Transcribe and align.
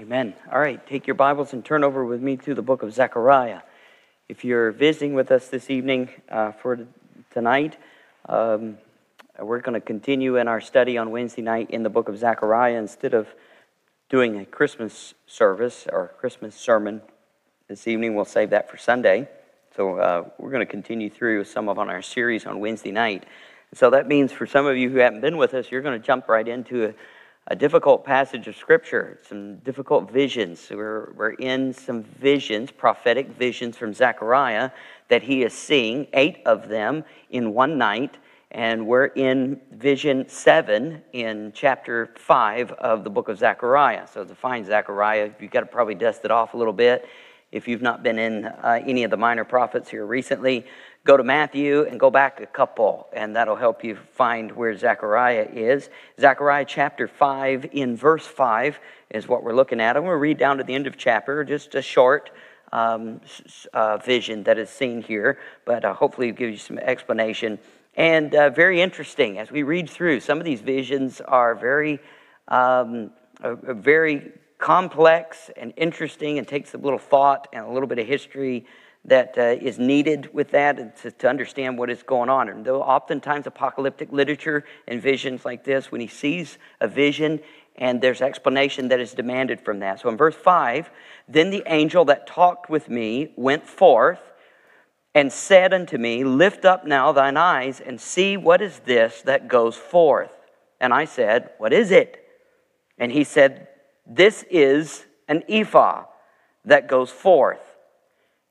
Amen. 0.00 0.32
All 0.50 0.58
right, 0.58 0.84
take 0.86 1.06
your 1.06 1.14
Bibles 1.14 1.52
and 1.52 1.62
turn 1.62 1.84
over 1.84 2.06
with 2.06 2.22
me 2.22 2.38
to 2.38 2.54
the 2.54 2.62
book 2.62 2.82
of 2.82 2.90
Zechariah. 2.90 3.60
If 4.30 4.46
you're 4.46 4.70
visiting 4.70 5.12
with 5.12 5.30
us 5.30 5.48
this 5.48 5.68
evening 5.68 6.08
uh, 6.30 6.52
for 6.52 6.86
tonight, 7.30 7.76
um, 8.26 8.78
we're 9.38 9.60
going 9.60 9.74
to 9.74 9.80
continue 9.80 10.38
in 10.38 10.48
our 10.48 10.62
study 10.62 10.96
on 10.96 11.10
Wednesday 11.10 11.42
night 11.42 11.68
in 11.68 11.82
the 11.82 11.90
book 11.90 12.08
of 12.08 12.16
Zechariah. 12.16 12.78
Instead 12.78 13.12
of 13.12 13.28
doing 14.08 14.38
a 14.38 14.46
Christmas 14.46 15.12
service 15.26 15.86
or 15.92 16.14
Christmas 16.18 16.54
sermon 16.54 17.02
this 17.68 17.86
evening, 17.86 18.14
we'll 18.14 18.24
save 18.24 18.48
that 18.50 18.70
for 18.70 18.78
Sunday. 18.78 19.28
So 19.76 19.98
uh, 19.98 20.24
we're 20.38 20.50
going 20.50 20.66
to 20.66 20.72
continue 20.72 21.10
through 21.10 21.44
some 21.44 21.68
of 21.68 21.78
on 21.78 21.90
our 21.90 22.00
series 22.00 22.46
on 22.46 22.58
Wednesday 22.58 22.90
night. 22.90 23.24
So 23.74 23.90
that 23.90 24.08
means 24.08 24.32
for 24.32 24.46
some 24.46 24.64
of 24.64 24.78
you 24.78 24.88
who 24.88 24.96
haven't 24.96 25.20
been 25.20 25.36
with 25.36 25.52
us, 25.52 25.70
you're 25.70 25.82
going 25.82 26.00
to 26.00 26.06
jump 26.06 26.26
right 26.26 26.48
into 26.48 26.86
a 26.86 26.94
a 27.46 27.56
difficult 27.56 28.04
passage 28.04 28.46
of 28.46 28.56
Scripture, 28.56 29.18
some 29.28 29.56
difficult 29.56 30.10
visions. 30.10 30.68
We're, 30.70 31.12
we're 31.16 31.32
in 31.32 31.72
some 31.72 32.02
visions, 32.02 32.70
prophetic 32.70 33.28
visions 33.28 33.76
from 33.76 33.92
Zechariah 33.92 34.70
that 35.08 35.22
he 35.22 35.42
is 35.42 35.52
seeing, 35.52 36.06
eight 36.12 36.38
of 36.46 36.68
them 36.68 37.04
in 37.30 37.52
one 37.52 37.76
night. 37.76 38.18
And 38.52 38.86
we're 38.86 39.06
in 39.06 39.60
vision 39.72 40.28
seven 40.28 41.02
in 41.12 41.52
chapter 41.54 42.12
five 42.16 42.72
of 42.72 43.04
the 43.04 43.10
book 43.10 43.28
of 43.28 43.38
Zechariah. 43.38 44.08
So 44.08 44.24
to 44.24 44.34
find 44.34 44.66
Zechariah, 44.66 45.30
you've 45.40 45.52
got 45.52 45.60
to 45.60 45.66
probably 45.66 45.94
dust 45.94 46.24
it 46.24 46.30
off 46.32 46.54
a 46.54 46.56
little 46.56 46.72
bit. 46.72 47.06
If 47.52 47.66
you've 47.66 47.82
not 47.82 48.02
been 48.02 48.18
in 48.18 48.44
uh, 48.44 48.80
any 48.86 49.02
of 49.02 49.10
the 49.10 49.16
minor 49.16 49.44
prophets 49.44 49.90
here 49.90 50.06
recently, 50.06 50.66
go 51.04 51.16
to 51.16 51.24
Matthew 51.24 51.84
and 51.84 51.98
go 51.98 52.10
back 52.10 52.40
a 52.40 52.46
couple, 52.46 53.08
and 53.12 53.34
that'll 53.34 53.56
help 53.56 53.82
you 53.82 53.96
find 54.12 54.52
where 54.52 54.76
Zechariah 54.76 55.48
is. 55.52 55.88
Zechariah 56.18 56.66
chapter 56.66 57.08
5, 57.08 57.70
in 57.72 57.96
verse 57.96 58.26
5, 58.26 58.78
is 59.10 59.26
what 59.26 59.42
we're 59.42 59.54
looking 59.54 59.80
at. 59.80 59.96
I'm 59.96 60.02
going 60.02 60.12
to 60.12 60.16
read 60.16 60.38
down 60.38 60.58
to 60.58 60.64
the 60.64 60.74
end 60.74 60.86
of 60.86 60.98
chapter, 60.98 61.42
just 61.42 61.74
a 61.74 61.80
short 61.80 62.30
um, 62.72 63.20
uh, 63.72 63.96
vision 63.96 64.42
that 64.44 64.58
is 64.58 64.68
seen 64.68 65.00
here, 65.02 65.38
but 65.64 65.84
uh, 65.84 65.94
hopefully 65.94 66.32
give 66.32 66.50
you 66.50 66.58
some 66.58 66.78
explanation. 66.78 67.58
And 67.94 68.34
uh, 68.34 68.50
very 68.50 68.80
interesting 68.80 69.38
as 69.38 69.50
we 69.50 69.62
read 69.62 69.88
through. 69.88 70.20
Some 70.20 70.38
of 70.38 70.44
these 70.44 70.60
visions 70.60 71.20
are 71.22 71.54
very, 71.54 71.98
um, 72.48 73.10
very 73.42 74.32
complex 74.58 75.50
and 75.56 75.72
interesting, 75.78 76.38
and 76.38 76.46
takes 76.46 76.74
a 76.74 76.78
little 76.78 76.98
thought 76.98 77.48
and 77.54 77.64
a 77.64 77.70
little 77.70 77.88
bit 77.88 77.98
of 77.98 78.06
history 78.06 78.66
that 79.04 79.34
uh, 79.38 79.42
is 79.42 79.78
needed 79.78 80.32
with 80.34 80.50
that 80.50 80.96
to, 80.98 81.10
to, 81.10 81.28
understand 81.28 81.78
what 81.78 81.88
is 81.88 82.02
going 82.02 82.28
on. 82.28 82.48
And 82.48 82.64
though 82.64 82.82
oftentimes 82.82 83.46
apocalyptic 83.46 84.12
literature 84.12 84.64
and 84.86 85.00
visions 85.00 85.44
like 85.44 85.64
this, 85.64 85.90
when 85.90 86.00
he 86.02 86.06
sees 86.06 86.58
a 86.80 86.88
vision 86.88 87.40
and 87.76 88.00
there's 88.00 88.20
explanation 88.20 88.88
that 88.88 89.00
is 89.00 89.14
demanded 89.14 89.60
from 89.60 89.78
that. 89.78 90.00
So 90.00 90.10
in 90.10 90.16
verse 90.18 90.34
5, 90.36 90.90
then 91.28 91.50
the 91.50 91.62
angel 91.66 92.04
that 92.06 92.26
talked 92.26 92.68
with 92.68 92.90
me 92.90 93.32
went 93.36 93.66
forth 93.66 94.20
and 95.14 95.32
said 95.32 95.72
unto 95.72 95.96
me, 95.96 96.22
Lift 96.22 96.64
up 96.64 96.86
now 96.86 97.12
thine 97.12 97.38
eyes 97.38 97.80
and 97.80 98.00
see 98.00 98.36
what 98.36 98.60
is 98.60 98.80
this 98.80 99.22
that 99.22 99.48
goes 99.48 99.76
forth. 99.76 100.30
And 100.78 100.92
I 100.92 101.06
said, 101.06 101.50
What 101.58 101.72
is 101.72 101.90
it? 101.90 102.22
And 102.98 103.10
he 103.10 103.24
said, 103.24 103.68
This 104.06 104.44
is 104.50 105.06
an 105.26 105.42
ephah 105.48 106.04
that 106.66 106.86
goes 106.86 107.10
forth. 107.10 107.69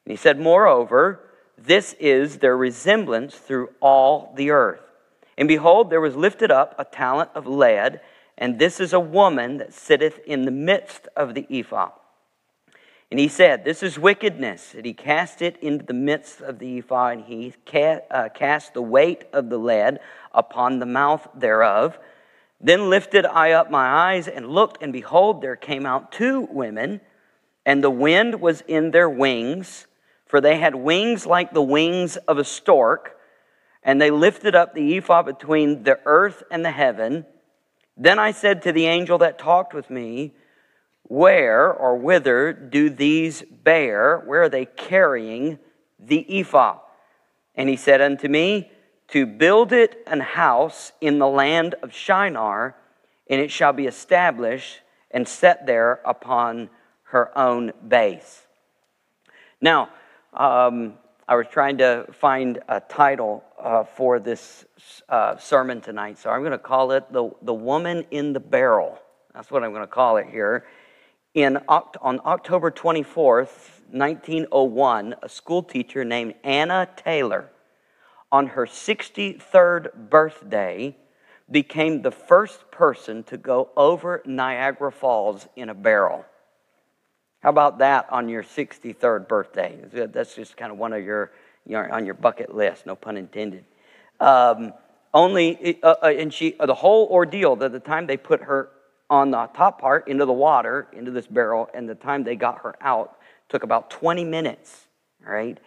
And 0.10 0.18
he 0.18 0.20
said, 0.20 0.40
Moreover, 0.40 1.20
this 1.56 1.94
is 2.00 2.40
their 2.40 2.58
resemblance 2.58 3.36
through 3.36 3.70
all 3.80 4.34
the 4.36 4.50
earth. 4.50 4.82
And 5.38 5.48
behold, 5.48 5.92
there 5.92 6.02
was 6.02 6.16
lifted 6.16 6.50
up 6.50 6.74
a 6.80 6.84
talent 6.84 7.30
of 7.36 7.46
lead, 7.46 8.02
and 8.36 8.58
this 8.58 8.80
is 8.80 8.92
a 8.92 9.00
woman 9.00 9.58
that 9.58 9.72
sitteth 9.72 10.20
in 10.26 10.46
the 10.46 10.52
midst 10.52 11.08
of 11.16 11.36
the 11.36 11.46
ephah. 11.52 11.92
And 13.12 13.20
he 13.20 13.28
said, 13.28 13.64
This 13.64 13.84
is 13.84 14.00
wickedness. 14.00 14.74
And 14.74 14.84
he 14.84 14.96
cast 14.96 15.44
it 15.44 15.58
into 15.62 15.86
the 15.86 15.94
midst 15.94 16.42
of 16.42 16.58
the 16.58 16.80
ephah, 16.80 17.10
and 17.10 17.26
he 17.26 17.54
uh, 17.72 18.30
cast 18.34 18.74
the 18.74 18.82
weight 18.82 19.26
of 19.32 19.52
the 19.52 19.60
lead 19.60 20.00
upon 20.34 20.80
the 20.80 20.88
mouth 20.88 21.28
thereof. 21.36 22.00
Then 22.60 22.90
lifted 22.90 23.28
I 23.28 23.52
up 23.52 23.70
my 23.70 23.88
eyes 23.88 24.28
and 24.28 24.48
looked, 24.48 24.82
and 24.82 24.92
behold, 24.92 25.44
there 25.44 25.56
came 25.56 25.86
out 25.86 26.12
two 26.12 26.48
women, 26.50 27.00
and 27.64 27.84
the 27.84 27.92
wind 27.92 28.42
was 28.42 28.62
in 28.62 28.90
their 28.90 29.08
wings 29.08 29.86
for 30.30 30.40
they 30.40 30.60
had 30.60 30.76
wings 30.76 31.26
like 31.26 31.54
the 31.54 31.62
wings 31.62 32.16
of 32.16 32.38
a 32.38 32.44
stork, 32.44 33.18
and 33.84 34.00
they 34.00 34.12
lifted 34.12 34.56
up 34.56 34.74
the 34.74 34.98
ephah 34.98 35.24
between 35.24 35.84
the 35.84 36.00
earth 36.06 36.44
and 36.52 36.64
the 36.64 36.72
heaven. 36.72 37.26
Then 37.98 38.20
I 38.20 38.32
said 38.32 38.62
to 38.62 38.72
the 38.72 38.86
angel 38.86 39.18
that 39.18 39.40
talked 39.40 39.74
with 39.74 39.90
me, 39.90 40.36
Where 41.04 41.74
or 41.74 41.98
whither 41.98 42.54
do 42.54 42.92
these 42.92 43.42
bear? 43.42 44.20
Where 44.20 44.44
are 44.44 44.50
they 44.50 44.66
carrying 44.66 45.58
the 45.98 46.40
ephah? 46.40 46.78
And 47.56 47.68
he 47.68 47.76
said 47.76 48.00
unto 48.00 48.28
me, 48.28 48.72
To 49.10 49.26
build 49.26 49.74
it 49.74 50.04
an 50.06 50.20
house 50.20 50.92
in 51.02 51.18
the 51.18 51.28
land 51.28 51.74
of 51.82 51.92
Shinar, 51.92 52.76
and 53.28 53.42
it 53.42 53.50
shall 53.50 53.74
be 53.74 53.88
established 53.88 54.82
and 55.10 55.28
set 55.28 55.66
there 55.66 56.02
upon 56.06 56.70
her 57.06 57.36
own 57.36 57.74
base. 57.88 58.44
Now, 59.60 59.90
um, 60.34 60.94
I 61.28 61.36
was 61.36 61.48
trying 61.52 61.78
to 61.78 62.06
find 62.12 62.60
a 62.68 62.80
title 62.80 63.44
uh, 63.60 63.84
for 63.84 64.20
this 64.20 64.66
uh, 65.10 65.38
sermon 65.38 65.82
tonight, 65.82 66.18
so 66.18 66.30
I'm 66.30 66.42
going 66.42 66.52
to 66.52 66.58
call 66.58 66.92
it 66.92 67.12
the, 67.12 67.30
the 67.42 67.54
Woman 67.54 68.06
in 68.12 68.34
the 68.34 68.40
Barrel. 68.40 68.98
That's 69.34 69.52
what 69.52 69.64
I'm 69.64 69.72
going 69.72 69.84
to 69.84 69.88
call 69.88 70.18
it 70.18 70.28
here. 70.32 70.66
In, 71.36 71.58
on 71.68 72.20
October 72.26 72.72
24th, 72.72 73.82
1901, 73.92 75.16
a 75.22 75.30
school 75.30 75.62
teacher 75.62 76.04
named 76.04 76.34
Anna 76.44 76.88
Taylor, 76.96 77.50
on 78.32 78.48
her 78.48 78.66
63rd 78.66 80.10
birthday, 80.10 80.96
became 81.52 82.02
the 82.02 82.12
first 82.12 82.72
person 82.72 83.24
to 83.24 83.38
go 83.38 83.70
over 83.78 84.22
Niagara 84.26 84.92
Falls 84.92 85.48
in 85.56 85.70
a 85.70 85.74
barrel. 85.74 86.26
How 87.42 87.50
about 87.50 87.78
that 87.80 88.08
on 88.12 88.28
your 88.28 88.44
63rd 88.44 89.28
birthday? 89.28 89.80
That's 89.92 90.36
just 90.36 90.58
kind 90.58 90.72
of 90.72 90.78
one 90.78 90.94
of 90.94 91.04
your, 91.04 91.32
your 91.66 91.92
on 91.92 92.06
your 92.06 92.16
bucket 92.16 92.54
list, 92.54 92.86
no 92.86 92.96
pun 92.96 93.16
intended. 93.16 93.64
Um, 94.20 94.74
only, 95.14 95.80
uh, 95.82 95.96
uh, 96.04 96.08
and 96.08 96.34
she, 96.34 96.56
the 96.60 96.74
whole 96.74 97.08
ordeal, 97.08 97.56
the, 97.56 97.70
the 97.70 97.80
time 97.80 98.08
they 98.08 98.18
put 98.18 98.42
her 98.42 98.70
on 99.10 99.32
the 99.32 99.48
top 99.48 99.82
part 99.82 100.08
into 100.08 100.26
the 100.26 100.34
water, 100.34 100.88
into 100.94 101.12
this 101.12 101.28
barrel, 101.28 101.70
and 101.74 101.90
the 101.90 101.96
time 101.96 102.24
they 102.24 102.36
got 102.36 102.60
her 102.60 102.76
out 102.82 103.18
took 103.48 103.64
about 103.64 103.90
20 103.90 104.24
minutes, 104.24 104.88
right? 105.26 105.58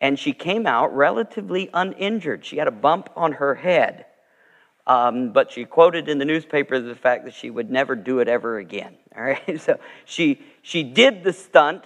And 0.00 0.18
she 0.18 0.32
came 0.32 0.66
out 0.66 0.94
relatively 0.94 1.70
uninjured. 1.72 2.44
She 2.44 2.58
had 2.58 2.68
a 2.68 2.72
bump 2.72 3.08
on 3.16 3.32
her 3.32 3.54
head. 3.54 4.06
Um, 4.86 5.30
but 5.30 5.52
she 5.52 5.64
quoted 5.64 6.08
in 6.08 6.18
the 6.18 6.24
newspaper 6.24 6.80
the 6.80 6.96
fact 6.96 7.24
that 7.24 7.34
she 7.34 7.50
would 7.50 7.70
never 7.70 7.94
do 7.94 8.18
it 8.18 8.28
ever 8.28 8.58
again. 8.58 8.96
All 9.16 9.22
right, 9.22 9.60
so 9.60 9.78
she 10.04 10.40
she 10.62 10.82
did 10.82 11.22
the 11.22 11.32
stunt 11.32 11.84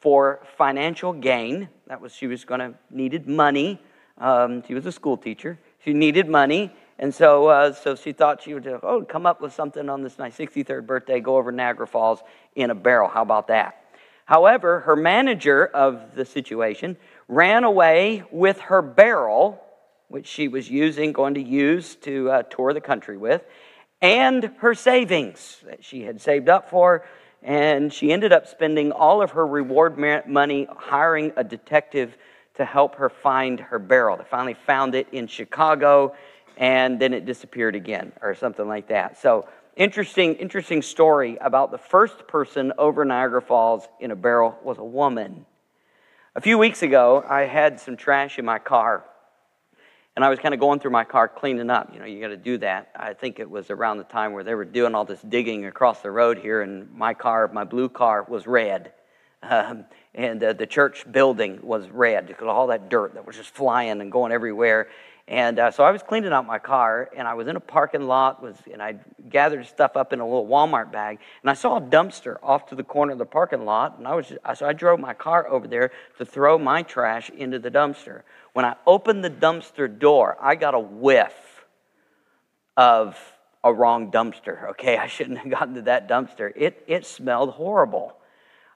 for 0.00 0.40
financial 0.56 1.12
gain. 1.12 1.68
That 1.88 2.00
was 2.00 2.14
she 2.14 2.26
was 2.26 2.44
going 2.44 2.60
to 2.60 2.74
needed 2.90 3.28
money. 3.28 3.80
Um, 4.16 4.62
she 4.66 4.74
was 4.74 4.86
a 4.86 4.92
school 4.92 5.16
teacher. 5.16 5.58
She 5.84 5.92
needed 5.92 6.28
money, 6.28 6.72
and 6.98 7.14
so 7.14 7.48
uh, 7.48 7.72
so 7.72 7.94
she 7.94 8.12
thought 8.12 8.42
she 8.42 8.54
would 8.54 8.66
oh 8.82 9.04
come 9.04 9.26
up 9.26 9.40
with 9.40 9.52
something 9.52 9.88
on 9.88 10.02
this 10.02 10.18
my 10.18 10.30
63rd 10.30 10.86
birthday, 10.86 11.20
go 11.20 11.36
over 11.36 11.52
Niagara 11.52 11.86
Falls 11.86 12.20
in 12.54 12.70
a 12.70 12.74
barrel. 12.74 13.08
How 13.08 13.22
about 13.22 13.48
that? 13.48 13.84
However, 14.24 14.80
her 14.80 14.96
manager 14.96 15.66
of 15.66 16.14
the 16.14 16.24
situation 16.24 16.96
ran 17.28 17.64
away 17.64 18.24
with 18.30 18.58
her 18.60 18.82
barrel 18.82 19.62
which 20.08 20.26
she 20.26 20.48
was 20.48 20.70
using, 20.70 21.12
going 21.12 21.34
to 21.34 21.42
use 21.42 21.94
to 21.96 22.30
uh, 22.30 22.42
tour 22.44 22.72
the 22.72 22.80
country 22.80 23.16
with, 23.16 23.44
and 24.00 24.50
her 24.58 24.74
savings 24.74 25.60
that 25.66 25.84
she 25.84 26.02
had 26.02 26.20
saved 26.20 26.48
up 26.48 26.70
for. 26.70 27.04
And 27.42 27.92
she 27.92 28.12
ended 28.12 28.32
up 28.32 28.48
spending 28.48 28.90
all 28.90 29.22
of 29.22 29.30
her 29.32 29.46
reward 29.46 29.96
money 29.96 30.66
hiring 30.76 31.32
a 31.36 31.44
detective 31.44 32.16
to 32.54 32.64
help 32.64 32.96
her 32.96 33.08
find 33.08 33.60
her 33.60 33.78
barrel. 33.78 34.16
They 34.16 34.24
finally 34.24 34.54
found 34.54 34.96
it 34.96 35.06
in 35.12 35.28
Chicago, 35.28 36.14
and 36.56 36.98
then 36.98 37.14
it 37.14 37.24
disappeared 37.24 37.76
again, 37.76 38.12
or 38.20 38.34
something 38.34 38.66
like 38.66 38.88
that. 38.88 39.18
So, 39.18 39.48
interesting, 39.76 40.34
interesting 40.34 40.82
story 40.82 41.38
about 41.40 41.70
the 41.70 41.78
first 41.78 42.26
person 42.26 42.72
over 42.76 43.04
Niagara 43.04 43.40
Falls 43.40 43.86
in 44.00 44.10
a 44.10 44.16
barrel 44.16 44.58
was 44.64 44.78
a 44.78 44.84
woman. 44.84 45.46
A 46.34 46.40
few 46.40 46.58
weeks 46.58 46.82
ago, 46.82 47.24
I 47.28 47.42
had 47.42 47.78
some 47.78 47.96
trash 47.96 48.40
in 48.40 48.44
my 48.44 48.58
car 48.58 49.04
and 50.18 50.24
I 50.24 50.30
was 50.30 50.40
kind 50.40 50.52
of 50.52 50.58
going 50.58 50.80
through 50.80 50.90
my 50.90 51.04
car 51.04 51.28
cleaning 51.28 51.70
up. 51.70 51.94
You 51.94 52.00
know, 52.00 52.04
you 52.04 52.20
got 52.20 52.26
to 52.26 52.36
do 52.36 52.58
that. 52.58 52.90
I 52.96 53.14
think 53.14 53.38
it 53.38 53.48
was 53.48 53.70
around 53.70 53.98
the 53.98 54.02
time 54.02 54.32
where 54.32 54.42
they 54.42 54.56
were 54.56 54.64
doing 54.64 54.92
all 54.92 55.04
this 55.04 55.22
digging 55.22 55.66
across 55.66 56.00
the 56.00 56.10
road 56.10 56.38
here, 56.38 56.60
and 56.60 56.92
my 56.92 57.14
car, 57.14 57.46
my 57.46 57.62
blue 57.62 57.88
car, 57.88 58.24
was 58.28 58.44
red. 58.44 58.92
Um, 59.44 59.84
and 60.16 60.42
uh, 60.42 60.54
the 60.54 60.66
church 60.66 61.06
building 61.12 61.60
was 61.62 61.88
red 61.90 62.26
because 62.26 62.42
of 62.42 62.48
all 62.48 62.66
that 62.66 62.88
dirt 62.88 63.14
that 63.14 63.24
was 63.28 63.36
just 63.36 63.50
flying 63.50 64.00
and 64.00 64.10
going 64.10 64.32
everywhere. 64.32 64.88
And 65.28 65.60
uh, 65.60 65.70
so 65.70 65.84
I 65.84 65.92
was 65.92 66.02
cleaning 66.02 66.32
out 66.32 66.44
my 66.46 66.58
car, 66.58 67.10
and 67.16 67.28
I 67.28 67.34
was 67.34 67.46
in 67.46 67.54
a 67.54 67.60
parking 67.60 68.08
lot, 68.08 68.42
was, 68.42 68.56
and 68.72 68.82
I 68.82 68.96
gathered 69.28 69.66
stuff 69.66 69.96
up 69.96 70.12
in 70.12 70.18
a 70.18 70.24
little 70.24 70.48
Walmart 70.48 70.90
bag, 70.90 71.20
and 71.42 71.50
I 71.50 71.54
saw 71.54 71.76
a 71.76 71.80
dumpster 71.80 72.38
off 72.42 72.66
to 72.70 72.74
the 72.74 72.82
corner 72.82 73.12
of 73.12 73.18
the 73.18 73.26
parking 73.26 73.64
lot, 73.64 73.98
and 73.98 74.08
I 74.08 74.16
was, 74.16 74.32
so 74.54 74.66
I 74.66 74.72
drove 74.72 74.98
my 74.98 75.14
car 75.14 75.46
over 75.46 75.68
there 75.68 75.92
to 76.16 76.24
throw 76.24 76.58
my 76.58 76.82
trash 76.82 77.30
into 77.30 77.60
the 77.60 77.70
dumpster. 77.70 78.22
When 78.58 78.64
I 78.64 78.74
opened 78.88 79.22
the 79.22 79.30
dumpster 79.30 79.86
door, 79.86 80.36
I 80.40 80.56
got 80.56 80.74
a 80.74 80.80
whiff 80.80 81.64
of 82.76 83.16
a 83.62 83.72
wrong 83.72 84.10
dumpster. 84.10 84.70
Okay, 84.70 84.96
I 84.96 85.06
shouldn't 85.06 85.38
have 85.38 85.48
gotten 85.48 85.76
to 85.76 85.82
that 85.82 86.08
dumpster. 86.08 86.52
It 86.56 86.82
it 86.88 87.06
smelled 87.06 87.50
horrible. 87.50 88.16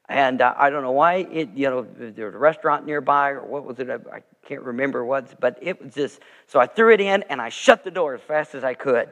And 0.09 0.41
uh, 0.41 0.55
I 0.57 0.71
don't 0.71 0.85
know 0.85 0.93
why 0.93 1.27
it, 1.33 1.49
you 1.57 1.69
know, 1.69 1.83
there 1.83 2.27
was 2.27 2.35
a 2.37 2.39
restaurant 2.39 2.87
nearby 2.87 3.31
or 3.31 3.45
what 3.45 3.65
was 3.65 3.81
it? 3.81 3.91
I 3.91 4.23
can't 4.47 4.63
remember 4.63 5.05
what, 5.05 5.41
but 5.41 5.59
it 5.61 5.83
was 5.83 5.93
just, 5.95 6.21
so 6.47 6.61
I 6.61 6.67
threw 6.69 6.93
it 6.93 7.01
in 7.01 7.25
and 7.25 7.43
I 7.43 7.49
shut 7.49 7.83
the 7.83 7.91
door 7.91 8.15
as 8.15 8.21
fast 8.21 8.55
as 8.55 8.63
I 8.63 8.75
could. 8.75 9.09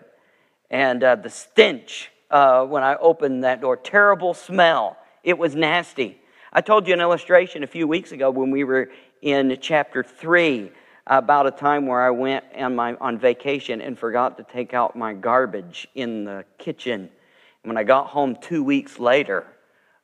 And 0.70 1.02
uh, 1.02 1.16
the 1.16 1.30
stench 1.30 2.12
uh, 2.30 2.64
when 2.64 2.84
I 2.84 2.94
opened 2.94 3.42
that 3.42 3.60
door, 3.60 3.76
terrible 3.76 4.34
smell. 4.34 4.96
It 5.24 5.36
was 5.36 5.56
nasty. 5.56 6.20
I 6.52 6.60
told 6.60 6.88
you 6.88 6.94
an 6.94 7.00
illustration 7.00 7.62
a 7.62 7.66
few 7.68 7.86
weeks 7.86 8.12
ago 8.12 8.30
when 8.30 8.50
we 8.50 8.64
were 8.64 8.90
in 9.22 9.56
chapter 9.60 10.02
3 10.02 10.70
about 11.06 11.46
a 11.46 11.50
time 11.50 11.86
where 11.86 12.02
I 12.02 12.10
went 12.10 12.44
on, 12.56 12.76
my, 12.76 12.94
on 12.94 13.18
vacation 13.18 13.80
and 13.80 13.98
forgot 13.98 14.36
to 14.38 14.44
take 14.44 14.74
out 14.74 14.96
my 14.96 15.12
garbage 15.12 15.88
in 15.94 16.24
the 16.24 16.44
kitchen. 16.58 17.10
When 17.62 17.76
I 17.76 17.82
got 17.82 18.06
home 18.06 18.36
two 18.40 18.62
weeks 18.62 18.98
later, 18.98 19.46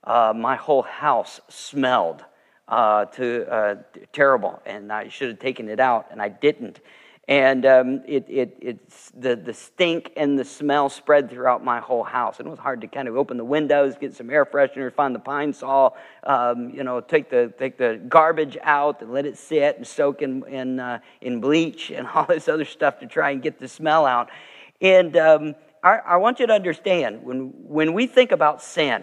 uh, 0.05 0.33
my 0.37 0.57
whole 0.57 0.83
house 0.83 1.41
smelled 1.49 2.25
uh, 2.69 3.05
to 3.07 3.51
uh, 3.51 3.75
terrible, 4.13 4.61
and 4.67 4.93
I 4.93 5.09
should 5.09 5.29
have 5.29 5.39
taken 5.39 5.69
it 5.69 5.81
out, 5.81 6.09
and 6.11 6.21
I 6.21 6.29
didn't. 6.29 6.81
And 7.29 7.67
um, 7.67 8.03
it, 8.07 8.25
it, 8.29 8.57
it's 8.61 9.11
the, 9.11 9.35
the 9.35 9.53
stink 9.53 10.13
and 10.17 10.39
the 10.39 10.45
smell 10.45 10.89
spread 10.89 11.29
throughout 11.29 11.65
my 11.65 11.81
whole 11.81 12.05
house. 12.05 12.39
And 12.39 12.47
it 12.47 12.51
was 12.51 12.61
hard 12.61 12.81
to 12.83 12.87
kind 12.87 13.09
of 13.09 13.17
open 13.17 13.37
the 13.37 13.45
windows, 13.45 13.97
get 14.01 14.15
some 14.15 14.31
air 14.31 14.47
freshener, 14.47 14.93
find 14.93 15.13
the 15.13 15.19
Pine-Sol, 15.19 15.97
um, 16.23 16.71
you 16.71 16.85
know, 16.85 17.01
take 17.01 17.29
the, 17.29 17.53
take 17.59 17.79
the 17.79 18.01
garbage 18.09 18.57
out 18.63 19.03
and 19.03 19.13
let 19.13 19.27
it 19.27 19.37
sit 19.37 19.77
and 19.77 19.85
soak 19.85 20.23
in, 20.23 20.47
in, 20.47 20.79
uh, 20.79 21.01
in 21.21 21.41
bleach 21.41 21.91
and 21.95 22.07
all 22.07 22.27
this 22.27 22.47
other 22.47 22.65
stuff 22.65 23.01
to 23.01 23.07
try 23.07 23.31
and 23.31 23.43
get 23.43 23.59
the 23.59 23.69
smell 23.69 24.07
out. 24.07 24.31
And 24.81 25.17
um, 25.17 25.57
I, 25.83 25.97
I 25.97 26.17
want 26.19 26.39
you 26.39 26.47
to 26.47 26.53
understand 26.53 27.25
when, 27.25 27.53
when 27.57 27.93
we 27.93 28.07
think 28.07 28.31
about 28.31 28.63
sin, 28.63 29.03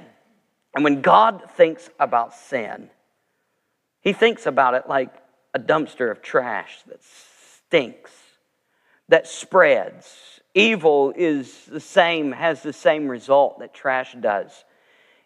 and 0.75 0.83
when 0.83 1.01
God 1.01 1.43
thinks 1.55 1.89
about 1.99 2.33
sin, 2.33 2.89
he 3.99 4.13
thinks 4.13 4.45
about 4.45 4.75
it 4.75 4.87
like 4.87 5.13
a 5.53 5.59
dumpster 5.59 6.09
of 6.09 6.21
trash 6.21 6.79
that 6.87 7.03
stinks, 7.73 8.11
that 9.09 9.25
spreads. 9.25 10.41
Evil 10.53 11.11
is 11.15 11.65
the 11.65 11.79
same, 11.79 12.31
has 12.31 12.61
the 12.61 12.71
same 12.71 13.07
result 13.07 13.57
that 13.57 13.73
trash 13.73 14.15
does. 14.19 14.63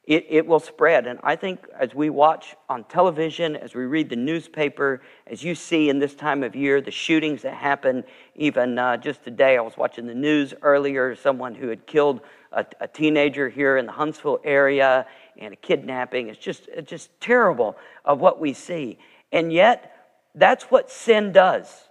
It, 0.06 0.28
it 0.30 0.48
will 0.48 0.62
spread. 0.62 1.08
And 1.08 1.20
I 1.24 1.36
think 1.36 1.68
as 1.78 1.94
we 1.94 2.10
watch 2.10 2.56
on 2.70 2.86
television, 2.86 3.58
as 3.58 3.76
we 3.76 3.84
read 3.84 4.10
the 4.10 4.16
newspaper, 4.16 5.02
as 5.30 5.44
you 5.44 5.56
see 5.56 5.90
in 5.90 6.00
this 6.00 6.16
time 6.16 6.42
of 6.42 6.56
year, 6.56 6.80
the 6.80 6.90
shootings 6.90 7.42
that 7.42 7.54
happen, 7.54 8.06
even 8.36 8.80
uh, 8.80 8.96
just 8.96 9.26
today, 9.26 9.58
I 9.58 9.62
was 9.62 9.76
watching 9.76 10.08
the 10.08 10.16
news 10.16 10.54
earlier, 10.62 11.18
someone 11.18 11.54
who 11.54 11.68
had 11.68 11.86
killed 11.86 12.22
a, 12.54 12.66
a 12.80 12.88
teenager 12.88 13.50
here 13.50 13.76
in 13.76 13.86
the 13.86 13.92
Huntsville 13.92 14.40
area 14.46 15.06
and 15.38 15.54
a 15.54 15.58
kidnapping. 15.58 16.30
It's 16.30 16.40
just, 16.40 16.70
it's 16.70 16.90
just 16.90 17.10
terrible 17.20 17.76
of 18.06 18.22
what 18.22 18.40
we 18.40 18.54
see. 18.54 19.00
And 19.34 19.52
yet, 19.52 20.22
that's 20.34 20.64
what 20.72 20.90
sin 20.90 21.34
does. 21.34 21.87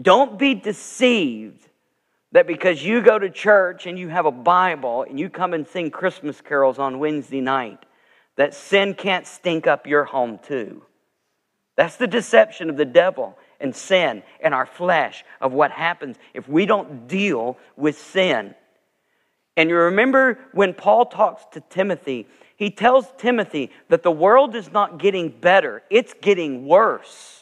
Don't 0.00 0.38
be 0.38 0.54
deceived 0.54 1.68
that 2.32 2.46
because 2.46 2.84
you 2.84 3.02
go 3.02 3.18
to 3.18 3.30
church 3.30 3.86
and 3.86 3.98
you 3.98 4.08
have 4.08 4.26
a 4.26 4.30
Bible 4.30 5.02
and 5.02 5.18
you 5.18 5.30
come 5.30 5.54
and 5.54 5.66
sing 5.66 5.90
Christmas 5.90 6.40
carols 6.40 6.78
on 6.78 6.98
Wednesday 6.98 7.40
night, 7.40 7.84
that 8.36 8.54
sin 8.54 8.94
can't 8.94 9.26
stink 9.26 9.66
up 9.66 9.86
your 9.86 10.04
home 10.04 10.38
too. 10.38 10.82
That's 11.76 11.96
the 11.96 12.06
deception 12.06 12.70
of 12.70 12.76
the 12.76 12.84
devil 12.84 13.38
and 13.60 13.74
sin 13.74 14.22
and 14.40 14.54
our 14.54 14.66
flesh 14.66 15.24
of 15.40 15.52
what 15.52 15.70
happens 15.70 16.16
if 16.34 16.48
we 16.48 16.66
don't 16.66 17.08
deal 17.08 17.56
with 17.76 17.98
sin. 17.98 18.54
And 19.56 19.70
you 19.70 19.76
remember 19.76 20.38
when 20.52 20.74
Paul 20.74 21.06
talks 21.06 21.44
to 21.52 21.60
Timothy, 21.60 22.28
he 22.56 22.70
tells 22.70 23.06
Timothy 23.16 23.70
that 23.88 24.02
the 24.02 24.10
world 24.10 24.54
is 24.54 24.70
not 24.70 24.98
getting 24.98 25.28
better, 25.28 25.82
it's 25.90 26.14
getting 26.20 26.66
worse. 26.66 27.37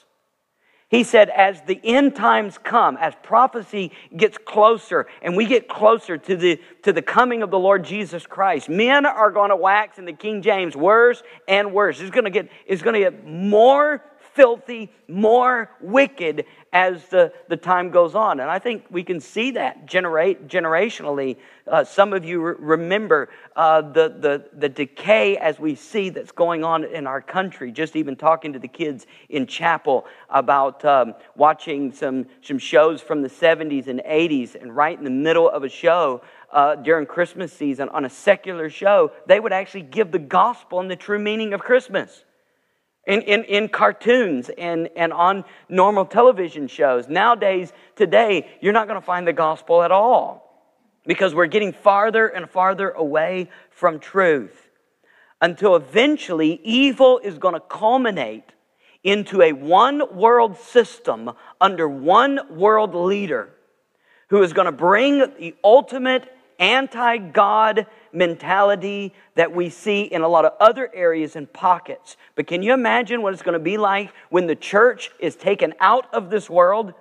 He 0.97 1.05
said, 1.05 1.29
as 1.29 1.61
the 1.67 1.79
end 1.85 2.17
times 2.17 2.57
come, 2.57 2.97
as 2.97 3.13
prophecy 3.23 3.93
gets 4.17 4.39
closer 4.39 5.07
and 5.21 5.37
we 5.37 5.45
get 5.45 5.69
closer 5.69 6.17
to 6.17 6.37
the, 6.39 6.59
to 6.85 6.93
the 6.95 7.03
coming 7.03 7.43
of 7.43 7.51
the 7.51 7.59
Lord 7.59 7.85
Jesus 7.85 8.27
Christ, 8.27 8.71
men 8.71 9.05
are 9.05 9.31
going 9.31 9.51
to 9.51 9.57
wax 9.57 9.99
in 9.99 10.07
the 10.07 10.15
King 10.15 10.41
James 10.41 10.75
worse 10.75 11.23
and 11.47 11.75
worse. 11.75 12.01
It's 12.01 12.11
going 12.11 12.25
to 12.25 12.31
get, 12.31 12.49
it's 12.67 12.81
going 12.81 12.95
to 12.95 13.01
get 13.01 13.27
more 13.27 14.03
filthy, 14.37 14.93
more 15.09 15.71
wicked 15.81 16.44
as 16.75 17.06
the, 17.06 17.33
the 17.49 17.56
time 17.56 17.91
goes 17.91 18.15
on. 18.15 18.38
And 18.41 18.50
I 18.50 18.59
think 18.59 18.85
we 18.91 19.03
can 19.03 19.19
see 19.19 19.53
that 19.53 19.87
generate, 19.87 20.47
generationally. 20.47 21.38
Uh, 21.67 21.83
some 21.83 22.12
of 22.12 22.23
you 22.23 22.43
re- 22.43 22.55
remember 22.59 23.31
uh, 23.56 23.81
the, 23.81 24.15
the, 24.21 24.44
the 24.53 24.69
decay 24.69 25.38
as 25.38 25.59
we 25.59 25.75
see 25.75 26.11
that's 26.11 26.33
going 26.33 26.62
on 26.65 26.85
in 26.85 27.06
our 27.06 27.23
country. 27.23 27.73
Just 27.73 27.97
even 27.97 28.15
talking 28.15 28.53
to 28.53 28.59
the 28.59 28.69
kids 28.69 29.06
in 29.31 29.47
chapel 29.47 30.06
about 30.29 30.85
um, 30.85 31.15
watching 31.35 31.91
some, 31.91 32.27
some 32.43 32.59
shows 32.59 33.00
from 33.00 33.23
the 33.23 33.31
70s 33.31 33.87
and 33.87 34.00
80s, 34.00 34.55
and 34.55 34.77
right 34.77 34.97
in 34.97 35.05
the 35.05 35.11
middle 35.11 35.49
of 35.49 35.65
a 35.65 35.69
show, 35.69 36.21
uh, 36.53 36.77
during 36.77 37.06
Christmas 37.06 37.53
season 37.53 37.88
on 37.88 38.05
a 38.05 38.11
secular 38.11 38.69
show, 38.69 39.12
they 39.27 39.41
would 39.41 39.53
actually 39.53 39.83
give 39.83 40.12
the 40.12 40.19
gospel 40.19 40.79
and 40.81 40.91
the 40.91 40.97
true 40.97 41.19
meaning 41.19 41.55
of 41.55 41.61
Christmas 41.61 42.25
in, 43.06 43.23
in, 43.23 43.44
in 43.44 43.69
cartoons 43.69 44.50
and, 44.58 44.88
and 44.97 45.12
on 45.12 45.44
normal 45.69 46.05
television 46.05 46.67
shows. 46.67 47.08
Nowadays, 47.08 47.73
today, 47.94 48.49
you're 48.61 48.73
not 48.73 48.88
going 48.88 49.00
to 49.00 49.06
find 49.06 49.26
the 49.26 49.32
gospel 49.32 49.82
at 49.82 49.93
all 49.93 50.43
because 51.06 51.35
we're 51.35 51.47
getting 51.47 51.73
farther 51.73 52.26
and 52.26 52.50
farther 52.50 52.91
away 52.91 53.49
from 53.70 54.00
truth 54.00 54.69
until 55.41 55.76
eventually 55.76 56.61
evil 56.64 57.20
is 57.23 57.38
going 57.38 57.55
to 57.55 57.61
culminate 57.61 58.53
into 59.05 59.41
a 59.41 59.52
one 59.52 60.17
world 60.17 60.59
system 60.59 61.31
under 61.61 61.88
one 61.88 62.41
world 62.50 62.94
leader 62.94 63.50
who 64.29 64.43
is 64.43 64.52
going 64.52 64.67
to 64.67 64.73
bring 64.73 65.19
the 65.38 65.55
ultimate 65.62 66.32
anti 66.59 67.19
God 67.19 67.87
mentality 68.12 69.14
that 69.35 69.53
we 69.53 69.69
see 69.69 70.03
in 70.03 70.23
a 70.23 70.29
lot 70.29 70.44
of 70.44 70.53
other 70.61 70.90
areas 70.95 71.37
and 71.37 71.52
pockets. 71.52 72.16
But 72.35 72.47
can 72.47 72.62
you 72.62 72.73
imagine 72.73 73.23
what 73.23 73.33
it's 73.33 73.42
going 73.42 73.54
to 73.54 73.59
be 73.59 73.76
like 73.76 74.12
when 74.31 74.47
the 74.47 74.57
church 74.57 75.11
is 75.19 75.37
taken 75.37 75.75
out 75.81 76.12
of 76.14 76.31
this 76.31 76.49
world 76.50 76.95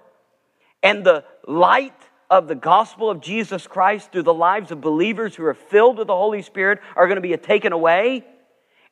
and 0.84 1.04
the 1.04 1.24
light 1.48 1.94
of 2.30 2.48
the 2.48 2.56
gospel 2.56 3.10
of 3.10 3.22
Jesus 3.22 3.68
Christ 3.68 4.12
through 4.12 4.24
the 4.24 4.34
lives 4.34 4.72
of 4.72 4.82
believers 4.82 5.36
who 5.36 5.46
are 5.46 5.54
filled 5.54 5.98
with 5.98 6.08
the 6.08 6.16
Holy 6.16 6.42
Spirit 6.42 6.80
are 6.96 7.08
going 7.08 7.18
to 7.18 7.22
be 7.22 7.36
taken 7.38 7.74
away? 7.74 8.26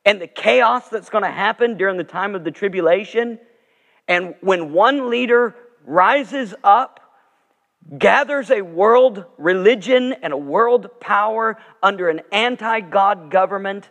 And 0.04 0.20
the 0.20 0.26
chaos 0.26 0.88
that's 0.88 1.08
going 1.08 1.24
to 1.24 1.30
happen 1.30 1.76
during 1.76 1.96
the 1.96 2.04
time 2.04 2.34
of 2.34 2.44
the 2.44 2.50
tribulation? 2.50 3.38
And 4.06 4.34
when 4.40 4.72
one 4.72 5.10
leader 5.10 5.54
rises 5.84 6.54
up 6.62 7.00
gathers 7.98 8.50
a 8.50 8.62
world 8.62 9.24
religion 9.36 10.14
and 10.22 10.32
a 10.32 10.36
world 10.36 10.88
power 11.00 11.58
under 11.82 12.08
an 12.08 12.22
anti 12.32 12.80
God 12.80 13.30
government, 13.30 13.90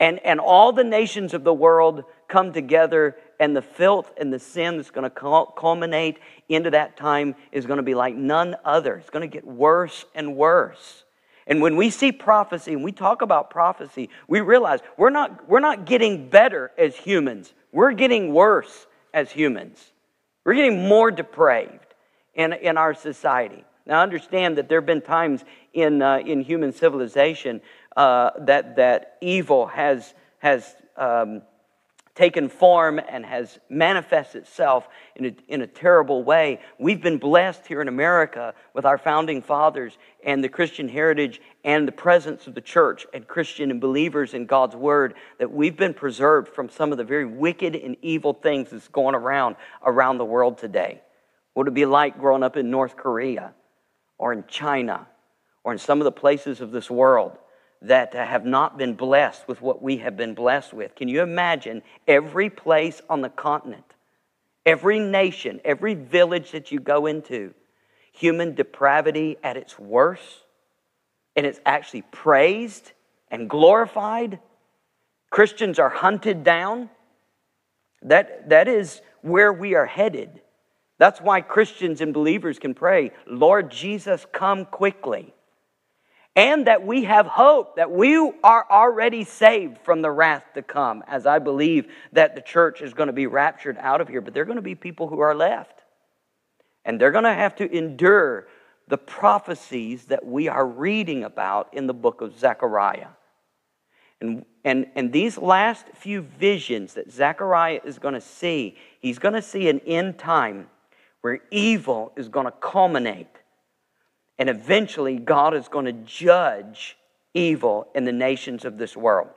and, 0.00 0.18
and 0.24 0.40
all 0.40 0.72
the 0.72 0.84
nations 0.84 1.34
of 1.34 1.44
the 1.44 1.54
world 1.54 2.04
come 2.28 2.52
together, 2.52 3.16
and 3.40 3.56
the 3.56 3.62
filth 3.62 4.12
and 4.16 4.32
the 4.32 4.38
sin 4.38 4.76
that's 4.76 4.90
going 4.90 5.08
to 5.10 5.46
culminate 5.56 6.18
into 6.48 6.70
that 6.70 6.96
time 6.96 7.34
is 7.52 7.66
going 7.66 7.78
to 7.78 7.82
be 7.82 7.94
like 7.94 8.14
none 8.14 8.56
other. 8.64 8.96
It's 8.96 9.10
going 9.10 9.28
to 9.28 9.32
get 9.32 9.46
worse 9.46 10.04
and 10.14 10.36
worse. 10.36 11.04
And 11.46 11.60
when 11.60 11.76
we 11.76 11.90
see 11.90 12.10
prophecy 12.10 12.72
and 12.72 12.82
we 12.82 12.92
talk 12.92 13.22
about 13.22 13.50
prophecy, 13.50 14.08
we 14.28 14.40
realize 14.40 14.80
we're 14.96 15.10
not, 15.10 15.48
we're 15.48 15.60
not 15.60 15.84
getting 15.84 16.28
better 16.28 16.72
as 16.78 16.96
humans, 16.96 17.52
we're 17.72 17.92
getting 17.92 18.32
worse 18.32 18.86
as 19.12 19.30
humans. 19.30 19.92
We're 20.44 20.54
getting 20.54 20.86
more 20.86 21.10
depraved 21.10 21.83
in, 22.34 22.52
in 22.52 22.76
our 22.76 22.94
society. 22.94 23.64
Now, 23.86 24.00
understand 24.00 24.56
that 24.58 24.68
there 24.68 24.78
have 24.78 24.86
been 24.86 25.02
times 25.02 25.44
in, 25.72 26.00
uh, 26.00 26.18
in 26.18 26.40
human 26.40 26.72
civilization 26.72 27.60
uh, 27.96 28.30
that, 28.40 28.76
that 28.76 29.18
evil 29.20 29.66
has, 29.66 30.14
has 30.38 30.74
um, 30.96 31.42
taken 32.14 32.48
form 32.48 33.00
and 33.08 33.26
has 33.26 33.58
manifested 33.68 34.42
itself 34.42 34.88
in 35.16 35.26
a, 35.26 35.34
in 35.48 35.62
a 35.62 35.66
terrible 35.66 36.22
way. 36.22 36.60
We've 36.78 37.02
been 37.02 37.18
blessed 37.18 37.66
here 37.66 37.82
in 37.82 37.88
America 37.88 38.54
with 38.72 38.84
our 38.84 38.98
founding 38.98 39.42
fathers 39.42 39.98
and 40.24 40.42
the 40.42 40.48
Christian 40.48 40.88
heritage 40.88 41.40
and 41.64 41.86
the 41.88 41.92
presence 41.92 42.46
of 42.46 42.54
the 42.54 42.60
church 42.60 43.04
and 43.12 43.26
Christian 43.26 43.70
and 43.70 43.80
believers 43.80 44.32
in 44.32 44.46
God's 44.46 44.76
Word 44.76 45.14
that 45.38 45.52
we've 45.52 45.76
been 45.76 45.94
preserved 45.94 46.48
from 46.48 46.68
some 46.68 46.92
of 46.92 46.98
the 46.98 47.04
very 47.04 47.26
wicked 47.26 47.74
and 47.74 47.96
evil 48.00 48.32
things 48.32 48.70
that's 48.70 48.88
going 48.88 49.16
around 49.16 49.56
around 49.84 50.18
the 50.18 50.24
world 50.24 50.58
today. 50.58 51.02
What 51.54 51.66
would 51.66 51.72
it 51.72 51.74
be 51.74 51.86
like 51.86 52.18
growing 52.18 52.42
up 52.42 52.56
in 52.56 52.70
North 52.70 52.96
Korea 52.96 53.54
or 54.18 54.32
in 54.32 54.44
China 54.48 55.06
or 55.62 55.72
in 55.72 55.78
some 55.78 56.00
of 56.00 56.04
the 56.04 56.12
places 56.12 56.60
of 56.60 56.72
this 56.72 56.90
world 56.90 57.38
that 57.82 58.12
have 58.14 58.44
not 58.44 58.76
been 58.76 58.94
blessed 58.94 59.46
with 59.46 59.62
what 59.62 59.80
we 59.80 59.98
have 59.98 60.16
been 60.16 60.34
blessed 60.34 60.74
with? 60.74 60.96
Can 60.96 61.06
you 61.08 61.22
imagine 61.22 61.82
every 62.08 62.50
place 62.50 63.00
on 63.08 63.20
the 63.20 63.28
continent, 63.28 63.84
every 64.66 64.98
nation, 64.98 65.60
every 65.64 65.94
village 65.94 66.50
that 66.52 66.72
you 66.72 66.80
go 66.80 67.06
into, 67.06 67.54
human 68.12 68.54
depravity 68.54 69.36
at 69.42 69.56
its 69.56 69.78
worst? 69.78 70.42
And 71.36 71.46
it's 71.46 71.60
actually 71.64 72.02
praised 72.02 72.92
and 73.30 73.48
glorified. 73.48 74.40
Christians 75.30 75.78
are 75.78 75.88
hunted 75.88 76.42
down. 76.42 76.90
That, 78.02 78.48
that 78.48 78.66
is 78.66 79.02
where 79.22 79.52
we 79.52 79.74
are 79.74 79.86
headed. 79.86 80.40
That's 81.04 81.20
why 81.20 81.42
Christians 81.42 82.00
and 82.00 82.14
believers 82.14 82.58
can 82.58 82.72
pray, 82.72 83.10
Lord 83.26 83.70
Jesus, 83.70 84.24
come 84.32 84.64
quickly. 84.64 85.34
And 86.34 86.66
that 86.66 86.86
we 86.86 87.04
have 87.04 87.26
hope 87.26 87.76
that 87.76 87.90
we 87.90 88.16
are 88.42 88.66
already 88.70 89.24
saved 89.24 89.76
from 89.84 90.00
the 90.00 90.10
wrath 90.10 90.44
to 90.54 90.62
come, 90.62 91.04
as 91.06 91.26
I 91.26 91.40
believe 91.40 91.92
that 92.14 92.34
the 92.34 92.40
church 92.40 92.80
is 92.80 92.94
going 92.94 93.08
to 93.08 93.12
be 93.12 93.26
raptured 93.26 93.76
out 93.80 94.00
of 94.00 94.08
here. 94.08 94.22
But 94.22 94.32
there 94.32 94.44
are 94.44 94.46
going 94.46 94.56
to 94.56 94.62
be 94.62 94.74
people 94.74 95.06
who 95.06 95.20
are 95.20 95.34
left. 95.34 95.82
And 96.86 96.98
they're 96.98 97.12
going 97.12 97.24
to 97.24 97.34
have 97.34 97.54
to 97.56 97.70
endure 97.70 98.48
the 98.88 98.96
prophecies 98.96 100.06
that 100.06 100.24
we 100.24 100.48
are 100.48 100.66
reading 100.66 101.22
about 101.22 101.74
in 101.74 101.86
the 101.86 101.92
book 101.92 102.22
of 102.22 102.38
Zechariah. 102.38 103.08
And, 104.22 104.46
and, 104.64 104.86
and 104.94 105.12
these 105.12 105.36
last 105.36 105.86
few 105.94 106.22
visions 106.22 106.94
that 106.94 107.12
Zechariah 107.12 107.80
is 107.84 107.98
going 107.98 108.14
to 108.14 108.22
see, 108.22 108.78
he's 109.00 109.18
going 109.18 109.34
to 109.34 109.42
see 109.42 109.68
an 109.68 109.80
end 109.80 110.16
time 110.18 110.70
where 111.24 111.40
evil 111.50 112.12
is 112.16 112.28
going 112.28 112.44
to 112.44 112.52
culminate. 112.52 113.34
And 114.38 114.50
eventually, 114.50 115.16
God 115.16 115.54
is 115.54 115.68
going 115.68 115.86
to 115.86 115.92
judge 115.92 116.98
evil 117.32 117.88
in 117.94 118.04
the 118.04 118.12
nations 118.12 118.66
of 118.66 118.76
this 118.76 118.94
world. 118.94 119.28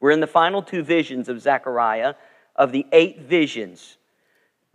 We're 0.00 0.12
in 0.12 0.20
the 0.20 0.26
final 0.26 0.62
two 0.62 0.82
visions 0.82 1.28
of 1.28 1.38
Zechariah, 1.42 2.14
of 2.56 2.72
the 2.72 2.86
eight 2.92 3.20
visions, 3.20 3.98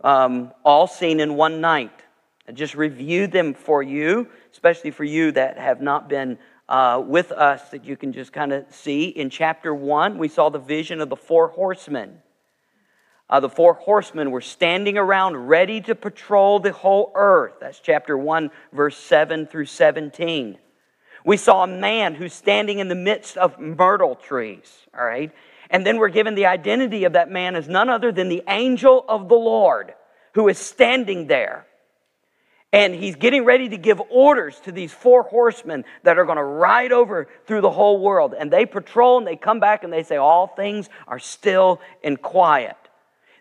um, 0.04 0.52
all 0.64 0.86
seen 0.86 1.18
in 1.18 1.34
one 1.34 1.60
night. 1.60 2.04
I 2.46 2.52
just 2.52 2.76
review 2.76 3.26
them 3.26 3.52
for 3.52 3.82
you, 3.82 4.28
especially 4.52 4.92
for 4.92 5.02
you 5.02 5.32
that 5.32 5.58
have 5.58 5.80
not 5.80 6.08
been 6.08 6.38
uh, 6.68 7.02
with 7.04 7.32
us, 7.32 7.70
that 7.70 7.84
you 7.84 7.96
can 7.96 8.12
just 8.12 8.32
kind 8.32 8.52
of 8.52 8.66
see. 8.70 9.08
In 9.08 9.30
chapter 9.30 9.74
one, 9.74 10.16
we 10.16 10.28
saw 10.28 10.48
the 10.48 10.60
vision 10.60 11.00
of 11.00 11.08
the 11.08 11.16
four 11.16 11.48
horsemen. 11.48 12.22
Uh, 13.28 13.40
the 13.40 13.48
four 13.48 13.74
horsemen 13.74 14.30
were 14.30 14.40
standing 14.40 14.96
around 14.96 15.36
ready 15.36 15.80
to 15.80 15.94
patrol 15.94 16.60
the 16.60 16.72
whole 16.72 17.10
earth. 17.14 17.54
That's 17.60 17.80
chapter 17.80 18.16
1, 18.16 18.50
verse 18.72 18.96
7 18.96 19.46
through 19.46 19.66
17. 19.66 20.58
We 21.24 21.36
saw 21.36 21.64
a 21.64 21.66
man 21.66 22.14
who's 22.14 22.32
standing 22.32 22.78
in 22.78 22.86
the 22.86 22.94
midst 22.94 23.36
of 23.36 23.58
myrtle 23.58 24.14
trees, 24.14 24.72
all 24.96 25.04
right? 25.04 25.32
And 25.70 25.84
then 25.84 25.98
we're 25.98 26.08
given 26.08 26.36
the 26.36 26.46
identity 26.46 27.02
of 27.02 27.14
that 27.14 27.28
man 27.28 27.56
as 27.56 27.68
none 27.68 27.88
other 27.88 28.12
than 28.12 28.28
the 28.28 28.44
angel 28.46 29.04
of 29.08 29.28
the 29.28 29.34
Lord 29.34 29.92
who 30.34 30.48
is 30.48 30.58
standing 30.58 31.26
there. 31.26 31.66
And 32.72 32.94
he's 32.94 33.16
getting 33.16 33.44
ready 33.44 33.68
to 33.70 33.76
give 33.76 34.00
orders 34.10 34.60
to 34.60 34.72
these 34.72 34.92
four 34.92 35.22
horsemen 35.22 35.84
that 36.02 36.18
are 36.18 36.24
going 36.24 36.36
to 36.36 36.44
ride 36.44 36.92
over 36.92 37.26
through 37.46 37.62
the 37.62 37.70
whole 37.70 38.00
world. 38.00 38.34
And 38.38 38.50
they 38.50 38.66
patrol 38.66 39.18
and 39.18 39.26
they 39.26 39.34
come 39.34 39.58
back 39.58 39.82
and 39.82 39.92
they 39.92 40.02
say, 40.02 40.16
All 40.16 40.46
things 40.46 40.88
are 41.08 41.18
still 41.18 41.80
and 42.04 42.20
quiet. 42.20 42.76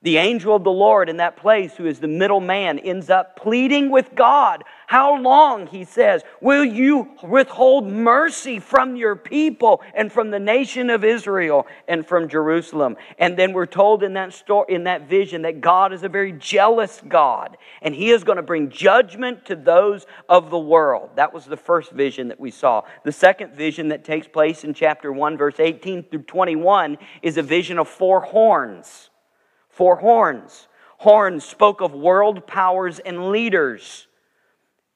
The 0.05 0.17
angel 0.17 0.55
of 0.55 0.63
the 0.63 0.69
Lord 0.69 1.09
in 1.09 1.17
that 1.17 1.35
place, 1.35 1.75
who 1.75 1.87
is 1.87 1.99
the 1.99 2.07
middle 2.07 2.39
man, 2.39 2.77
ends 2.77 3.09
up 3.09 3.35
pleading 3.35 3.89
with 3.89 4.13
God. 4.13 4.63
How 4.85 5.19
long, 5.19 5.65
he 5.65 5.83
says, 5.83 6.21
will 6.39 6.63
you 6.63 7.09
withhold 7.23 7.87
mercy 7.87 8.59
from 8.59 8.95
your 8.95 9.15
people 9.15 9.81
and 9.95 10.11
from 10.11 10.29
the 10.29 10.37
nation 10.37 10.91
of 10.91 11.03
Israel 11.03 11.65
and 11.87 12.05
from 12.05 12.29
Jerusalem? 12.29 12.97
And 13.17 13.35
then 13.35 13.51
we're 13.51 13.65
told 13.65 14.03
in 14.03 14.13
that 14.13 14.33
story, 14.33 14.75
in 14.75 14.83
that 14.83 15.09
vision, 15.09 15.41
that 15.41 15.59
God 15.59 15.91
is 15.91 16.03
a 16.03 16.09
very 16.09 16.33
jealous 16.33 17.01
God, 17.07 17.57
and 17.81 17.95
he 17.95 18.11
is 18.11 18.23
going 18.23 18.37
to 18.37 18.43
bring 18.43 18.69
judgment 18.69 19.43
to 19.47 19.55
those 19.55 20.05
of 20.29 20.51
the 20.51 20.59
world. 20.59 21.09
That 21.15 21.33
was 21.33 21.45
the 21.45 21.57
first 21.57 21.91
vision 21.91 22.27
that 22.27 22.39
we 22.39 22.51
saw. 22.51 22.83
The 23.05 23.11
second 23.11 23.55
vision 23.55 23.87
that 23.87 24.03
takes 24.03 24.27
place 24.27 24.63
in 24.63 24.75
chapter 24.75 25.11
1, 25.11 25.35
verse 25.35 25.59
18 25.59 26.03
through 26.03 26.23
21, 26.23 26.99
is 27.23 27.37
a 27.37 27.41
vision 27.41 27.79
of 27.79 27.89
four 27.89 28.21
horns 28.21 29.09
four 29.75 29.97
horns. 29.97 30.67
Horns 30.97 31.43
spoke 31.43 31.81
of 31.81 31.93
world 31.93 32.47
powers 32.47 32.99
and 32.99 33.29
leaders. 33.29 34.07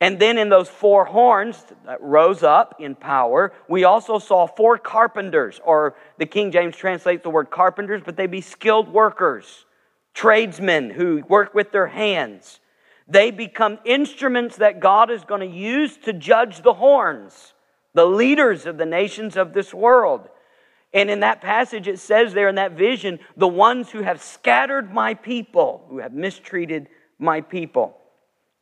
And 0.01 0.17
then 0.17 0.37
in 0.37 0.47
those 0.47 0.69
four 0.69 1.03
horns 1.03 1.65
that 1.85 2.01
rose 2.01 2.41
up 2.41 2.75
in 2.79 2.95
power, 2.95 3.51
we 3.67 3.83
also 3.83 4.17
saw 4.17 4.47
four 4.47 4.77
carpenters, 4.77 5.59
or 5.65 5.95
the 6.17 6.25
King 6.25 6.51
James 6.51 6.77
translates 6.77 7.23
the 7.23 7.29
word 7.29 7.51
carpenters, 7.51 8.01
but 8.05 8.15
they 8.15 8.25
be 8.25 8.39
skilled 8.39 8.87
workers, 8.87 9.65
tradesmen 10.13 10.89
who 10.91 11.21
work 11.27 11.53
with 11.53 11.73
their 11.73 11.87
hands. 11.87 12.61
They 13.09 13.31
become 13.31 13.79
instruments 13.83 14.55
that 14.57 14.79
God 14.79 15.11
is 15.11 15.25
going 15.25 15.41
to 15.41 15.57
use 15.57 15.97
to 15.97 16.13
judge 16.13 16.61
the 16.61 16.75
horns, 16.75 17.53
the 17.93 18.05
leaders 18.05 18.65
of 18.65 18.77
the 18.77 18.85
nations 18.85 19.35
of 19.35 19.51
this 19.51 19.73
world. 19.73 20.29
And 20.93 21.09
in 21.09 21.19
that 21.19 21.41
passage, 21.41 21.87
it 21.87 21.99
says 21.99 22.33
there 22.33 22.49
in 22.49 22.55
that 22.55 22.71
vision, 22.71 23.19
the 23.37 23.47
ones 23.47 23.89
who 23.91 24.01
have 24.01 24.21
scattered 24.21 24.91
my 24.91 25.13
people, 25.13 25.85
who 25.89 25.99
have 25.99 26.13
mistreated 26.13 26.89
my 27.19 27.41
people. 27.41 27.97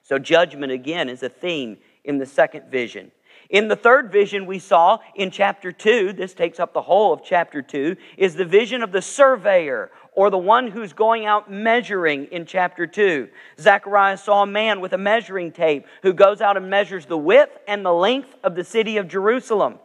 So, 0.02 0.20
judgment 0.20 0.72
again 0.72 1.10
is 1.10 1.24
a 1.24 1.30
theme 1.30 1.78
in 2.04 2.18
the 2.18 2.26
second 2.26 2.70
vision. 2.70 3.12
In 3.50 3.70
the 3.70 3.76
third 3.76 4.12
vision 4.12 4.46
we 4.46 4.60
saw 4.60 5.00
in 5.16 5.32
chapter 5.32 5.72
2, 5.72 6.14
this 6.14 6.34
takes 6.34 6.60
up 6.60 6.74
the 6.74 6.82
whole 6.82 7.14
of 7.14 7.24
chapter 7.24 7.62
2, 7.62 7.96
is 8.18 8.36
the 8.36 8.46
vision 8.46 8.84
of 8.84 8.92
the 8.92 9.02
surveyor 9.02 9.92
or 10.14 10.30
the 10.30 10.38
one 10.38 10.68
who's 10.68 10.92
going 10.92 11.26
out 11.26 11.50
measuring 11.50 12.26
in 12.26 12.46
chapter 12.46 12.86
2. 12.88 13.30
Zechariah 13.60 14.18
saw 14.18 14.44
a 14.44 14.48
man 14.48 14.82
with 14.82 14.94
a 14.94 14.98
measuring 14.98 15.52
tape 15.52 15.86
who 16.02 16.12
goes 16.12 16.42
out 16.42 16.58
and 16.58 16.70
measures 16.70 17.06
the 17.06 17.18
width 17.18 17.58
and 17.68 17.86
the 17.86 17.94
length 17.94 18.36
of 18.44 18.56
the 18.56 18.64
city 18.64 18.98
of 18.98 19.08
Jerusalem. 19.08 19.80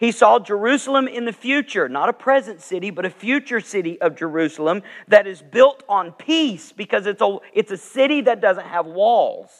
He 0.00 0.12
saw 0.12 0.38
Jerusalem 0.38 1.06
in 1.06 1.26
the 1.26 1.32
future, 1.32 1.86
not 1.86 2.08
a 2.08 2.14
present 2.14 2.62
city, 2.62 2.88
but 2.88 3.04
a 3.04 3.10
future 3.10 3.60
city 3.60 4.00
of 4.00 4.16
Jerusalem 4.16 4.82
that 5.08 5.26
is 5.26 5.42
built 5.42 5.82
on 5.90 6.12
peace 6.12 6.72
because 6.72 7.04
it's 7.04 7.20
a, 7.20 7.36
it's 7.52 7.70
a 7.70 7.76
city 7.76 8.22
that 8.22 8.40
doesn't 8.40 8.64
have 8.64 8.86
walls. 8.86 9.50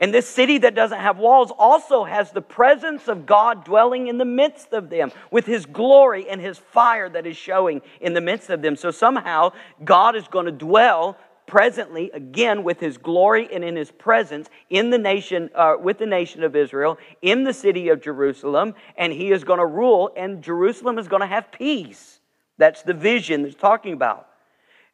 And 0.00 0.12
this 0.12 0.28
city 0.28 0.58
that 0.58 0.74
doesn't 0.74 0.98
have 0.98 1.18
walls 1.18 1.52
also 1.56 2.02
has 2.02 2.32
the 2.32 2.42
presence 2.42 3.06
of 3.06 3.26
God 3.26 3.64
dwelling 3.64 4.08
in 4.08 4.18
the 4.18 4.24
midst 4.24 4.72
of 4.72 4.90
them 4.90 5.12
with 5.30 5.46
his 5.46 5.66
glory 5.66 6.28
and 6.28 6.40
his 6.40 6.58
fire 6.58 7.08
that 7.10 7.24
is 7.24 7.36
showing 7.36 7.80
in 8.00 8.12
the 8.12 8.20
midst 8.20 8.50
of 8.50 8.60
them. 8.60 8.74
So 8.74 8.90
somehow 8.90 9.52
God 9.84 10.16
is 10.16 10.26
going 10.26 10.46
to 10.46 10.52
dwell 10.52 11.16
presently 11.46 12.10
again 12.12 12.64
with 12.64 12.80
his 12.80 12.96
glory 12.96 13.48
and 13.52 13.62
in 13.62 13.76
his 13.76 13.90
presence 13.90 14.48
in 14.70 14.90
the 14.90 14.98
nation 14.98 15.50
uh, 15.54 15.74
with 15.78 15.98
the 15.98 16.06
nation 16.06 16.42
of 16.42 16.56
israel 16.56 16.98
in 17.22 17.44
the 17.44 17.52
city 17.52 17.88
of 17.88 18.00
jerusalem 18.00 18.74
and 18.96 19.12
he 19.12 19.30
is 19.30 19.44
going 19.44 19.58
to 19.58 19.66
rule 19.66 20.10
and 20.16 20.42
jerusalem 20.42 20.98
is 20.98 21.08
going 21.08 21.20
to 21.20 21.26
have 21.26 21.50
peace. 21.52 22.20
That's 22.56 22.82
the 22.82 22.94
vision 22.94 23.42
that's 23.42 23.56
talking 23.56 23.92
about. 23.92 24.28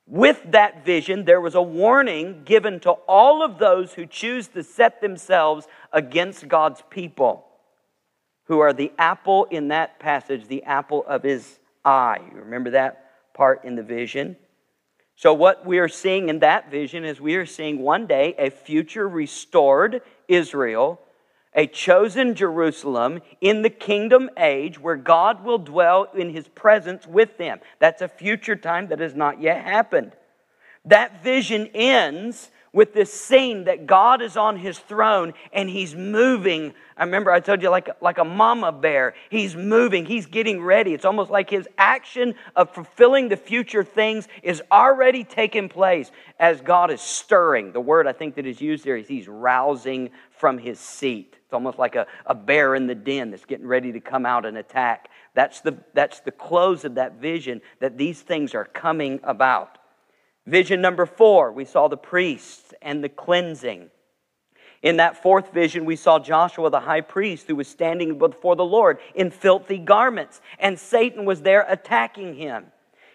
With 0.07 0.41
that 0.51 0.85
vision 0.85 1.25
there 1.25 1.41
was 1.41 1.55
a 1.55 1.63
warning 1.63 2.43
given 2.45 2.81
to 2.81 2.91
all 2.91 3.45
of 3.45 3.59
those 3.59 3.95
who 3.95 4.07
choose 4.07 4.49
to 4.49 4.65
set 4.65 5.01
themselves 5.01 5.69
against 5.93 6.49
god's 6.49 6.83
people 6.91 7.47
who 8.45 8.59
are 8.59 8.73
the 8.73 8.91
apple 8.99 9.45
in 9.45 9.69
that 9.69 10.01
passage 10.01 10.49
the 10.49 10.65
apple 10.65 11.05
of 11.07 11.23
his 11.23 11.61
eye. 11.85 12.19
You 12.33 12.41
remember 12.41 12.71
that 12.71 13.35
part 13.35 13.65
in 13.65 13.77
the 13.77 13.85
vision 13.85 14.37
so, 15.21 15.35
what 15.35 15.67
we 15.67 15.81
are 15.81 15.89
seeing 15.89 16.31
in 16.31 16.39
that 16.39 16.71
vision 16.71 17.05
is 17.05 17.21
we 17.21 17.35
are 17.35 17.45
seeing 17.45 17.81
one 17.81 18.07
day 18.07 18.35
a 18.39 18.49
future 18.49 19.07
restored 19.07 20.01
Israel, 20.29 20.99
a 21.55 21.67
chosen 21.67 22.35
Jerusalem 22.35 23.21
in 23.39 23.61
the 23.61 23.69
kingdom 23.69 24.31
age 24.39 24.81
where 24.81 24.97
God 24.97 25.45
will 25.45 25.59
dwell 25.59 26.09
in 26.17 26.31
his 26.31 26.49
presence 26.49 27.07
with 27.07 27.37
them. 27.37 27.61
That's 27.81 28.01
a 28.01 28.09
future 28.09 28.57
time 28.57 28.89
that 28.89 29.01
has 29.01 29.15
not 29.15 29.43
yet 29.43 29.63
happened. 29.63 30.13
That 30.87 31.23
vision 31.23 31.69
ends 31.75 32.51
with 32.73 32.95
this 32.95 33.13
scene 33.13 33.65
that 33.65 33.87
God 33.87 34.23
is 34.23 34.37
on 34.37 34.57
his 34.57 34.79
throne 34.79 35.35
and 35.53 35.69
he's 35.69 35.95
moving. 35.95 36.73
I 36.97 37.05
remember 37.05 37.33
I 37.33 37.41
told 37.41 37.63
you, 37.63 37.71
like, 37.71 37.89
like 38.01 38.19
a 38.19 38.25
mama 38.25 38.71
bear. 38.71 39.15
He's 39.29 39.57
moving, 39.57 40.07
he's 40.07 40.27
getting 40.27 40.63
ready. 40.63 40.95
It's 40.95 41.05
almost 41.05 41.31
like 41.31 41.51
his 41.51 41.69
action 41.79 42.35
of 42.55 42.73
fulfilling 42.73 43.29
the 43.29 43.37
future 43.37 43.83
things 43.83 44.29
is 44.43 44.63
already 44.71 45.25
taking 45.25 45.69
place 45.69 46.11
as 46.39 46.61
God 46.61 46.91
is 46.91 47.01
stirring. 47.01 47.73
The 47.73 47.81
word 47.81 48.07
I 48.07 48.13
think 48.13 48.37
that 48.37 48.47
is 48.47 48.61
used 48.61 48.85
there 48.85 48.97
is 48.97 49.09
he's 49.09 49.29
rousing 49.29 50.11
from 50.31 50.59
his 50.59 50.79
seat. 50.79 51.37
It's 51.45 51.53
almost 51.53 51.79
like 51.79 51.97
a, 51.97 52.07
a 52.27 52.35
bear 52.35 52.77
in 52.77 52.87
the 52.87 52.95
den 52.95 53.33
that's 53.33 53.45
getting 53.45 53.67
ready 53.67 53.91
to 53.93 54.01
come 54.01 54.25
out 54.25 54.47
and 54.47 54.57
attack. 54.57 55.09
That's 55.35 55.61
the, 55.61 55.77
that's 55.95 56.21
the 56.21 56.31
close 56.31 56.85
of 56.85 56.95
that 56.95 57.15
vision 57.15 57.61
that 57.81 57.99
these 57.99 58.21
things 58.23 58.55
are 58.55 58.65
coming 58.65 59.19
about. 59.25 59.80
Vision 60.51 60.81
number 60.81 61.07
four, 61.07 61.53
we 61.53 61.65
saw 61.65 61.87
the 61.87 61.97
priests 61.97 62.75
and 62.83 63.05
the 63.05 63.09
cleansing. 63.09 63.89
In 64.83 64.97
that 64.97 65.23
fourth 65.23 65.53
vision, 65.53 65.85
we 65.85 65.95
saw 65.95 66.19
Joshua 66.19 66.71
the 66.71 66.81
high 66.81 67.03
priest 67.03 67.47
who 67.47 67.55
was 67.55 67.69
standing 67.69 68.19
before 68.19 68.57
the 68.57 68.65
Lord 68.65 68.99
in 69.15 69.31
filthy 69.31 69.79
garments, 69.79 70.41
and 70.59 70.77
Satan 70.77 71.25
was 71.25 71.43
there 71.43 71.65
attacking 71.69 72.35
him. 72.35 72.67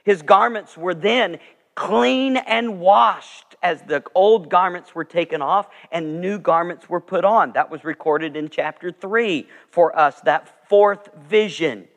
His 0.05 0.21
garments 0.21 0.77
were 0.77 0.93
then 0.93 1.39
clean 1.75 2.37
and 2.37 2.79
washed 2.79 3.57
as 3.61 3.81
the 3.81 4.01
old 4.15 4.49
garments 4.49 4.95
were 4.95 5.03
taken 5.03 5.41
off 5.41 5.67
and 5.91 6.21
new 6.21 6.39
garments 6.39 6.89
were 6.89 7.01
put 7.01 7.25
on. 7.25 7.51
That 7.51 7.69
was 7.69 7.83
recorded 7.83 8.37
in 8.37 8.47
chapter 8.47 8.93
3 8.93 9.45
for 9.71 9.93
us, 9.99 10.21
that 10.21 10.69
fourth 10.69 11.09
vision. 11.27 11.89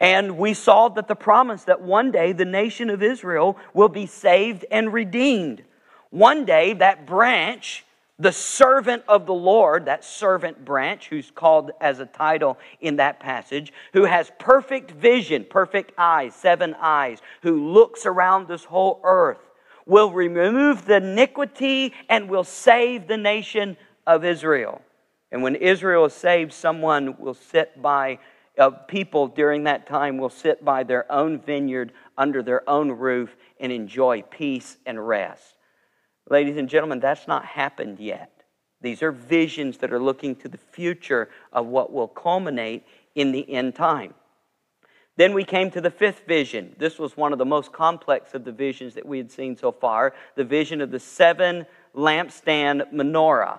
And 0.00 0.38
we 0.38 0.54
saw 0.54 0.88
that 0.90 1.08
the 1.08 1.16
promise 1.16 1.64
that 1.64 1.80
one 1.80 2.10
day 2.10 2.32
the 2.32 2.44
nation 2.44 2.88
of 2.90 3.02
Israel 3.02 3.58
will 3.74 3.88
be 3.88 4.06
saved 4.06 4.64
and 4.70 4.92
redeemed. 4.92 5.64
One 6.10 6.44
day 6.44 6.72
that 6.74 7.06
branch, 7.06 7.84
the 8.18 8.32
servant 8.32 9.02
of 9.08 9.26
the 9.26 9.34
Lord, 9.34 9.86
that 9.86 10.04
servant 10.04 10.64
branch, 10.64 11.08
who's 11.08 11.30
called 11.30 11.72
as 11.80 11.98
a 11.98 12.06
title 12.06 12.58
in 12.80 12.96
that 12.96 13.18
passage, 13.18 13.72
who 13.92 14.04
has 14.04 14.30
perfect 14.38 14.92
vision, 14.92 15.44
perfect 15.48 15.92
eyes, 15.98 16.34
seven 16.34 16.74
eyes, 16.80 17.20
who 17.42 17.72
looks 17.72 18.06
around 18.06 18.46
this 18.46 18.64
whole 18.64 19.00
earth, 19.02 19.40
will 19.84 20.12
remove 20.12 20.84
the 20.84 20.96
iniquity 20.96 21.92
and 22.08 22.28
will 22.28 22.44
save 22.44 23.08
the 23.08 23.16
nation 23.16 23.76
of 24.06 24.24
Israel. 24.24 24.80
And 25.32 25.42
when 25.42 25.56
Israel 25.56 26.04
is 26.06 26.14
saved, 26.14 26.52
someone 26.52 27.16
will 27.18 27.34
sit 27.34 27.80
by 27.82 28.18
of 28.58 28.86
people 28.86 29.28
during 29.28 29.64
that 29.64 29.86
time 29.86 30.18
will 30.18 30.30
sit 30.30 30.64
by 30.64 30.82
their 30.82 31.10
own 31.10 31.40
vineyard 31.40 31.92
under 32.16 32.42
their 32.42 32.68
own 32.68 32.90
roof 32.90 33.36
and 33.60 33.72
enjoy 33.72 34.22
peace 34.22 34.76
and 34.84 35.06
rest. 35.06 35.56
Ladies 36.28 36.56
and 36.56 36.68
gentlemen, 36.68 37.00
that's 37.00 37.26
not 37.26 37.44
happened 37.44 37.98
yet. 38.00 38.42
These 38.80 39.02
are 39.02 39.12
visions 39.12 39.78
that 39.78 39.92
are 39.92 40.02
looking 40.02 40.36
to 40.36 40.48
the 40.48 40.58
future 40.58 41.30
of 41.52 41.66
what 41.66 41.92
will 41.92 42.08
culminate 42.08 42.84
in 43.14 43.32
the 43.32 43.50
end 43.50 43.74
time. 43.74 44.14
Then 45.16 45.34
we 45.34 45.42
came 45.42 45.70
to 45.72 45.80
the 45.80 45.90
fifth 45.90 46.26
vision. 46.28 46.76
This 46.78 46.96
was 46.96 47.16
one 47.16 47.32
of 47.32 47.40
the 47.40 47.44
most 47.44 47.72
complex 47.72 48.34
of 48.34 48.44
the 48.44 48.52
visions 48.52 48.94
that 48.94 49.04
we 49.04 49.18
had 49.18 49.32
seen 49.32 49.56
so 49.56 49.72
far 49.72 50.14
the 50.36 50.44
vision 50.44 50.80
of 50.80 50.92
the 50.92 51.00
seven 51.00 51.66
lampstand 51.94 52.92
menorah. 52.92 53.58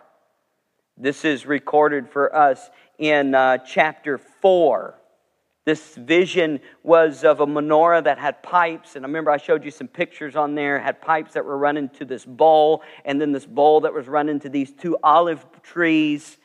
This 1.02 1.24
is 1.24 1.46
recorded 1.46 2.10
for 2.10 2.36
us 2.36 2.70
in 2.98 3.34
uh, 3.34 3.60
chapter 3.60 4.18
4. 4.18 4.96
This 5.64 5.96
vision 5.96 6.60
was 6.84 7.24
of 7.24 7.40
a 7.40 7.48
menorah 7.48 8.04
that 8.04 8.20
had 8.20 8.44
pipes, 8.44 8.98
and 8.98 9.06
I 9.06 9.08
remember 9.08 9.32
I 9.32 9.38
showed 9.38 9.64
you 9.64 9.72
some 9.72 9.88
pictures 9.88 10.36
on 10.36 10.56
there. 10.56 10.78
had 10.78 11.02
pipes 11.02 11.36
that 11.36 11.46
were 11.46 11.58
running 11.58 11.88
to 12.00 12.04
this 12.04 12.26
bowl, 12.26 12.84
and 13.06 13.22
then 13.22 13.32
this 13.32 13.46
bowl 13.46 13.80
that 13.82 13.94
was 13.94 14.10
running 14.10 14.42
to 14.42 14.50
these 14.50 14.74
two 14.74 14.98
olive 15.02 15.46
trees. 15.64 16.38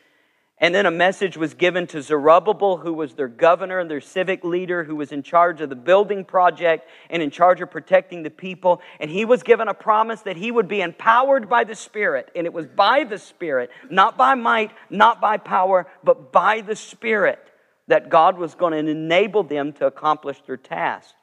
And 0.65 0.75
then 0.75 0.87
a 0.87 0.91
message 0.91 1.37
was 1.37 1.53
given 1.53 1.87
to 1.89 2.01
Zerubbabel, 2.01 2.79
who 2.79 2.95
was 2.95 3.13
their 3.13 3.29
governor 3.29 3.81
and 3.81 3.91
their 3.91 4.01
civic 4.01 4.43
leader, 4.43 4.83
who 4.83 4.97
was 4.97 5.13
in 5.13 5.23
charge 5.23 5.61
of 5.61 5.69
the 5.69 5.77
building 5.77 6.25
project 6.25 6.89
and 7.11 7.23
in 7.23 7.31
charge 7.31 7.61
of 7.61 7.71
protecting 7.71 8.23
the 8.23 8.31
people. 8.31 8.81
And 8.99 9.11
he 9.11 9.27
was 9.27 9.43
given 9.43 9.69
a 9.69 9.75
promise 9.75 10.23
that 10.23 10.39
he 10.39 10.51
would 10.51 10.67
be 10.67 10.81
empowered 10.81 11.51
by 11.51 11.65
the 11.65 11.75
Spirit. 11.75 12.31
And 12.35 12.47
it 12.47 12.53
was 12.55 12.65
by 12.65 13.05
the 13.05 13.19
Spirit, 13.19 13.69
not 13.91 14.17
by 14.17 14.37
might, 14.37 14.71
not 14.89 15.21
by 15.21 15.37
power, 15.37 15.87
but 16.03 16.33
by 16.33 16.63
the 16.63 16.77
Spirit, 16.77 17.47
that 17.89 18.09
God 18.09 18.39
was 18.39 18.55
going 18.55 18.73
to 18.73 18.91
enable 18.91 19.43
them 19.43 19.75
to 19.75 19.87
accomplish 19.87 20.41
their 20.47 20.57
task. 20.57 21.15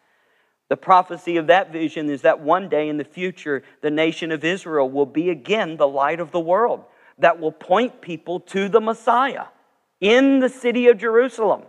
The 0.69 0.77
prophecy 0.77 1.37
of 1.37 1.47
that 1.47 1.73
vision 1.73 2.11
is 2.11 2.21
that 2.21 2.41
one 2.41 2.69
day 2.69 2.89
in 2.89 2.97
the 2.97 3.03
future, 3.03 3.63
the 3.81 3.89
nation 3.89 4.31
of 4.31 4.43
Israel 4.43 4.87
will 4.87 5.07
be 5.07 5.31
again 5.31 5.77
the 5.77 5.87
light 5.87 6.19
of 6.19 6.29
the 6.29 6.39
world 6.39 6.83
that 7.21 7.39
will 7.39 7.51
point 7.51 8.01
people 8.01 8.39
to 8.39 8.69
the 8.69 8.81
Messiah 8.81 9.45
in 9.99 10.39
the 10.39 10.49
city 10.49 10.87
of 10.87 10.97
Jerusalem. 10.97 11.63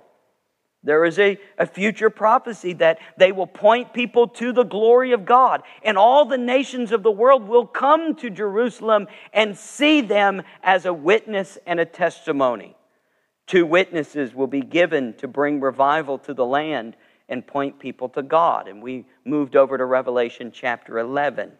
There 0.84 1.04
is 1.04 1.18
a, 1.18 1.38
a 1.58 1.66
future 1.66 2.10
prophecy 2.10 2.72
that 2.74 2.98
they 3.16 3.30
will 3.30 3.46
point 3.46 3.92
people 3.92 4.26
to 4.28 4.52
the 4.52 4.64
glory 4.64 5.12
of 5.12 5.24
God, 5.24 5.62
and 5.84 5.96
all 5.96 6.24
the 6.24 6.38
nations 6.38 6.90
of 6.90 7.04
the 7.04 7.10
world 7.10 7.46
will 7.46 7.66
come 7.66 8.16
to 8.16 8.30
Jerusalem 8.30 9.06
and 9.32 9.56
see 9.56 10.00
them 10.00 10.42
as 10.62 10.84
a 10.84 10.92
witness 10.92 11.56
and 11.66 11.78
a 11.78 11.84
testimony. 11.84 12.74
Two 13.46 13.64
witnesses 13.64 14.34
will 14.34 14.48
be 14.48 14.62
given 14.62 15.14
to 15.14 15.28
bring 15.28 15.60
revival 15.60 16.18
to 16.18 16.34
the 16.34 16.46
land 16.46 16.96
and 17.28 17.46
point 17.46 17.78
people 17.78 18.08
to 18.10 18.22
God. 18.22 18.66
And 18.66 18.82
we 18.82 19.06
moved 19.24 19.54
over 19.54 19.78
to 19.78 19.84
Revelation 19.84 20.50
chapter 20.52 20.98
11. 20.98 21.52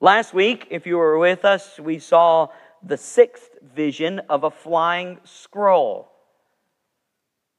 Last 0.00 0.34
week, 0.34 0.68
if 0.70 0.86
you 0.86 0.96
were 0.96 1.18
with 1.18 1.44
us, 1.44 1.78
we 1.78 1.98
saw 1.98 2.48
the 2.86 2.96
sixth 2.96 3.50
vision 3.74 4.20
of 4.28 4.44
a 4.44 4.50
flying 4.50 5.18
scroll. 5.24 6.10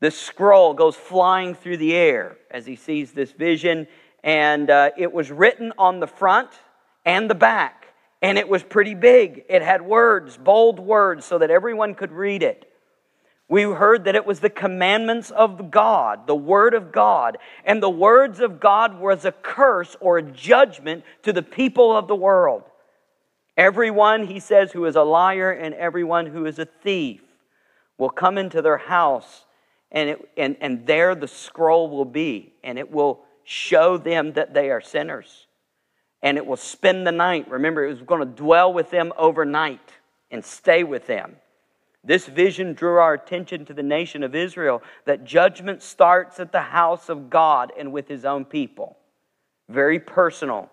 The 0.02 0.12
scroll 0.12 0.74
goes 0.74 0.96
flying 0.96 1.56
through 1.56 1.78
the 1.78 1.96
air 1.96 2.38
as 2.52 2.66
he 2.66 2.76
sees 2.76 3.12
this 3.12 3.32
vision, 3.32 3.88
and 4.24 4.70
uh, 4.70 4.92
it 4.98 5.12
was 5.12 5.32
written 5.32 5.74
on 5.78 6.00
the 6.00 6.08
front 6.08 6.50
and 7.06 7.30
the 7.30 7.36
back, 7.36 7.88
and 8.22 8.38
it 8.38 8.48
was 8.48 8.64
pretty 8.64 8.94
big. 8.94 9.44
It 9.50 9.62
had 9.62 9.82
words, 9.82 10.38
bold 10.38 10.80
words, 10.80 11.26
so 11.26 11.38
that 11.40 11.50
everyone 11.50 11.96
could 11.96 12.12
read 12.12 12.44
it. 12.44 12.72
We 13.48 13.64
heard 13.64 14.06
that 14.06 14.16
it 14.16 14.26
was 14.26 14.40
the 14.40 14.50
commandments 14.50 15.30
of 15.30 15.70
God, 15.70 16.26
the 16.26 16.36
Word 16.36 16.74
of 16.74 16.92
God, 16.92 17.38
and 17.64 17.82
the 17.82 17.90
words 17.90 18.40
of 18.40 18.60
God 18.60 19.00
was 19.00 19.24
a 19.24 19.32
curse 19.32 19.96
or 20.00 20.18
a 20.18 20.24
judgment 20.24 21.04
to 21.24 21.32
the 21.32 21.44
people 21.44 21.96
of 21.96 22.08
the 22.08 22.16
world. 22.16 22.64
Everyone, 23.58 24.28
he 24.28 24.39
says, 24.39 24.72
who 24.72 24.86
is 24.86 24.96
a 24.96 25.04
liar 25.04 25.52
and 25.52 25.74
everyone 25.76 26.26
who 26.26 26.46
is 26.46 26.60
a 26.60 26.65
thief 26.65 27.22
will 27.98 28.10
come 28.10 28.38
into 28.38 28.62
their 28.62 28.78
house, 28.78 29.46
and, 29.91 30.10
it, 30.10 30.30
and, 30.36 30.58
and 30.60 30.86
there 30.86 31.15
the 31.15 31.28
scroll 31.28 31.89
will 31.89 32.06
be, 32.06 32.54
and 32.63 32.78
it 32.78 32.91
will 32.91 33.22
show 33.46 33.98
them 33.98 34.34
that 34.34 34.54
they 34.54 34.70
are 34.70 34.82
sinners. 34.82 35.48
And 36.22 36.38
it 36.38 36.46
will 36.46 36.58
spend 36.58 37.08
the 37.08 37.12
night. 37.12 37.50
Remember, 37.50 37.86
it 37.86 37.89
was 37.89 38.02
going 38.02 38.20
to 38.20 38.26
dwell 38.26 38.74
with 38.74 38.89
them 38.89 39.13
overnight 39.18 39.94
and 40.32 40.44
stay 40.44 40.84
with 40.84 41.08
them. 41.08 41.38
This 42.04 42.28
vision 42.28 42.74
drew 42.74 42.98
our 42.98 43.13
attention 43.13 43.65
to 43.65 43.74
the 43.74 43.84
nation 43.84 44.22
of 44.24 44.36
Israel 44.36 44.84
that 45.06 45.24
judgment 45.24 45.82
starts 45.82 46.39
at 46.39 46.52
the 46.52 46.62
house 46.62 47.10
of 47.10 47.30
God 47.30 47.72
and 47.78 47.91
with 47.91 48.08
his 48.08 48.26
own 48.26 48.46
people. 48.46 48.98
Very 49.70 50.00
personal. 50.00 50.70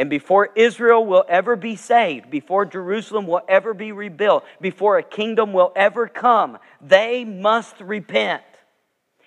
And 0.00 0.08
before 0.08 0.48
Israel 0.56 1.04
will 1.04 1.26
ever 1.28 1.56
be 1.56 1.76
saved, 1.76 2.30
before 2.30 2.64
Jerusalem 2.64 3.26
will 3.26 3.42
ever 3.46 3.74
be 3.74 3.92
rebuilt, 3.92 4.44
before 4.58 4.96
a 4.96 5.02
kingdom 5.02 5.52
will 5.52 5.74
ever 5.76 6.08
come, 6.08 6.56
they 6.80 7.22
must 7.26 7.78
repent. 7.82 8.42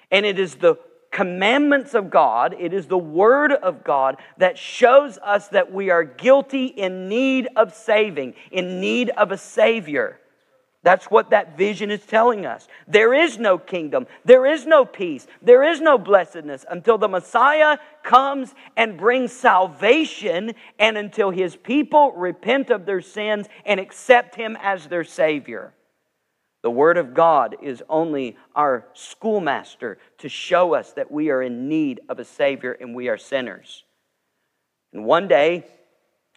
And 0.09 0.25
it 0.25 0.39
is 0.39 0.55
the 0.55 0.79
commandments 1.11 1.93
of 1.93 2.09
God, 2.09 2.55
it 2.59 2.73
is 2.73 2.87
the 2.87 2.97
Word 2.97 3.51
of 3.51 3.83
God 3.83 4.17
that 4.39 4.57
shows 4.57 5.19
us 5.19 5.47
that 5.49 5.71
we 5.71 5.91
are 5.91 6.03
guilty 6.03 6.65
in 6.65 7.07
need 7.07 7.49
of 7.55 7.75
saving, 7.75 8.33
in 8.51 8.81
need 8.81 9.11
of 9.11 9.31
a 9.31 9.37
Savior. 9.37 10.19
That's 10.83 11.05
what 11.05 11.29
that 11.29 11.57
vision 11.57 11.89
is 11.89 12.05
telling 12.05 12.45
us. 12.45 12.67
There 12.87 13.13
is 13.13 13.39
no 13.39 13.57
kingdom, 13.57 14.05
there 14.25 14.45
is 14.45 14.65
no 14.65 14.83
peace, 14.83 15.25
there 15.41 15.63
is 15.63 15.79
no 15.79 15.97
blessedness 15.97 16.65
until 16.69 16.97
the 16.97 17.07
Messiah 17.07 17.77
comes 18.03 18.53
and 18.75 18.97
brings 18.97 19.31
salvation 19.31 20.53
and 20.77 20.97
until 20.97 21.31
his 21.31 21.55
people 21.55 22.11
repent 22.11 22.69
of 22.69 22.85
their 22.85 22.99
sins 22.99 23.47
and 23.65 23.79
accept 23.79 24.35
him 24.35 24.57
as 24.61 24.87
their 24.87 25.05
Savior. 25.05 25.73
The 26.63 26.71
Word 26.71 26.97
of 26.97 27.13
God 27.13 27.57
is 27.61 27.81
only 27.89 28.37
our 28.53 28.85
schoolmaster 28.93 29.97
to 30.19 30.29
show 30.29 30.73
us 30.73 30.93
that 30.93 31.11
we 31.11 31.29
are 31.29 31.41
in 31.41 31.69
need 31.69 32.01
of 32.09 32.19
a 32.19 32.25
Savior 32.25 32.73
and 32.73 32.93
we 32.93 33.07
are 33.07 33.17
sinners. 33.17 33.85
And 34.91 35.05
one 35.05 35.29
day, 35.29 35.65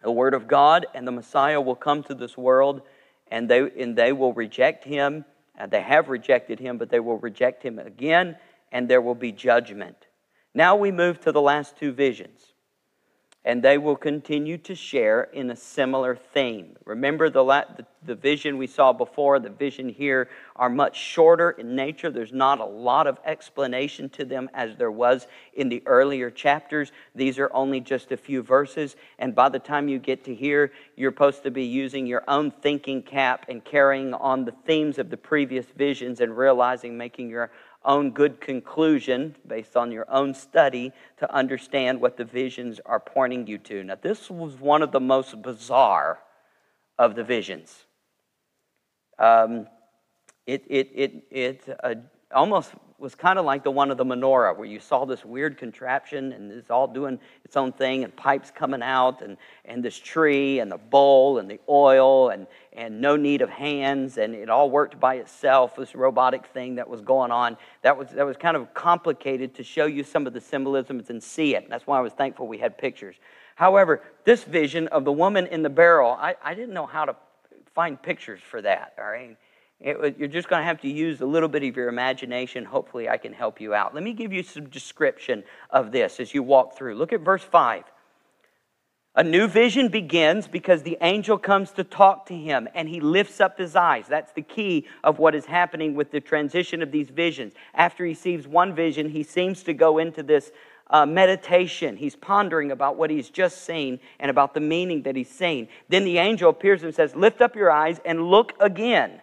the 0.03 0.11
Word 0.11 0.35
of 0.35 0.47
God 0.47 0.87
and 0.95 1.07
the 1.07 1.13
Messiah 1.13 1.61
will 1.61 1.75
come 1.75 2.03
to 2.05 2.15
this 2.15 2.37
world 2.37 2.83
and 3.29 3.49
they, 3.49 3.71
and 3.81 3.97
they 3.97 4.13
will 4.13 4.33
reject 4.33 4.85
him. 4.85 5.25
And 5.59 5.71
they 5.71 5.81
have 5.81 6.09
rejected 6.09 6.61
him, 6.61 6.77
but 6.77 6.91
they 6.91 7.01
will 7.01 7.19
reject 7.19 7.63
him 7.63 7.79
again, 7.79 8.37
and 8.73 8.89
there 8.89 9.01
will 9.01 9.15
be 9.15 9.33
judgment. 9.33 9.97
Now 10.53 10.77
we 10.77 10.93
move 10.93 11.21
to 11.23 11.33
the 11.33 11.41
last 11.41 11.77
two 11.79 11.93
visions 11.93 12.53
and 13.47 13.63
they 13.63 13.79
will 13.79 13.95
continue 13.95 14.59
to 14.59 14.75
share 14.75 15.23
in 15.33 15.51
a 15.51 15.57
similar 15.57 16.17
theme. 16.17 16.77
Remember 16.85 17.31
the, 17.31 17.45
the, 17.45 17.87
the, 18.05 18.15
vision 18.17 18.59
we 18.59 18.67
saw 18.67 18.93
before, 18.93 19.39
the 19.39 19.51
vision 19.51 19.89
here 19.89 20.29
are 20.57 20.69
much 20.69 20.97
shorter 20.97 21.53
in 21.53 21.77
nature. 21.77 22.11
There's 22.11 22.33
not 22.33 22.59
a 22.59 22.65
lot 22.65 23.07
of 23.07 23.21
explanation 23.25 24.09
to 24.11 24.25
them 24.25 24.51
as 24.53 24.77
there 24.77 24.91
was 24.91 25.29
in 25.55 25.69
the 25.69 25.81
earlier 25.87 26.29
chapters. 26.29 26.91
These 27.15 27.39
are 27.39 27.49
only 27.55 27.79
just 27.79 28.11
a 28.11 28.17
few 28.17 28.43
verses, 28.43 28.97
and 29.21 29.33
by 29.33 29.49
the 29.49 29.61
time 29.61 29.87
you 29.87 30.01
get 30.01 30.25
to 30.25 30.35
here, 30.35 30.73
you're 30.97 31.13
supposed 31.13 31.45
to 31.45 31.53
be 31.53 31.65
using 31.65 32.05
your 32.05 32.25
own 32.27 32.51
thinking 32.51 33.01
cap 33.01 33.47
and 33.49 33.65
carrying 33.65 34.13
on 34.13 34.45
the 34.45 34.55
themes 34.67 34.99
of 34.99 35.09
the 35.09 35.17
previous 35.17 35.67
visions 35.67 36.21
and 36.21 36.37
realizing, 36.37 36.99
making 36.99 37.31
your 37.31 37.53
own 37.87 38.11
good 38.11 38.41
conclusion, 38.41 39.37
based 39.47 39.77
on 39.77 39.91
your 39.93 40.11
own 40.11 40.35
study, 40.35 40.93
to 41.19 41.35
understand 41.35 42.01
what 42.01 42.17
the 42.17 42.25
visions 42.25 42.81
are 42.85 43.01
pointing 43.01 43.47
you 43.47 43.59
to. 43.59 43.85
Now, 43.85 43.97
this 44.01 44.31
was 44.31 44.55
one 44.57 44.83
of 44.83 44.93
the 44.93 45.01
most 45.01 45.41
bizarre 45.41 46.19
of 46.99 47.15
the 47.15 47.25
visions. 47.25 47.87
Um, 49.19 49.67
it 50.47 50.65
it, 50.69 50.91
it, 50.95 51.13
it 51.31 51.79
uh, 51.83 51.95
almost 52.35 52.73
was 52.99 53.15
kind 53.15 53.39
of 53.39 53.45
like 53.45 53.63
the 53.63 53.71
one 53.71 53.91
of 53.91 53.99
the 53.99 54.05
menorah, 54.05 54.57
where 54.57 54.67
you 54.67 54.81
saw 54.81 55.05
this 55.05 55.25
weird 55.25 55.59
contraption 55.59 56.33
and 56.33 56.51
it's 56.51 56.71
all 56.71 56.87
doing 56.87 57.19
its 57.45 57.57
own 57.57 57.73
thing, 57.73 58.05
and 58.05 58.15
pipes 58.17 58.51
coming 58.51 58.83
out, 58.83 59.21
and, 59.21 59.37
and 59.67 59.85
this 59.85 59.99
tree, 59.99 60.61
and 60.61 60.73
the 60.73 60.79
bowl, 60.79 61.39
and 61.39 61.51
the 61.51 61.61
oil, 61.69 62.31
and, 62.31 62.47
and 62.73 63.01
no 63.01 63.17
need 63.17 63.43
of 63.43 63.51
hands, 63.51 64.17
and 64.17 64.35
it 64.35 64.49
all 64.49 64.71
worked 64.71 64.99
by 64.99 65.17
itself, 65.17 65.77
this 65.77 65.95
robotic 65.95 66.47
thing 66.47 66.77
that 66.77 66.89
was 66.89 67.03
going 67.03 67.31
on. 67.31 67.57
That 67.83 67.97
was, 67.99 68.09
that 68.11 68.25
was 68.25 68.37
kind 68.37 68.57
of 68.57 68.73
complicated 68.73 69.55
to 69.57 69.63
show 69.63 69.87
you 69.87 70.03
some 70.03 70.27
of 70.27 70.33
the 70.33 70.41
symbolisms 70.41 71.11
and 71.11 71.23
see 71.23 71.55
it. 71.55 71.69
That's 71.69 71.87
why 71.87 71.99
I 71.99 72.01
was 72.01 72.13
thankful 72.15 72.47
we 72.49 72.59
had 72.59 72.79
pictures. 72.79 73.17
However, 73.57 74.03
this 74.25 74.45
vision 74.45 74.89
of 74.89 75.05
the 75.05 75.13
woman 75.13 75.47
in 75.47 75.63
the 75.63 75.71
barrel, 75.71 76.13
I, 76.13 76.37
I 76.43 76.55
didn't 76.55 76.75
know 76.75 76.87
how 76.87 77.05
to 77.05 77.17
find 77.75 78.01
pictures 78.01 78.41
for 78.41 78.63
that, 78.63 78.95
all 78.99 79.05
right? 79.05 79.37
It, 79.81 80.17
you're 80.19 80.29
just 80.29 80.49
going 80.49 80.61
to 80.61 80.67
have 80.67 80.81
to 80.81 80.89
use 80.89 81.21
a 81.21 81.27
little 81.27 81.49
bit 81.49 81.63
of 81.63 81.77
your 81.77 81.89
imagination. 81.89 82.65
Hopefully, 82.65 83.09
I 83.09 83.19
can 83.19 83.33
help 83.33 83.61
you 83.61 83.75
out. 83.75 83.95
Let 83.95 84.03
me 84.03 84.15
give 84.15 84.33
you 84.33 84.43
some 84.43 84.69
description 84.69 85.45
of 85.71 85.93
this 85.93 86.19
as 86.19 86.33
you 86.33 86.43
walk 86.43 86.77
through. 86.77 86.95
Look 86.95 87.13
at 87.13 87.21
verse 87.21 87.43
5. 87.43 87.85
A 89.19 89.25
new 89.25 89.49
vision 89.49 89.89
begins 89.89 90.47
because 90.47 90.83
the 90.83 90.99
angel 91.01 91.39
comes 91.39 91.71
to 91.73 91.85
talk 91.85 92.27
to 92.27 92.37
him 92.37 92.69
and 92.75 92.87
he 92.87 93.01
lifts 93.01 93.41
up 93.41 93.57
his 93.57 93.75
eyes. 93.75 94.07
That's 94.07 94.33
the 94.33 94.43
key 94.43 94.87
of 95.03 95.19
what 95.19 95.35
is 95.35 95.47
happening 95.47 95.95
with 95.95 96.11
the 96.11 96.21
transition 96.21 96.83
of 96.83 96.93
these 96.93 97.09
visions. 97.09 97.55
After 97.73 98.05
he 98.05 98.13
sees 98.13 98.47
one 98.47 98.75
vision, 98.75 99.09
he 99.09 99.23
seems 99.23 99.63
to 99.63 99.73
go 99.73 99.97
into 99.97 100.23
this 100.23 100.53
uh, 100.91 101.07
meditation. 101.07 101.97
He's 101.97 102.15
pondering 102.15 102.71
about 102.71 102.97
what 102.97 103.09
he's 103.09 103.31
just 103.31 103.65
seen 103.65 104.01
and 104.21 104.31
about 104.31 104.53
the 104.53 104.61
meaning 104.61 105.03
that 105.05 105.17
he's 105.17 105.31
seen. 105.31 105.69
Then 105.89 106.05
the 106.05 106.19
angel 106.19 106.51
appears 106.51 106.83
and 106.83 106.95
says, 106.95 107.17
Lift 107.17 107.41
up 107.41 107.57
your 107.57 107.71
eyes 107.71 107.99
and 108.05 108.31
look 108.31 108.53
again. 108.61 109.23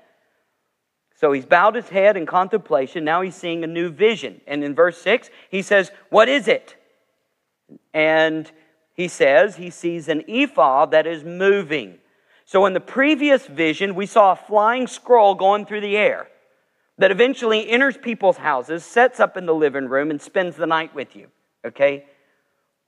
So 1.23 1.31
he's 1.31 1.45
bowed 1.45 1.75
his 1.75 1.87
head 1.87 2.17
in 2.17 2.25
contemplation. 2.25 3.05
Now 3.05 3.21
he's 3.21 3.33
seeing 3.33 3.63
a 3.63 3.67
new 3.67 3.89
vision. 3.89 4.41
And 4.45 4.61
in 4.61 4.75
verse 4.75 5.01
6, 5.01 5.29
he 5.49 5.61
says, 5.61 5.89
What 6.09 6.27
is 6.27 6.49
it? 6.49 6.75
And 7.93 8.51
he 8.93 9.07
says 9.07 9.55
he 9.55 9.69
sees 9.69 10.09
an 10.09 10.25
ephah 10.27 10.87
that 10.87 11.07
is 11.07 11.23
moving. 11.23 11.99
So 12.43 12.65
in 12.65 12.73
the 12.73 12.81
previous 12.81 13.47
vision, 13.47 13.95
we 13.95 14.05
saw 14.05 14.33
a 14.33 14.35
flying 14.35 14.85
scroll 14.85 15.33
going 15.33 15.65
through 15.65 15.79
the 15.79 15.95
air 15.95 16.27
that 16.97 17.09
eventually 17.09 17.69
enters 17.69 17.95
people's 17.95 18.35
houses, 18.35 18.83
sets 18.83 19.21
up 19.21 19.37
in 19.37 19.45
the 19.45 19.55
living 19.55 19.87
room, 19.87 20.11
and 20.11 20.21
spends 20.21 20.57
the 20.57 20.67
night 20.67 20.93
with 20.93 21.15
you. 21.15 21.27
Okay? 21.63 22.03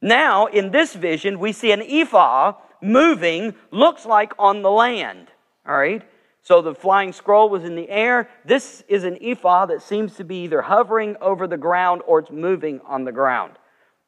Now, 0.02 0.48
in 0.48 0.72
this 0.72 0.94
vision, 0.94 1.40
we 1.40 1.54
see 1.54 1.72
an 1.72 1.82
ephah 1.82 2.56
moving, 2.82 3.56
looks 3.72 4.06
like 4.06 4.34
on 4.38 4.62
the 4.62 4.72
land. 4.72 5.30
All 5.66 5.78
right? 5.78 6.04
So 6.46 6.62
the 6.62 6.76
flying 6.76 7.12
scroll 7.12 7.50
was 7.50 7.64
in 7.64 7.76
the 7.76 7.90
air. 7.90 8.30
This 8.46 8.84
is 8.88 9.04
an 9.04 9.18
ephah 9.20 9.66
that 9.66 9.82
seems 9.82 10.16
to 10.18 10.24
be 10.24 10.44
either 10.44 10.62
hovering 10.62 11.18
over 11.20 11.48
the 11.48 11.58
ground 11.58 12.04
or 12.06 12.20
it's 12.20 12.30
moving 12.30 12.82
on 12.86 13.04
the 13.04 13.12
ground. 13.12 13.54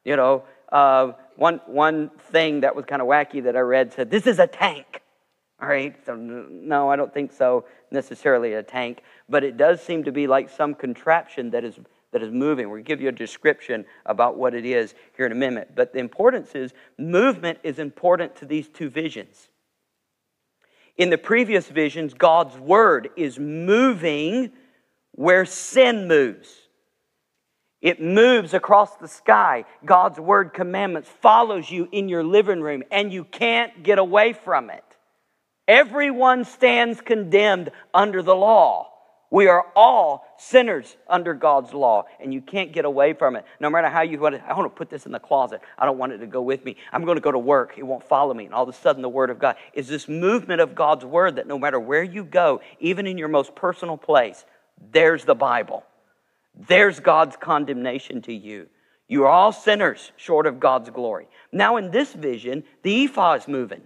You 0.04 0.14
know, 0.14 0.44
uh, 0.70 1.14
one, 1.34 1.60
one 1.66 2.10
thing 2.30 2.60
that 2.60 2.76
was 2.76 2.84
kind 2.84 3.02
of 3.02 3.08
wacky 3.08 3.42
that 3.42 3.56
I 3.56 3.60
read 3.60 3.92
said, 3.92 4.08
This 4.08 4.28
is 4.28 4.38
a 4.38 4.46
tank. 4.46 5.02
All 5.60 5.68
right, 5.68 5.96
so 6.06 6.14
no, 6.14 6.88
I 6.88 6.94
don't 6.94 7.12
think 7.12 7.32
so 7.32 7.64
necessarily 7.90 8.52
a 8.52 8.62
tank, 8.62 9.02
but 9.28 9.42
it 9.42 9.56
does 9.56 9.82
seem 9.82 10.04
to 10.04 10.12
be 10.12 10.28
like 10.28 10.48
some 10.48 10.76
contraption 10.76 11.50
that 11.50 11.64
is 11.64 11.74
that 12.12 12.22
is 12.22 12.30
moving. 12.30 12.70
We'll 12.70 12.84
give 12.84 13.00
you 13.00 13.08
a 13.08 13.12
description 13.12 13.84
about 14.06 14.38
what 14.38 14.54
it 14.54 14.64
is 14.64 14.94
here 15.16 15.26
in 15.26 15.32
a 15.32 15.34
minute. 15.34 15.72
But 15.74 15.92
the 15.92 15.98
importance 15.98 16.54
is 16.54 16.72
movement 16.98 17.58
is 17.64 17.80
important 17.80 18.36
to 18.36 18.46
these 18.46 18.68
two 18.68 18.88
visions. 18.88 19.48
In 20.98 21.10
the 21.10 21.18
previous 21.18 21.68
visions, 21.68 22.12
God's 22.12 22.58
word 22.58 23.10
is 23.16 23.38
moving 23.38 24.50
where 25.12 25.44
sin 25.44 26.08
moves. 26.08 26.52
It 27.80 28.02
moves 28.02 28.54
across 28.54 28.96
the 28.96 29.06
sky. 29.06 29.64
God's 29.84 30.18
word 30.18 30.52
commandments 30.52 31.08
follows 31.22 31.70
you 31.70 31.88
in 31.92 32.08
your 32.08 32.24
living 32.24 32.60
room 32.60 32.82
and 32.90 33.12
you 33.12 33.22
can't 33.24 33.84
get 33.84 34.00
away 34.00 34.32
from 34.32 34.70
it. 34.70 34.84
Everyone 35.68 36.44
stands 36.44 37.00
condemned 37.00 37.70
under 37.94 38.20
the 38.20 38.34
law. 38.34 38.90
We 39.30 39.46
are 39.48 39.66
all 39.76 40.26
sinners 40.38 40.96
under 41.06 41.34
God's 41.34 41.74
law, 41.74 42.04
and 42.18 42.32
you 42.32 42.40
can't 42.40 42.72
get 42.72 42.86
away 42.86 43.12
from 43.12 43.36
it. 43.36 43.44
No 43.60 43.68
matter 43.68 43.88
how 43.88 44.00
you 44.00 44.18
want 44.18 44.36
to, 44.36 44.44
I 44.44 44.56
want 44.56 44.72
to 44.72 44.76
put 44.76 44.88
this 44.88 45.04
in 45.04 45.12
the 45.12 45.18
closet. 45.18 45.60
I 45.76 45.84
don't 45.84 45.98
want 45.98 46.12
it 46.12 46.18
to 46.18 46.26
go 46.26 46.40
with 46.40 46.64
me. 46.64 46.76
I'm 46.92 47.04
going 47.04 47.16
to 47.16 47.22
go 47.22 47.32
to 47.32 47.38
work. 47.38 47.74
It 47.76 47.82
won't 47.82 48.08
follow 48.08 48.32
me. 48.32 48.46
And 48.46 48.54
all 48.54 48.62
of 48.62 48.68
a 48.70 48.72
sudden, 48.72 49.02
the 49.02 49.08
Word 49.08 49.28
of 49.28 49.38
God 49.38 49.56
is 49.74 49.86
this 49.86 50.08
movement 50.08 50.62
of 50.62 50.74
God's 50.74 51.04
Word 51.04 51.36
that 51.36 51.46
no 51.46 51.58
matter 51.58 51.78
where 51.78 52.02
you 52.02 52.24
go, 52.24 52.62
even 52.80 53.06
in 53.06 53.18
your 53.18 53.28
most 53.28 53.54
personal 53.54 53.98
place, 53.98 54.46
there's 54.92 55.26
the 55.26 55.34
Bible. 55.34 55.84
There's 56.54 56.98
God's 56.98 57.36
condemnation 57.36 58.22
to 58.22 58.32
you. 58.32 58.68
You 59.08 59.24
are 59.24 59.30
all 59.30 59.52
sinners 59.52 60.12
short 60.16 60.46
of 60.46 60.58
God's 60.58 60.88
glory. 60.88 61.28
Now, 61.52 61.76
in 61.76 61.90
this 61.90 62.12
vision, 62.12 62.64
the 62.82 63.04
ephah 63.04 63.34
is 63.34 63.48
moving. 63.48 63.82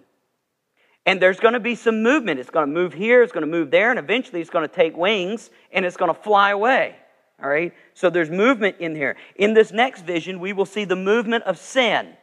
And 1.05 1.21
there's 1.21 1.41
going 1.41 1.55
to 1.55 1.61
be 1.61 1.75
some 1.75 2.03
movement. 2.03 2.39
It's 2.39 2.51
going 2.51 2.67
to 2.67 2.73
move 2.73 2.93
here, 2.93 3.23
it's 3.23 3.33
going 3.33 3.45
to 3.45 3.51
move 3.51 3.71
there, 3.71 3.91
and 3.91 3.99
eventually 3.99 4.41
it's 4.41 4.51
going 4.51 4.69
to 4.69 4.75
take 4.75 4.97
wings 4.97 5.51
and 5.73 5.85
it's 5.85 5.97
going 5.97 6.15
to 6.15 6.21
fly 6.21 6.51
away. 6.51 6.97
All 7.43 7.49
right? 7.49 7.73
So 7.95 8.09
there's 8.09 8.31
movement 8.31 8.77
in 8.79 8.95
here. 8.95 9.17
In 9.37 9.53
this 9.53 9.73
next 9.73 10.05
vision, 10.05 10.39
we 10.39 10.53
will 10.53 10.67
see 10.67 10.85
the 10.85 10.97
movement 10.97 11.45
of 11.45 11.59
sin. 11.59 12.15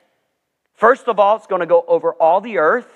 First 0.73 1.09
of 1.09 1.19
all, 1.19 1.35
it's 1.35 1.47
going 1.47 1.59
to 1.59 1.65
go 1.65 1.83
over 1.87 2.13
all 2.13 2.39
the 2.39 2.57
earth. 2.57 2.89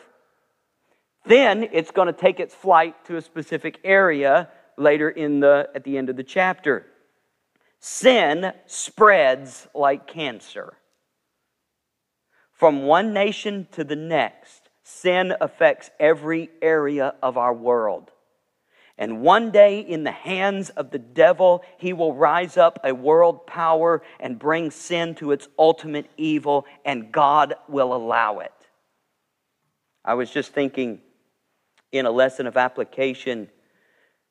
Then 1.26 1.68
it's 1.72 1.92
going 1.92 2.08
to 2.08 2.14
take 2.14 2.40
its 2.40 2.56
flight 2.56 2.96
to 3.06 3.18
a 3.18 3.22
specific 3.22 3.80
area 3.84 4.50
later 4.78 5.10
in 5.10 5.42
the 5.42 5.70
at 5.76 5.84
the 5.84 5.98
end 5.98 6.10
of 6.10 6.16
the 6.16 6.24
chapter. 6.24 6.86
Sin 7.80 8.54
spreads 8.66 9.68
like 9.74 10.08
cancer. 10.08 10.74
From 12.54 12.84
one 12.84 13.14
nation 13.14 13.68
to 13.74 13.84
the 13.84 13.96
next 13.98 14.63
Sin 14.84 15.34
affects 15.40 15.90
every 16.00 16.50
area 16.62 17.16
of 17.24 17.38
our 17.38 17.54
world. 17.54 18.12
And 18.98 19.22
one 19.22 19.50
day, 19.52 19.80
in 19.80 20.04
the 20.04 20.12
hands 20.12 20.70
of 20.70 20.92
the 20.92 21.00
devil, 21.00 21.64
he 21.78 21.94
will 21.94 22.14
rise 22.14 22.58
up 22.58 22.80
a 22.84 22.94
world 22.94 23.48
power 23.48 24.04
and 24.20 24.38
bring 24.38 24.70
sin 24.70 25.16
to 25.16 25.32
its 25.32 25.48
ultimate 25.58 26.10
evil, 26.16 26.66
and 26.86 27.12
God 27.12 27.56
will 27.68 27.96
allow 27.96 28.40
it. 28.40 28.52
I 30.06 30.14
was 30.14 30.30
just 30.30 30.54
thinking 30.54 31.00
in 31.92 32.06
a 32.06 32.12
lesson 32.12 32.46
of 32.46 32.58
application 32.58 33.50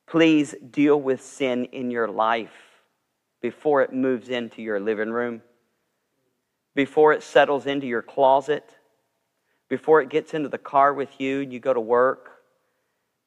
please 0.05 0.53
deal 0.69 0.99
with 0.99 1.21
sin 1.23 1.65
in 1.65 1.89
your 1.89 2.07
life 2.07 2.51
before 3.41 3.81
it 3.81 3.93
moves 3.93 4.29
into 4.29 4.61
your 4.61 4.79
living 4.79 5.09
room, 5.09 5.41
before 6.75 7.13
it 7.13 7.23
settles 7.23 7.65
into 7.65 7.87
your 7.87 8.01
closet 8.01 8.75
before 9.73 10.01
it 10.03 10.09
gets 10.09 10.35
into 10.35 10.47
the 10.47 10.57
car 10.59 10.93
with 10.93 11.19
you 11.19 11.41
and 11.41 11.51
you 11.51 11.59
go 11.59 11.73
to 11.73 11.81
work, 11.81 12.29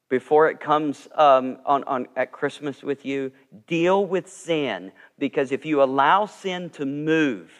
before 0.07 0.49
it 0.49 0.61
comes 0.61 1.09
um, 1.15 1.57
on, 1.65 1.83
on, 1.83 2.07
at 2.15 2.31
Christmas 2.31 2.81
with 2.81 3.03
you, 3.03 3.33
deal 3.67 4.05
with 4.05 4.29
sin 4.29 4.93
because 5.19 5.51
if 5.51 5.65
you 5.65 5.83
allow 5.83 6.25
sin 6.25 6.69
to 6.69 6.85
move 6.85 7.51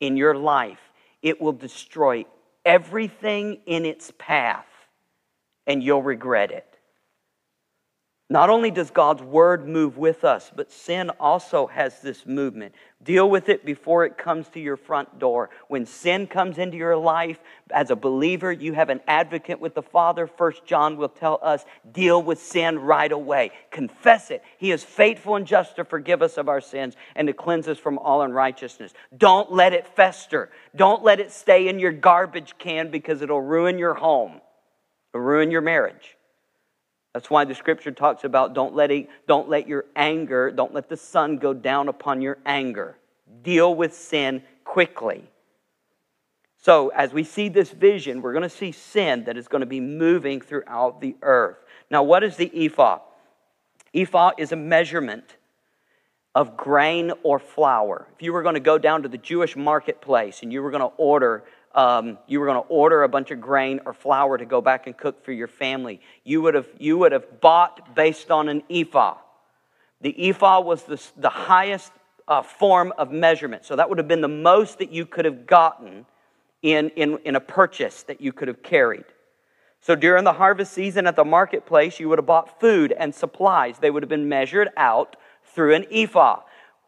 in 0.00 0.16
your 0.16 0.34
life, 0.34 0.80
it 1.20 1.42
will 1.42 1.52
destroy 1.52 2.24
everything 2.64 3.58
in 3.66 3.84
its 3.84 4.10
path 4.16 4.64
and 5.66 5.82
you'll 5.82 6.02
regret 6.02 6.50
it. 6.52 6.71
Not 8.32 8.48
only 8.48 8.70
does 8.70 8.90
God's 8.90 9.22
word 9.22 9.68
move 9.68 9.98
with 9.98 10.24
us, 10.24 10.50
but 10.56 10.72
sin 10.72 11.10
also 11.20 11.66
has 11.66 12.00
this 12.00 12.24
movement. 12.24 12.74
Deal 13.02 13.28
with 13.28 13.50
it 13.50 13.62
before 13.62 14.06
it 14.06 14.16
comes 14.16 14.48
to 14.54 14.58
your 14.58 14.78
front 14.78 15.18
door. 15.18 15.50
When 15.68 15.84
sin 15.84 16.26
comes 16.26 16.56
into 16.56 16.78
your 16.78 16.96
life, 16.96 17.38
as 17.70 17.90
a 17.90 17.94
believer, 17.94 18.50
you 18.50 18.72
have 18.72 18.88
an 18.88 19.02
advocate 19.06 19.60
with 19.60 19.74
the 19.74 19.82
Father. 19.82 20.26
First 20.26 20.64
John 20.64 20.96
will 20.96 21.10
tell 21.10 21.40
us, 21.42 21.66
deal 21.92 22.22
with 22.22 22.40
sin 22.40 22.78
right 22.78 23.12
away. 23.12 23.50
Confess 23.70 24.30
it. 24.30 24.42
He 24.56 24.72
is 24.72 24.82
faithful 24.82 25.36
and 25.36 25.46
just 25.46 25.76
to 25.76 25.84
forgive 25.84 26.22
us 26.22 26.38
of 26.38 26.48
our 26.48 26.62
sins 26.62 26.96
and 27.14 27.28
to 27.28 27.34
cleanse 27.34 27.68
us 27.68 27.76
from 27.76 27.98
all 27.98 28.22
unrighteousness. 28.22 28.94
Don't 29.14 29.52
let 29.52 29.74
it 29.74 29.86
fester. 29.94 30.48
Don't 30.74 31.04
let 31.04 31.20
it 31.20 31.32
stay 31.32 31.68
in 31.68 31.78
your 31.78 31.92
garbage 31.92 32.54
can 32.56 32.90
because 32.90 33.20
it'll 33.20 33.42
ruin 33.42 33.78
your 33.78 33.92
home, 33.92 34.40
it'll 35.12 35.22
ruin 35.22 35.50
your 35.50 35.60
marriage. 35.60 36.16
That's 37.14 37.30
why 37.30 37.44
the 37.44 37.54
scripture 37.54 37.92
talks 37.92 38.24
about 38.24 38.54
don't 38.54 38.74
let, 38.74 38.90
it, 38.90 39.08
don't 39.28 39.48
let 39.48 39.68
your 39.68 39.84
anger, 39.96 40.50
don't 40.50 40.74
let 40.74 40.88
the 40.88 40.96
sun 40.96 41.36
go 41.38 41.54
down 41.54 41.88
upon 41.88 42.22
your 42.22 42.38
anger. 42.46 42.96
Deal 43.42 43.74
with 43.74 43.94
sin 43.94 44.42
quickly. 44.64 45.30
So, 46.58 46.88
as 46.90 47.12
we 47.12 47.24
see 47.24 47.48
this 47.48 47.70
vision, 47.70 48.22
we're 48.22 48.32
going 48.32 48.42
to 48.42 48.48
see 48.48 48.72
sin 48.72 49.24
that 49.24 49.36
is 49.36 49.48
going 49.48 49.60
to 49.60 49.66
be 49.66 49.80
moving 49.80 50.40
throughout 50.40 51.00
the 51.00 51.16
earth. 51.22 51.58
Now, 51.90 52.02
what 52.02 52.22
is 52.24 52.36
the 52.36 52.50
ephah? 52.66 53.00
Ephah 53.94 54.32
is 54.38 54.52
a 54.52 54.56
measurement. 54.56 55.36
of 56.34 56.56
grain 56.56 57.12
or 57.22 57.38
flour. 57.38 58.08
If 58.14 58.22
you 58.22 58.32
were 58.32 58.42
going 58.42 58.54
to 58.54 58.60
go 58.60 58.78
down 58.78 59.02
to 59.02 59.08
the 59.08 59.18
Jewish 59.18 59.56
marketplace 59.56 60.42
and 60.42 60.52
you 60.52 60.62
were 60.62 60.70
going 60.70 60.80
to 60.80 60.96
order 60.96 61.44
um, 61.74 62.18
you 62.26 62.40
were 62.40 62.46
going 62.46 62.62
to 62.62 62.68
order 62.68 63.02
a 63.02 63.08
bunch 63.08 63.30
of 63.30 63.40
grain 63.40 63.80
or 63.86 63.92
flour 63.92 64.38
to 64.38 64.44
go 64.44 64.60
back 64.60 64.86
and 64.86 64.96
cook 64.96 65.24
for 65.24 65.32
your 65.32 65.48
family. 65.48 66.00
You 66.24 66.42
would 66.42 66.54
have, 66.54 66.68
you 66.78 66.98
would 66.98 67.12
have 67.12 67.40
bought 67.40 67.94
based 67.94 68.30
on 68.30 68.48
an 68.48 68.62
ephah. 68.70 69.16
The 70.00 70.28
ephah 70.28 70.60
was 70.60 70.82
the, 70.84 71.02
the 71.16 71.30
highest 71.30 71.92
uh, 72.28 72.42
form 72.42 72.92
of 72.98 73.10
measurement. 73.10 73.64
So 73.64 73.76
that 73.76 73.88
would 73.88 73.98
have 73.98 74.08
been 74.08 74.20
the 74.20 74.28
most 74.28 74.78
that 74.78 74.92
you 74.92 75.06
could 75.06 75.24
have 75.24 75.46
gotten 75.46 76.06
in, 76.62 76.90
in, 76.90 77.18
in 77.24 77.36
a 77.36 77.40
purchase 77.40 78.02
that 78.04 78.20
you 78.20 78.32
could 78.32 78.48
have 78.48 78.62
carried. 78.62 79.04
So 79.80 79.96
during 79.96 80.22
the 80.22 80.32
harvest 80.32 80.72
season 80.72 81.06
at 81.06 81.16
the 81.16 81.24
marketplace, 81.24 81.98
you 81.98 82.08
would 82.08 82.18
have 82.18 82.26
bought 82.26 82.60
food 82.60 82.92
and 82.92 83.12
supplies. 83.12 83.78
They 83.78 83.90
would 83.90 84.02
have 84.02 84.10
been 84.10 84.28
measured 84.28 84.70
out 84.76 85.16
through 85.44 85.74
an 85.74 85.86
ephah. 85.90 86.40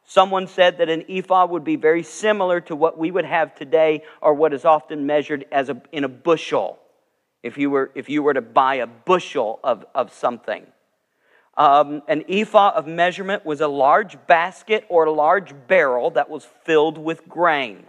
Someone 0.04 0.46
said 0.46 0.78
that 0.78 0.88
an 0.88 1.04
ephah 1.08 1.46
would 1.46 1.64
be 1.64 1.76
very 1.76 2.02
similar 2.02 2.60
to 2.62 2.76
what 2.76 2.98
we 2.98 3.10
would 3.10 3.24
have 3.24 3.54
today, 3.54 4.02
or 4.20 4.34
what 4.34 4.52
is 4.52 4.64
often 4.64 5.06
measured 5.06 5.46
as 5.50 5.70
a, 5.70 5.80
in 5.92 6.04
a 6.04 6.08
bushel, 6.08 6.78
if 7.42 7.56
you 7.56 7.70
were, 7.70 7.90
if 7.94 8.08
you 8.08 8.22
were 8.22 8.34
to 8.34 8.42
buy 8.42 8.76
a 8.76 8.86
bushel 8.86 9.60
of, 9.64 9.84
of 9.94 10.12
something. 10.12 10.66
Um, 11.56 12.02
an 12.08 12.24
ephah 12.28 12.72
of 12.74 12.86
measurement 12.86 13.46
was 13.46 13.60
a 13.60 13.68
large 13.68 14.18
basket 14.26 14.84
or 14.88 15.04
a 15.04 15.12
large 15.12 15.54
barrel 15.68 16.10
that 16.10 16.28
was 16.28 16.46
filled 16.64 16.98
with 16.98 17.28
grain. 17.28 17.84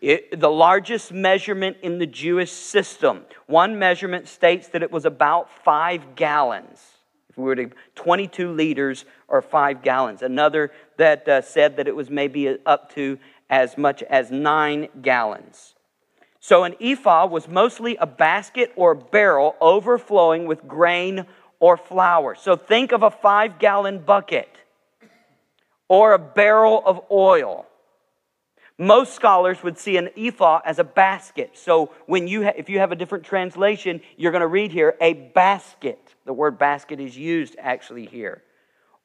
It, 0.00 0.40
the 0.40 0.50
largest 0.50 1.12
measurement 1.12 1.76
in 1.82 1.98
the 1.98 2.06
Jewish 2.06 2.50
system. 2.50 3.26
One 3.46 3.78
measurement 3.78 4.28
states 4.28 4.68
that 4.68 4.82
it 4.82 4.90
was 4.90 5.04
about 5.04 5.50
five 5.62 6.14
gallons. 6.14 6.80
If 7.28 7.36
we 7.36 7.44
were 7.44 7.56
to 7.56 7.70
22 7.96 8.50
liters 8.50 9.04
or 9.28 9.42
five 9.42 9.82
gallons. 9.82 10.22
Another 10.22 10.72
that 11.00 11.26
uh, 11.26 11.40
said 11.40 11.78
that 11.78 11.88
it 11.88 11.96
was 11.96 12.10
maybe 12.10 12.56
up 12.66 12.94
to 12.94 13.18
as 13.48 13.78
much 13.78 14.02
as 14.02 14.30
nine 14.30 14.88
gallons. 15.00 15.74
So 16.40 16.64
an 16.64 16.74
ephah 16.80 17.26
was 17.26 17.48
mostly 17.48 17.96
a 17.96 18.06
basket 18.06 18.72
or 18.76 18.94
barrel 18.94 19.56
overflowing 19.60 20.46
with 20.46 20.68
grain 20.68 21.26
or 21.58 21.78
flour. 21.78 22.34
So 22.34 22.54
think 22.54 22.92
of 22.92 23.02
a 23.02 23.10
five 23.10 23.58
gallon 23.58 23.98
bucket 23.98 24.54
or 25.88 26.12
a 26.12 26.18
barrel 26.18 26.82
of 26.84 27.02
oil. 27.10 27.66
Most 28.76 29.14
scholars 29.14 29.62
would 29.62 29.78
see 29.78 29.96
an 29.96 30.10
ephah 30.16 30.60
as 30.66 30.78
a 30.78 30.84
basket. 30.84 31.56
So 31.56 31.92
when 32.06 32.28
you 32.28 32.44
ha- 32.44 32.52
if 32.56 32.68
you 32.68 32.78
have 32.78 32.92
a 32.92 32.96
different 32.96 33.24
translation, 33.24 34.00
you're 34.18 34.32
going 34.32 34.40
to 34.40 34.46
read 34.46 34.70
here 34.70 34.96
a 35.00 35.14
basket. 35.14 36.14
The 36.26 36.32
word 36.32 36.58
basket 36.58 37.00
is 37.00 37.16
used 37.16 37.56
actually 37.58 38.06
here. 38.06 38.42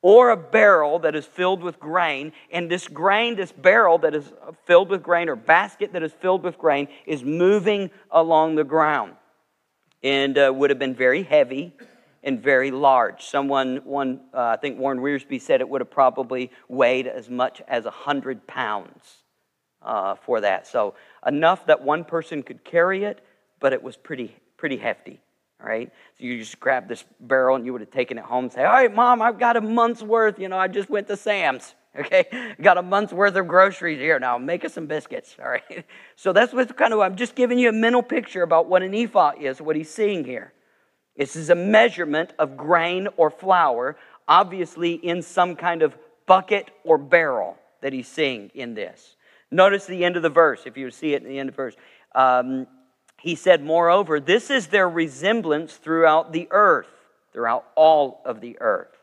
Or 0.07 0.29
a 0.29 0.37
barrel 0.37 0.99
that 0.99 1.15
is 1.15 1.25
filled 1.25 1.63
with 1.63 1.79
grain, 1.79 2.31
and 2.51 2.69
this 2.69 2.87
grain, 2.87 3.35
this 3.35 3.51
barrel 3.51 3.97
that 3.97 4.13
is 4.13 4.31
filled 4.65 4.91
with 4.91 5.01
grain, 5.01 5.29
or 5.29 5.35
basket 5.35 5.93
that 5.93 6.03
is 6.03 6.13
filled 6.13 6.43
with 6.43 6.59
grain, 6.59 6.89
is 7.07 7.23
moving 7.23 7.89
along 8.11 8.53
the 8.53 8.63
ground, 8.63 9.13
and 10.03 10.37
uh, 10.37 10.53
would 10.53 10.69
have 10.69 10.77
been 10.77 10.93
very 10.93 11.23
heavy 11.23 11.73
and 12.21 12.39
very 12.39 12.69
large. 12.69 13.23
Someone, 13.23 13.77
one, 13.77 14.21
uh, 14.31 14.41
I 14.41 14.57
think 14.57 14.77
Warren 14.77 14.99
Wiersbe 14.99 15.41
said 15.41 15.59
it 15.59 15.67
would 15.67 15.81
have 15.81 15.89
probably 15.89 16.51
weighed 16.69 17.07
as 17.07 17.27
much 17.27 17.63
as 17.67 17.85
100 17.85 18.45
pounds 18.45 19.23
uh, 19.81 20.13
for 20.13 20.39
that. 20.41 20.67
So 20.67 20.93
enough 21.25 21.65
that 21.65 21.81
one 21.81 22.03
person 22.03 22.43
could 22.43 22.63
carry 22.63 23.05
it, 23.05 23.25
but 23.59 23.73
it 23.73 23.81
was 23.81 23.97
pretty, 23.97 24.35
pretty 24.55 24.77
hefty. 24.77 25.19
Right. 25.59 25.91
So 26.17 26.25
you 26.25 26.37
just 26.37 26.59
grab 26.59 26.87
this 26.87 27.03
barrel 27.19 27.55
and 27.55 27.65
you 27.65 27.71
would 27.71 27.81
have 27.81 27.91
taken 27.91 28.17
it 28.17 28.23
home 28.23 28.45
and 28.45 28.53
say, 28.53 28.63
All 28.63 28.73
right, 28.73 28.93
mom, 28.93 29.21
I've 29.21 29.39
got 29.39 29.55
a 29.55 29.61
month's 29.61 30.03
worth. 30.03 30.37
You 30.37 30.49
know, 30.49 30.57
I 30.57 30.67
just 30.67 30.89
went 30.89 31.07
to 31.07 31.17
Sam's. 31.17 31.73
Okay. 31.97 32.25
Got 32.61 32.77
a 32.77 32.81
month's 32.81 33.13
worth 33.13 33.37
of 33.37 33.47
groceries 33.47 33.99
here. 33.99 34.19
Now 34.19 34.37
make 34.37 34.65
us 34.65 34.73
some 34.73 34.85
biscuits. 34.85 35.37
All 35.41 35.47
right. 35.47 35.85
So 36.17 36.33
that's 36.33 36.51
what 36.51 36.75
kind 36.75 36.93
of, 36.93 36.99
I'm 36.99 37.15
just 37.15 37.35
giving 37.35 37.57
you 37.57 37.69
a 37.69 37.71
mental 37.71 38.03
picture 38.03 38.43
about 38.43 38.67
what 38.67 38.83
an 38.83 38.93
ephah 38.93 39.31
is, 39.39 39.61
what 39.61 39.77
he's 39.77 39.89
seeing 39.89 40.25
here. 40.25 40.51
This 41.15 41.37
is 41.37 41.49
a 41.49 41.55
measurement 41.55 42.33
of 42.37 42.57
grain 42.57 43.07
or 43.15 43.29
flour, 43.29 43.97
obviously 44.27 44.95
in 44.95 45.21
some 45.21 45.55
kind 45.55 45.81
of 45.81 45.95
bucket 46.25 46.69
or 46.83 46.97
barrel 46.97 47.57
that 47.81 47.93
he's 47.93 48.09
seeing 48.09 48.51
in 48.53 48.73
this. 48.73 49.15
Notice 49.49 49.85
the 49.85 50.03
end 50.03 50.17
of 50.17 50.21
the 50.21 50.29
verse, 50.29 50.63
if 50.65 50.75
you 50.75 50.91
see 50.91 51.13
it 51.13 51.23
in 51.23 51.29
the 51.29 51.39
end 51.39 51.47
of 51.47 51.55
the 51.55 51.61
verse. 51.61 51.75
Um, 52.13 52.67
he 53.25 53.33
said, 53.33 53.63
Moreover, 53.63 54.19
this 54.19 54.51
is 54.51 54.67
their 54.67 54.87
resemblance 54.87 55.73
throughout 55.77 56.31
the 56.31 56.47
earth, 56.51 56.91
throughout 57.33 57.65
all 57.73 58.21
of 58.23 58.39
the 58.39 58.55
earth. 58.61 58.95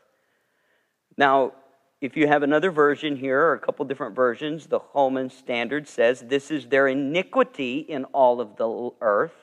Now, 1.17 1.51
if 1.99 2.15
you 2.15 2.27
have 2.27 2.41
another 2.41 2.71
version 2.71 3.17
here, 3.17 3.41
or 3.41 3.53
a 3.53 3.59
couple 3.59 3.83
different 3.83 4.15
versions, 4.15 4.67
the 4.67 4.79
Holman 4.79 5.29
Standard 5.29 5.89
says, 5.89 6.21
This 6.21 6.51
is 6.51 6.67
their 6.67 6.87
iniquity 6.87 7.79
in 7.79 8.05
all 8.05 8.39
of 8.39 8.55
the 8.55 8.91
earth. 9.01 9.33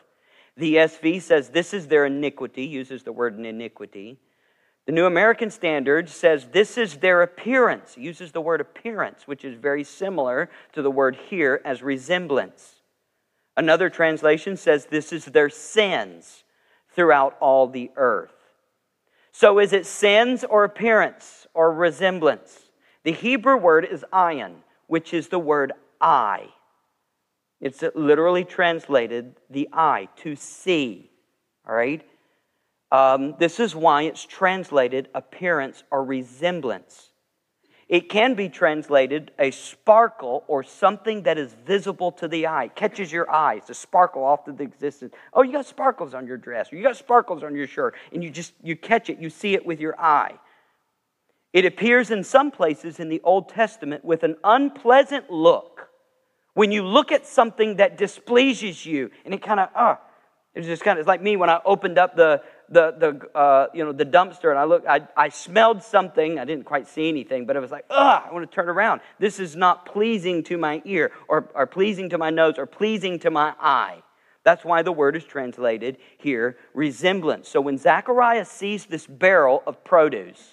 The 0.57 0.77
ESV 0.77 1.21
says, 1.21 1.51
This 1.51 1.75
is 1.75 1.89
their 1.89 2.07
iniquity, 2.07 2.65
uses 2.65 3.03
the 3.03 3.13
word 3.13 3.39
iniquity. 3.39 4.17
The 4.87 4.93
New 4.93 5.05
American 5.05 5.51
Standard 5.51 6.09
says, 6.09 6.47
This 6.53 6.79
is 6.79 6.97
their 6.97 7.21
appearance, 7.21 7.99
uses 7.99 8.33
the 8.33 8.41
word 8.41 8.63
appearance, 8.63 9.29
which 9.29 9.45
is 9.45 9.59
very 9.59 9.85
similar 9.85 10.49
to 10.73 10.81
the 10.81 10.91
word 10.91 11.19
here 11.29 11.61
as 11.67 11.83
resemblance. 11.83 12.80
Another 13.61 13.91
translation 13.91 14.57
says, 14.57 14.87
This 14.87 15.13
is 15.13 15.27
their 15.27 15.51
sins 15.51 16.45
throughout 16.95 17.37
all 17.41 17.67
the 17.67 17.91
earth. 17.95 18.33
So 19.33 19.59
is 19.59 19.75
it 19.75 19.85
sins 19.85 20.45
or 20.45 20.65
appearance 20.65 21.47
or 21.53 21.71
resemblance? 21.71 22.71
The 23.03 23.13
Hebrew 23.13 23.59
word 23.59 23.85
is 23.85 24.03
ayin, 24.15 24.55
which 24.87 25.13
is 25.13 25.29
the 25.29 25.39
word 25.39 25.75
eye. 26.01 26.47
It's 27.61 27.85
literally 27.95 28.47
translated 28.47 29.37
the 29.51 29.69
eye, 29.75 30.09
to 30.23 30.37
see. 30.37 31.11
All 31.69 31.75
right? 31.75 32.03
Um, 32.91 33.35
this 33.39 33.61
is 33.61 33.77
why 33.77 34.05
it's 34.05 34.25
translated 34.25 35.11
appearance 35.15 35.85
or 35.91 36.03
resemblance. 36.03 37.10
It 37.91 38.09
can 38.09 38.35
be 38.35 38.49
translated 38.49 39.33
a 39.37 39.51
sparkle 39.51 40.45
or 40.47 40.63
something 40.63 41.25
that 41.25 41.39
is 41.39 41.57
visible 41.67 42.13
to 42.13 42.29
the 42.29 42.47
eye, 42.47 42.69
catches 42.69 43.11
your 43.11 43.29
eye. 43.29 43.55
It's 43.55 43.71
a 43.71 43.75
sparkle 43.75 44.23
off 44.23 44.47
of 44.47 44.59
the 44.59 44.63
existence. 44.63 45.13
Oh, 45.35 45.43
you 45.43 45.51
got 45.51 45.67
sparkles 45.67 46.15
on 46.15 46.25
your 46.25 46.37
dress, 46.37 46.73
or 46.73 46.77
you 46.77 46.85
got 46.85 46.97
sparkles 46.97 47.43
on 47.43 47.57
your 47.57 47.67
shirt, 47.67 47.97
and 48.13 48.23
you 48.23 48.31
just 48.31 48.53
you 48.63 48.77
catch 48.77 49.11
it, 49.11 49.19
you 49.19 49.29
see 49.29 49.55
it 49.55 49.67
with 49.67 49.81
your 49.81 50.01
eye. 50.01 50.35
It 51.53 51.65
appears 51.65 52.13
in 52.13 52.23
some 52.23 52.53
places 52.53 53.01
in 53.01 53.09
the 53.09 53.21
Old 53.25 53.49
Testament 53.49 54.05
with 54.05 54.23
an 54.23 54.37
unpleasant 54.45 55.29
look 55.29 55.89
when 56.55 56.71
you 56.71 56.87
look 56.87 57.11
at 57.11 57.27
something 57.27 57.75
that 57.79 57.99
displeases 57.99 58.87
you, 58.87 59.11
and 59.25 59.35
it 59.35 59.43
kind 59.43 59.59
of, 59.59 59.69
uh, 59.75 59.97
it's 60.55 60.69
just 60.69 60.85
kind 60.85 60.97
of, 60.97 61.01
it's 61.01 61.09
like 61.09 61.23
me 61.23 61.37
when 61.37 61.51
I 61.51 61.59
opened 61.65 61.99
up 61.99 62.15
the, 62.15 62.41
the, 62.71 62.95
the, 62.99 63.39
uh, 63.39 63.67
you 63.75 63.85
know, 63.85 63.93
the 63.93 64.07
dumpster 64.07 64.51
and 64.51 64.59
I 64.59 64.65
looked, 64.65 64.87
I, 64.87 65.01
I 65.17 65.29
smelled 65.29 65.83
something. 65.83 66.39
I 66.39 66.45
didn't 66.45 66.65
quite 66.65 66.87
see 66.87 67.09
anything, 67.09 67.45
but 67.45 67.57
it 67.57 67.61
was 67.61 67.73
like, 67.73 67.85
ah, 67.91 68.27
I 68.29 68.33
want 68.33 68.49
to 68.49 68.55
turn 68.55 68.69
around. 68.69 69.01
This 69.19 69.41
is 69.41 69.57
not 69.57 69.87
pleasing 69.87 70.45
to 70.45 70.57
my 70.57 70.81
ear 70.85 71.11
or, 71.29 71.51
or 71.55 71.67
pleasing 71.67 72.09
to 72.11 72.19
my 72.19 72.31
nose 72.31 72.55
or 72.59 72.67
pleasing 72.67 73.19
to 73.21 73.31
my 73.31 73.55
eye. 73.61 74.03
That's 74.45 74.65
why 74.65 74.83
the 74.83 74.93
word 74.93 75.17
is 75.17 75.25
translated 75.25 75.99
here 76.19 76.57
resemblance. 76.73 77.49
So 77.49 77.61
when 77.61 77.77
Zechariah 77.77 78.45
sees 78.45 78.87
this 78.87 79.07
barrel 79.07 79.63
of 79.67 79.83
produce, 79.85 80.53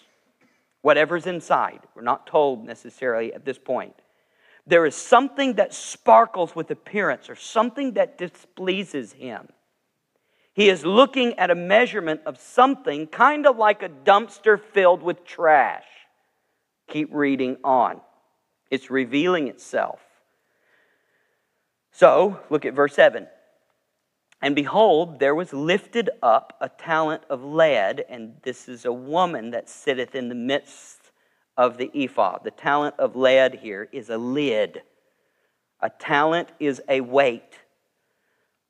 whatever's 0.82 1.28
inside, 1.28 1.82
we're 1.96 2.02
not 2.02 2.28
told 2.28 2.66
necessarily 2.66 3.34
at 3.34 3.46
this 3.46 3.58
point, 3.58 3.94
there 4.66 4.86
is 4.86 4.96
something 4.96 5.54
that 5.54 5.74
sparkles 5.74 6.56
with 6.56 6.72
appearance 6.72 7.30
or 7.30 7.36
something 7.36 7.94
that 7.94 8.18
displeases 8.18 9.14
him. 9.14 9.48
He 10.58 10.70
is 10.70 10.84
looking 10.84 11.38
at 11.38 11.52
a 11.52 11.56
measurement 11.56 12.22
of 12.26 12.40
something 12.40 13.06
kind 13.06 13.46
of 13.46 13.58
like 13.58 13.84
a 13.84 13.90
dumpster 13.90 14.60
filled 14.60 15.04
with 15.04 15.24
trash. 15.24 15.86
Keep 16.90 17.14
reading 17.14 17.58
on. 17.64 18.02
It's 18.72 18.90
revealing 18.90 19.50
itself. 19.50 20.00
So, 21.92 22.40
look 22.50 22.66
at 22.66 22.74
verse 22.74 22.96
7. 22.96 23.28
And 24.42 24.56
behold, 24.56 25.20
there 25.20 25.36
was 25.36 25.54
lifted 25.54 26.10
up 26.24 26.58
a 26.60 26.70
talent 26.70 27.22
of 27.30 27.44
lead, 27.44 28.04
and 28.10 28.34
this 28.42 28.68
is 28.68 28.86
a 28.86 28.92
woman 28.92 29.52
that 29.52 29.70
sitteth 29.70 30.16
in 30.16 30.28
the 30.28 30.34
midst 30.34 31.12
of 31.56 31.78
the 31.78 31.92
ephod. 31.94 32.42
The 32.44 32.50
talent 32.50 32.96
of 32.98 33.16
lead 33.16 33.60
here 33.62 33.88
is 33.92 34.10
a 34.10 34.18
lid. 34.18 34.82
A 35.82 35.92
talent 35.92 36.50
is 36.60 36.82
a 36.90 37.02
weight. 37.02 37.60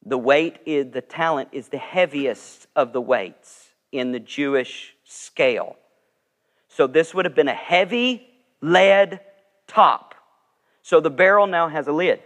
The 0.06 0.18
weight 0.18 0.58
is 0.66 0.92
the 0.92 1.02
talent 1.02 1.50
is 1.52 1.70
the 1.70 1.78
heaviest 1.78 2.68
of 2.76 2.94
the 2.94 3.02
weights 3.02 3.70
in 3.92 4.12
the 4.12 4.20
Jewish 4.20 4.96
scale. 5.04 5.76
So 6.68 6.88
this 6.88 7.14
would 7.14 7.26
have 7.26 7.36
been 7.36 7.48
a 7.48 7.54
heavy 7.54 8.28
lead 8.62 9.20
top. 9.68 10.16
So 10.82 11.00
the 11.00 11.10
barrel 11.10 11.48
now 11.48 11.68
has 11.68 11.88
a 11.88 11.92
lid. 11.92 12.22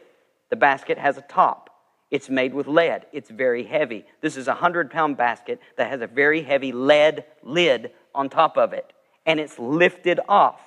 The 0.50 0.56
basket 0.56 0.98
has 0.98 1.18
a 1.18 1.22
top. 1.22 1.70
It's 2.12 2.30
made 2.30 2.54
with 2.54 2.68
lead. 2.68 3.06
It's 3.14 3.30
very 3.30 3.64
heavy. 3.64 4.06
This 4.20 4.36
is 4.36 4.48
a 4.48 4.52
100 4.52 4.92
pound 4.92 5.18
basket 5.18 5.60
that 5.78 5.90
has 5.90 6.02
a 6.02 6.08
very 6.08 6.44
heavy 6.44 6.72
lead 6.72 7.24
lid 7.42 7.92
on 8.14 8.30
top 8.30 8.58
of 8.58 8.74
it 8.74 8.94
and 9.26 9.40
it's 9.40 9.58
lifted 9.60 10.20
off. 10.28 10.62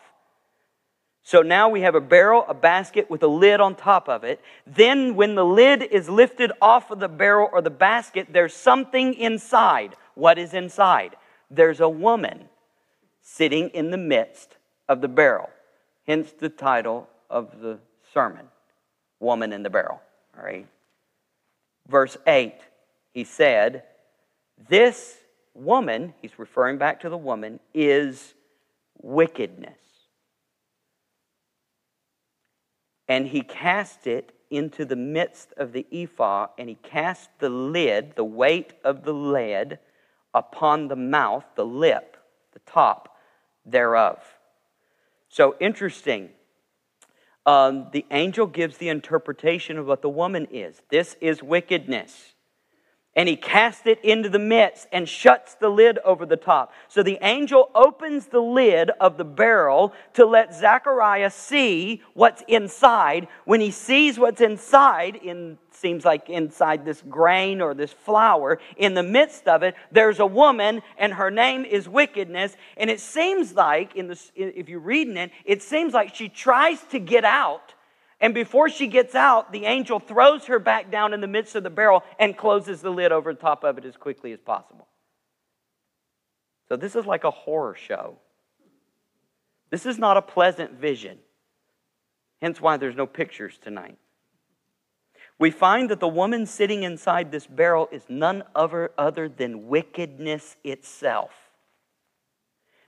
So 1.27 1.41
now 1.41 1.71
we 1.71 1.81
have 1.81 1.95
a 1.95 2.03
barrel, 2.03 2.45
a 2.47 2.55
basket 2.55 3.09
with 3.09 3.23
a 3.23 3.27
lid 3.27 3.59
on 3.59 3.75
top 3.75 4.11
of 4.11 4.25
it. 4.25 4.43
Then, 4.67 5.17
when 5.17 5.35
the 5.35 5.45
lid 5.45 5.83
is 5.83 6.09
lifted 6.09 6.53
off 6.61 6.91
of 6.91 7.01
the 7.01 7.09
barrel 7.09 7.49
or 7.51 7.63
the 7.63 7.71
basket, 7.71 8.29
there's 8.31 8.53
something 8.53 9.15
inside. 9.15 9.97
What 10.15 10.39
is 10.39 10.53
inside? 10.53 11.17
There's 11.51 11.81
a 11.81 11.89
woman 11.89 12.51
sitting 13.23 13.71
in 13.71 13.91
the 13.91 13.97
midst 13.97 14.57
of 14.87 15.01
the 15.01 15.09
barrel. 15.09 15.49
Hence 16.07 16.31
the 16.39 16.51
title 16.51 17.09
of 17.31 17.61
the 17.61 17.79
sermon 18.13 18.47
Woman 19.19 19.55
in 19.55 19.63
the 19.63 19.71
Barrel. 19.71 20.01
All 20.37 20.45
right. 20.45 20.67
Verse 21.89 22.19
8, 22.27 22.55
he 23.15 23.25
said, 23.25 23.85
This 24.69 25.17
woman, 25.55 26.13
he's 26.21 26.39
referring 26.39 26.77
back 26.77 27.01
to 27.01 27.09
the 27.09 27.17
woman, 27.17 27.61
is 27.73 28.35
wickedness. 29.01 29.79
And 33.09 33.27
he 33.27 33.43
cast 33.43 34.07
it 34.07 34.33
into 34.51 34.85
the 34.85 34.97
midst 34.97 35.53
of 35.57 35.73
the 35.73 35.87
ephah, 35.93 36.49
and 36.59 36.69
he 36.69 36.77
cast 36.77 37.31
the 37.39 37.49
lid, 37.49 38.15
the 38.17 38.25
weight 38.25 38.75
of 38.85 39.05
the 39.05 39.13
lead, 39.13 39.79
upon 40.33 40.89
the 40.89 40.97
mouth, 40.97 41.45
the 41.55 41.67
lip, 41.67 42.17
the 42.53 42.61
top 42.61 43.17
thereof. 43.65 44.19
So 45.29 45.57
interesting. 45.61 46.31
Um, 47.47 47.89
the 47.93 48.07
angel 48.11 48.47
gives 48.47 48.79
the 48.79 48.89
interpretation 48.89 49.79
of 49.79 49.87
what 49.87 50.03
the 50.03 50.09
woman 50.09 50.47
is. 50.51 50.81
This 50.89 51.17
is 51.21 51.43
wickedness 51.43 52.34
and 53.17 53.29
he 53.29 53.37
casts 53.37 53.87
it 53.87 54.05
into 54.05 54.29
the 54.29 54.39
midst 54.39 54.89
and 54.93 55.09
shuts 55.09 55.55
the 55.55 55.69
lid 55.69 55.99
over 56.05 56.27
the 56.27 56.37
top. 56.37 56.73
So 56.89 57.03
the 57.03 57.19
angel 57.23 57.71
opens 57.75 58.27
the 58.27 58.41
lid 58.41 58.91
of 59.01 59.17
the 59.17 59.25
barrel 59.25 59.93
to 60.15 60.27
let 60.27 60.55
Zechariah 60.55 61.31
see 61.31 62.03
what's 62.15 62.43
inside. 62.49 63.29
When 63.45 63.61
he 63.61 63.71
sees 63.71 64.19
what's 64.19 64.41
inside, 64.41 65.17
in 65.17 65.59
seems 65.71 66.05
like 66.05 66.31
inside 66.31 66.85
this 66.85 67.03
grain 67.09 67.61
or 67.61 67.75
this 67.75 67.93
flour, 67.93 68.59
in 68.77 68.95
the 68.95 69.03
midst 69.03 69.47
of 69.49 69.63
it, 69.63 69.75
there's 69.91 70.21
a 70.21 70.27
woman, 70.27 70.83
and 70.97 71.13
her 71.13 71.31
name 71.31 71.65
is 71.65 71.89
wickedness. 71.89 72.57
And 72.77 72.89
it 72.89 73.01
seems 73.01 73.55
like, 73.55 73.95
in 73.97 74.09
the, 74.09 74.21
if 74.35 74.69
you're 74.69 74.81
reading 74.81 75.17
it, 75.17 75.31
it 75.45 75.63
seems 75.63 75.93
like 75.93 76.15
she 76.15 76.29
tries 76.29 76.81
to 76.85 76.99
get 76.99 77.25
out 77.25 77.74
and 78.21 78.35
before 78.35 78.69
she 78.69 78.87
gets 78.87 79.15
out, 79.15 79.53
the 79.53 79.67
angel 79.67 79.99
throws 79.99 80.47
her 80.47 80.59
back 80.59 80.91
down 80.91 81.13
in 81.13 81.21
the 81.21 81.27
midst 81.27 81.55
of 81.55 81.63
the 81.63 81.71
barrel 81.71 82.03
and 82.19 82.37
closes 82.37 82.81
the 82.81 82.91
lid 82.91 83.13
over 83.13 83.35
the 83.35 83.41
top 83.41 83.65
of 83.65 83.79
it 83.79 83.85
as 83.85 83.97
quickly 83.97 84.33
as 84.33 84.41
possible. 84.41 84.89
So, 86.69 86.77
this 86.77 86.97
is 86.97 87.05
like 87.07 87.25
a 87.25 87.31
horror 87.31 87.75
show. 87.75 88.17
This 89.71 89.87
is 89.87 89.99
not 89.99 90.17
a 90.17 90.23
pleasant 90.23 90.73
vision. 90.73 91.19
Hence, 92.41 92.61
why 92.61 92.77
there's 92.77 92.97
no 92.97 93.07
pictures 93.07 93.59
tonight. 93.61 93.99
We 95.39 95.51
find 95.51 95.91
that 95.91 96.01
the 96.01 96.09
woman 96.09 96.47
sitting 96.47 96.85
inside 96.85 97.33
this 97.33 97.47
barrel 97.47 97.89
is 97.91 98.05
none 98.09 98.45
other, 98.55 98.93
other 98.97 99.29
than 99.29 99.67
wickedness 99.67 100.57
itself. 100.63 101.33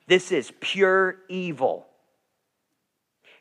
This 0.07 0.31
is 0.31 0.53
pure 0.61 1.17
evil. 1.29 1.89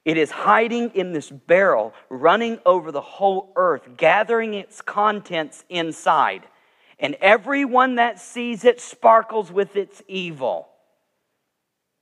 It 0.05 0.17
is 0.17 0.29
hiding 0.29 0.91
in 0.91 1.13
this 1.13 1.31
barrel, 1.31 1.93
running 2.09 2.59
over 2.63 2.91
the 2.91 3.01
whole 3.01 3.51
earth, 3.55 3.97
gathering 3.97 4.53
its 4.53 4.79
contents 4.79 5.65
inside. 5.67 6.43
And 6.99 7.15
everyone 7.19 7.95
that 7.95 8.19
sees 8.19 8.63
it 8.63 8.79
sparkles 8.79 9.51
with 9.51 9.75
its 9.75 10.03
evil. 10.07 10.69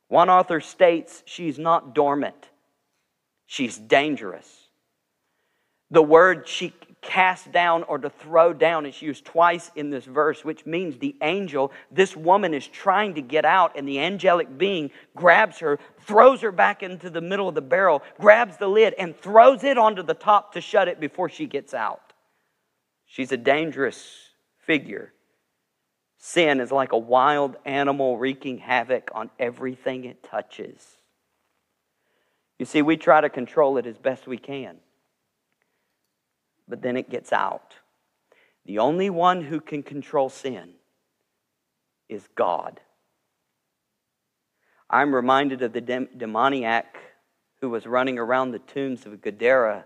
One 0.09 0.29
author 0.29 0.59
states 0.59 1.23
she's 1.25 1.57
not 1.57 1.95
dormant, 1.95 2.49
she's 3.45 3.77
dangerous. 3.77 4.67
The 5.89 6.03
word 6.03 6.47
she 6.47 6.73
cast 7.03 7.51
down 7.51 7.83
or 7.83 7.99
to 7.99 8.09
throw 8.09 8.53
down 8.53 8.85
is 8.85 9.01
used 9.01 9.25
twice 9.25 9.69
in 9.75 9.89
this 9.89 10.05
verse, 10.05 10.43
which 10.43 10.65
means 10.65 10.97
the 10.97 11.15
angel, 11.21 11.71
this 11.91 12.15
woman 12.15 12.53
is 12.53 12.67
trying 12.67 13.13
to 13.15 13.21
get 13.21 13.45
out, 13.45 13.73
and 13.75 13.87
the 13.87 13.99
angelic 13.99 14.57
being 14.57 14.89
grabs 15.15 15.59
her, 15.59 15.77
throws 15.99 16.41
her 16.41 16.51
back 16.51 16.81
into 16.81 17.09
the 17.09 17.21
middle 17.21 17.47
of 17.47 17.55
the 17.55 17.61
barrel, 17.61 18.01
grabs 18.19 18.57
the 18.57 18.67
lid, 18.67 18.95
and 18.97 19.15
throws 19.15 19.63
it 19.63 19.77
onto 19.77 20.01
the 20.01 20.13
top 20.13 20.53
to 20.53 20.61
shut 20.61 20.87
it 20.87 20.99
before 20.99 21.29
she 21.29 21.45
gets 21.45 21.73
out. 21.73 22.13
She's 23.05 23.31
a 23.31 23.37
dangerous 23.37 24.29
figure. 24.65 25.13
Sin 26.17 26.61
is 26.61 26.71
like 26.71 26.93
a 26.93 26.97
wild 26.97 27.57
animal 27.65 28.17
wreaking 28.17 28.59
havoc 28.59 29.11
on 29.13 29.29
everything 29.37 30.05
it 30.05 30.23
touches. 30.23 30.97
You 32.57 32.65
see, 32.65 32.81
we 32.81 32.95
try 32.95 33.19
to 33.19 33.29
control 33.29 33.77
it 33.77 33.85
as 33.85 33.97
best 33.97 34.25
we 34.25 34.37
can 34.37 34.77
but 36.67 36.81
then 36.81 36.97
it 36.97 37.09
gets 37.09 37.33
out. 37.33 37.75
The 38.65 38.79
only 38.79 39.09
one 39.09 39.41
who 39.41 39.59
can 39.59 39.83
control 39.83 40.29
sin 40.29 40.73
is 42.07 42.27
God. 42.35 42.79
I'm 44.89 45.13
reminded 45.13 45.61
of 45.61 45.73
the 45.73 45.81
demoniac 45.81 46.97
who 47.61 47.69
was 47.69 47.85
running 47.85 48.19
around 48.19 48.51
the 48.51 48.59
tombs 48.59 49.05
of 49.05 49.21
Gadara, 49.21 49.85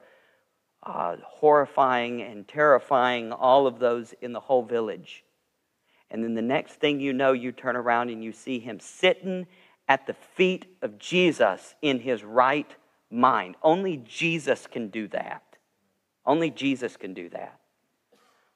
uh, 0.83 1.15
horrifying 1.23 2.21
and 2.21 2.47
terrifying 2.47 3.31
all 3.31 3.67
of 3.67 3.79
those 3.79 4.13
in 4.21 4.33
the 4.33 4.39
whole 4.39 4.63
village. 4.63 5.23
And 6.09 6.23
then 6.23 6.35
the 6.35 6.41
next 6.41 6.73
thing 6.73 6.99
you 6.99 7.13
know, 7.13 7.33
you 7.33 7.51
turn 7.51 7.75
around 7.75 8.09
and 8.09 8.23
you 8.23 8.31
see 8.31 8.59
him 8.59 8.79
sitting 8.79 9.47
at 9.87 10.07
the 10.07 10.13
feet 10.13 10.65
of 10.81 10.97
Jesus 10.97 11.75
in 11.81 11.99
his 11.99 12.23
right 12.23 12.75
mind. 13.09 13.55
Only 13.63 13.97
Jesus 13.97 14.67
can 14.67 14.89
do 14.89 15.07
that. 15.09 15.46
Only 16.27 16.51
Jesus 16.51 16.97
can 16.97 17.13
do 17.13 17.29
that. 17.29 17.59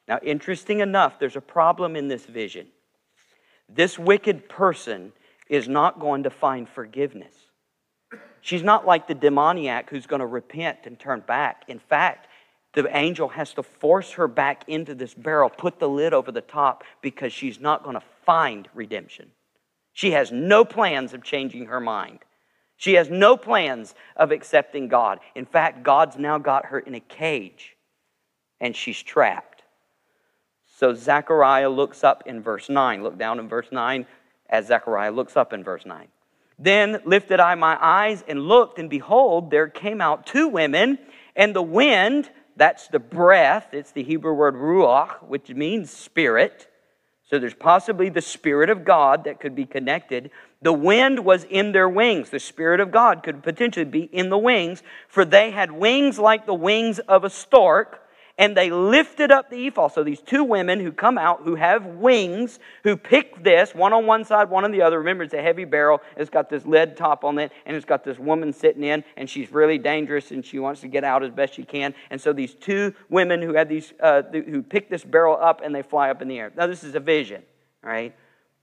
Now, 0.07 0.19
interesting 0.21 0.81
enough, 0.81 1.17
there's 1.17 1.37
a 1.37 1.41
problem 1.41 1.95
in 1.95 2.09
this 2.09 2.25
vision. 2.25 2.67
This 3.69 3.97
wicked 3.97 4.49
person 4.49 5.13
is 5.47 5.69
not 5.69 5.99
going 5.99 6.23
to 6.23 6.29
find 6.29 6.67
forgiveness. 6.67 7.33
She's 8.41 8.63
not 8.63 8.85
like 8.85 9.07
the 9.07 9.15
demoniac 9.15 9.89
who's 9.89 10.05
going 10.05 10.19
to 10.19 10.25
repent 10.25 10.79
and 10.83 10.99
turn 10.99 11.21
back. 11.21 11.63
In 11.69 11.79
fact, 11.79 12.27
the 12.73 12.95
angel 12.95 13.29
has 13.29 13.53
to 13.53 13.63
force 13.63 14.11
her 14.13 14.27
back 14.27 14.63
into 14.67 14.93
this 14.93 15.13
barrel, 15.13 15.49
put 15.49 15.79
the 15.79 15.87
lid 15.87 16.13
over 16.13 16.31
the 16.31 16.41
top, 16.41 16.83
because 17.01 17.31
she's 17.31 17.59
not 17.59 17.83
going 17.83 17.95
to 17.95 18.03
find 18.25 18.67
redemption. 18.73 19.31
She 19.93 20.11
has 20.11 20.31
no 20.31 20.65
plans 20.65 21.13
of 21.13 21.23
changing 21.23 21.67
her 21.67 21.79
mind. 21.79 22.19
She 22.81 22.93
has 22.93 23.11
no 23.11 23.37
plans 23.37 23.93
of 24.15 24.31
accepting 24.31 24.87
God. 24.87 25.19
In 25.35 25.45
fact, 25.45 25.83
God's 25.83 26.17
now 26.17 26.39
got 26.39 26.65
her 26.65 26.79
in 26.79 26.95
a 26.95 26.99
cage 26.99 27.77
and 28.59 28.75
she's 28.75 28.99
trapped. 28.99 29.61
So 30.79 30.95
Zechariah 30.95 31.69
looks 31.69 32.03
up 32.03 32.23
in 32.25 32.41
verse 32.41 32.69
9. 32.69 33.03
Look 33.03 33.19
down 33.19 33.37
in 33.37 33.47
verse 33.47 33.67
9 33.71 34.07
as 34.49 34.65
Zechariah 34.65 35.11
looks 35.11 35.37
up 35.37 35.53
in 35.53 35.63
verse 35.63 35.85
9. 35.85 36.07
Then 36.57 36.99
lifted 37.05 37.39
I 37.39 37.53
my 37.53 37.77
eyes 37.79 38.23
and 38.27 38.47
looked, 38.47 38.79
and 38.79 38.89
behold, 38.89 39.51
there 39.51 39.67
came 39.67 40.01
out 40.01 40.25
two 40.25 40.47
women, 40.47 40.97
and 41.35 41.55
the 41.55 41.61
wind, 41.61 42.31
that's 42.55 42.87
the 42.87 42.97
breath, 42.97 43.67
it's 43.73 43.91
the 43.91 44.01
Hebrew 44.01 44.33
word 44.33 44.55
ruach, 44.55 45.21
which 45.21 45.51
means 45.51 45.91
spirit. 45.91 46.67
So 47.29 47.39
there's 47.39 47.53
possibly 47.53 48.09
the 48.09 48.21
Spirit 48.21 48.69
of 48.69 48.83
God 48.83 49.23
that 49.23 49.39
could 49.39 49.55
be 49.55 49.65
connected. 49.65 50.31
The 50.61 50.73
wind 50.73 51.25
was 51.25 51.43
in 51.45 51.71
their 51.71 51.89
wings. 51.89 52.29
The 52.29 52.39
Spirit 52.39 52.79
of 52.79 52.91
God 52.91 53.23
could 53.23 53.41
potentially 53.41 53.85
be 53.85 54.03
in 54.03 54.29
the 54.29 54.37
wings, 54.37 54.83
for 55.07 55.25
they 55.25 55.51
had 55.51 55.71
wings 55.71 56.19
like 56.19 56.45
the 56.45 56.53
wings 56.53 56.99
of 56.99 57.23
a 57.23 57.29
stork, 57.31 57.97
and 58.37 58.55
they 58.55 58.69
lifted 58.69 59.31
up 59.31 59.49
the 59.49 59.67
ephah. 59.67 59.87
So 59.89 60.03
these 60.03 60.21
two 60.21 60.43
women 60.43 60.79
who 60.79 60.91
come 60.91 61.17
out, 61.17 61.41
who 61.43 61.55
have 61.55 61.85
wings, 61.85 62.59
who 62.83 62.95
pick 62.95 63.43
this, 63.43 63.73
one 63.73 63.91
on 63.91 64.05
one 64.05 64.23
side, 64.23 64.49
one 64.49 64.63
on 64.63 64.71
the 64.71 64.83
other. 64.83 64.99
Remember, 64.99 65.23
it's 65.23 65.33
a 65.33 65.41
heavy 65.41 65.65
barrel. 65.65 65.99
It's 66.15 66.29
got 66.29 66.49
this 66.49 66.65
lead 66.65 66.95
top 66.95 67.23
on 67.23 67.39
it, 67.39 67.51
and 67.65 67.75
it's 67.75 67.85
got 67.85 68.03
this 68.03 68.19
woman 68.19 68.53
sitting 68.53 68.83
in, 68.83 69.03
and 69.17 69.29
she's 69.29 69.51
really 69.51 69.79
dangerous, 69.79 70.31
and 70.31 70.45
she 70.45 70.59
wants 70.59 70.81
to 70.81 70.87
get 70.87 71.03
out 71.03 71.23
as 71.23 71.31
best 71.31 71.55
she 71.55 71.63
can. 71.63 71.93
And 72.09 72.21
so 72.21 72.33
these 72.33 72.53
two 72.53 72.93
women 73.09 73.41
who 73.41 73.53
have 73.55 73.67
these, 73.67 73.93
uh, 73.99 74.21
who 74.31 74.61
pick 74.61 74.89
this 74.89 75.03
barrel 75.03 75.37
up, 75.41 75.61
and 75.63 75.73
they 75.73 75.81
fly 75.81 76.09
up 76.11 76.21
in 76.21 76.27
the 76.27 76.39
air. 76.39 76.51
Now, 76.55 76.67
this 76.67 76.83
is 76.83 76.95
a 76.95 76.99
vision, 76.99 77.43
right? 77.83 78.15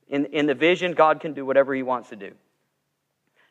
In, 0.09 0.27
in 0.27 0.47
the 0.47 0.55
vision, 0.55 0.93
God 0.93 1.21
can 1.21 1.33
do 1.33 1.45
whatever 1.45 1.75
He 1.75 1.83
wants 1.83 2.09
to 2.11 2.17
do. 2.17 2.33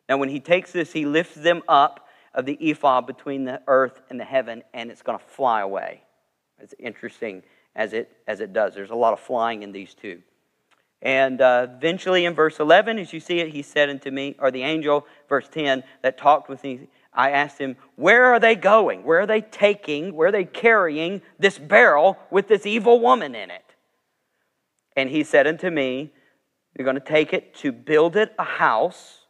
Now, 0.09 0.17
when 0.17 0.29
He 0.29 0.39
takes 0.39 0.71
this, 0.71 0.93
He 0.93 1.05
lifts 1.05 1.36
them 1.36 1.61
up 1.67 2.07
of 2.34 2.45
the 2.45 2.57
ephah 2.71 3.01
between 3.01 3.45
the 3.45 3.61
earth 3.67 4.01
and 4.09 4.19
the 4.19 4.25
heaven, 4.25 4.63
and 4.73 4.91
it's 4.91 5.01
going 5.01 5.17
to 5.17 5.25
fly 5.25 5.61
away. 5.61 6.03
It's 6.59 6.73
interesting 6.79 7.43
as 7.75 7.93
it, 7.93 8.11
as 8.27 8.39
it 8.39 8.53
does. 8.53 8.73
There's 8.73 8.91
a 8.91 8.95
lot 8.95 9.13
of 9.13 9.19
flying 9.19 9.63
in 9.63 9.71
these 9.71 9.93
two. 9.93 10.21
And 11.01 11.41
uh, 11.41 11.67
eventually, 11.69 12.25
in 12.25 12.34
verse 12.34 12.59
11, 12.59 12.97
as 12.97 13.13
you 13.13 13.19
see 13.19 13.39
it, 13.39 13.49
he 13.49 13.61
said 13.61 13.89
unto 13.89 14.09
me, 14.09 14.36
or 14.39 14.49
the 14.49 14.63
angel, 14.63 15.05
verse 15.29 15.47
10, 15.47 15.84
that 16.01 16.17
talked 16.17 16.49
with 16.49 16.63
me, 16.63 16.88
I 17.13 17.31
asked 17.31 17.59
him, 17.59 17.75
Where 17.95 18.25
are 18.25 18.39
they 18.39 18.55
going? 18.55 19.03
Where 19.03 19.19
are 19.19 19.27
they 19.27 19.41
taking, 19.41 20.15
where 20.15 20.29
are 20.29 20.31
they 20.31 20.45
carrying 20.45 21.21
this 21.38 21.59
barrel 21.59 22.17
with 22.31 22.47
this 22.47 22.65
evil 22.65 22.99
woman 22.99 23.36
in 23.36 23.51
it? 23.51 23.75
And 24.95 25.09
he 25.09 25.23
said 25.23 25.45
unto 25.45 25.69
me, 25.69 26.11
you're 26.78 26.86
going 26.86 26.95
to 26.95 27.01
take 27.01 27.34
it 27.34 27.55
to 27.55 27.71
build 27.71 28.15
it 28.15 28.34
a 28.38 28.43
house 28.43 29.21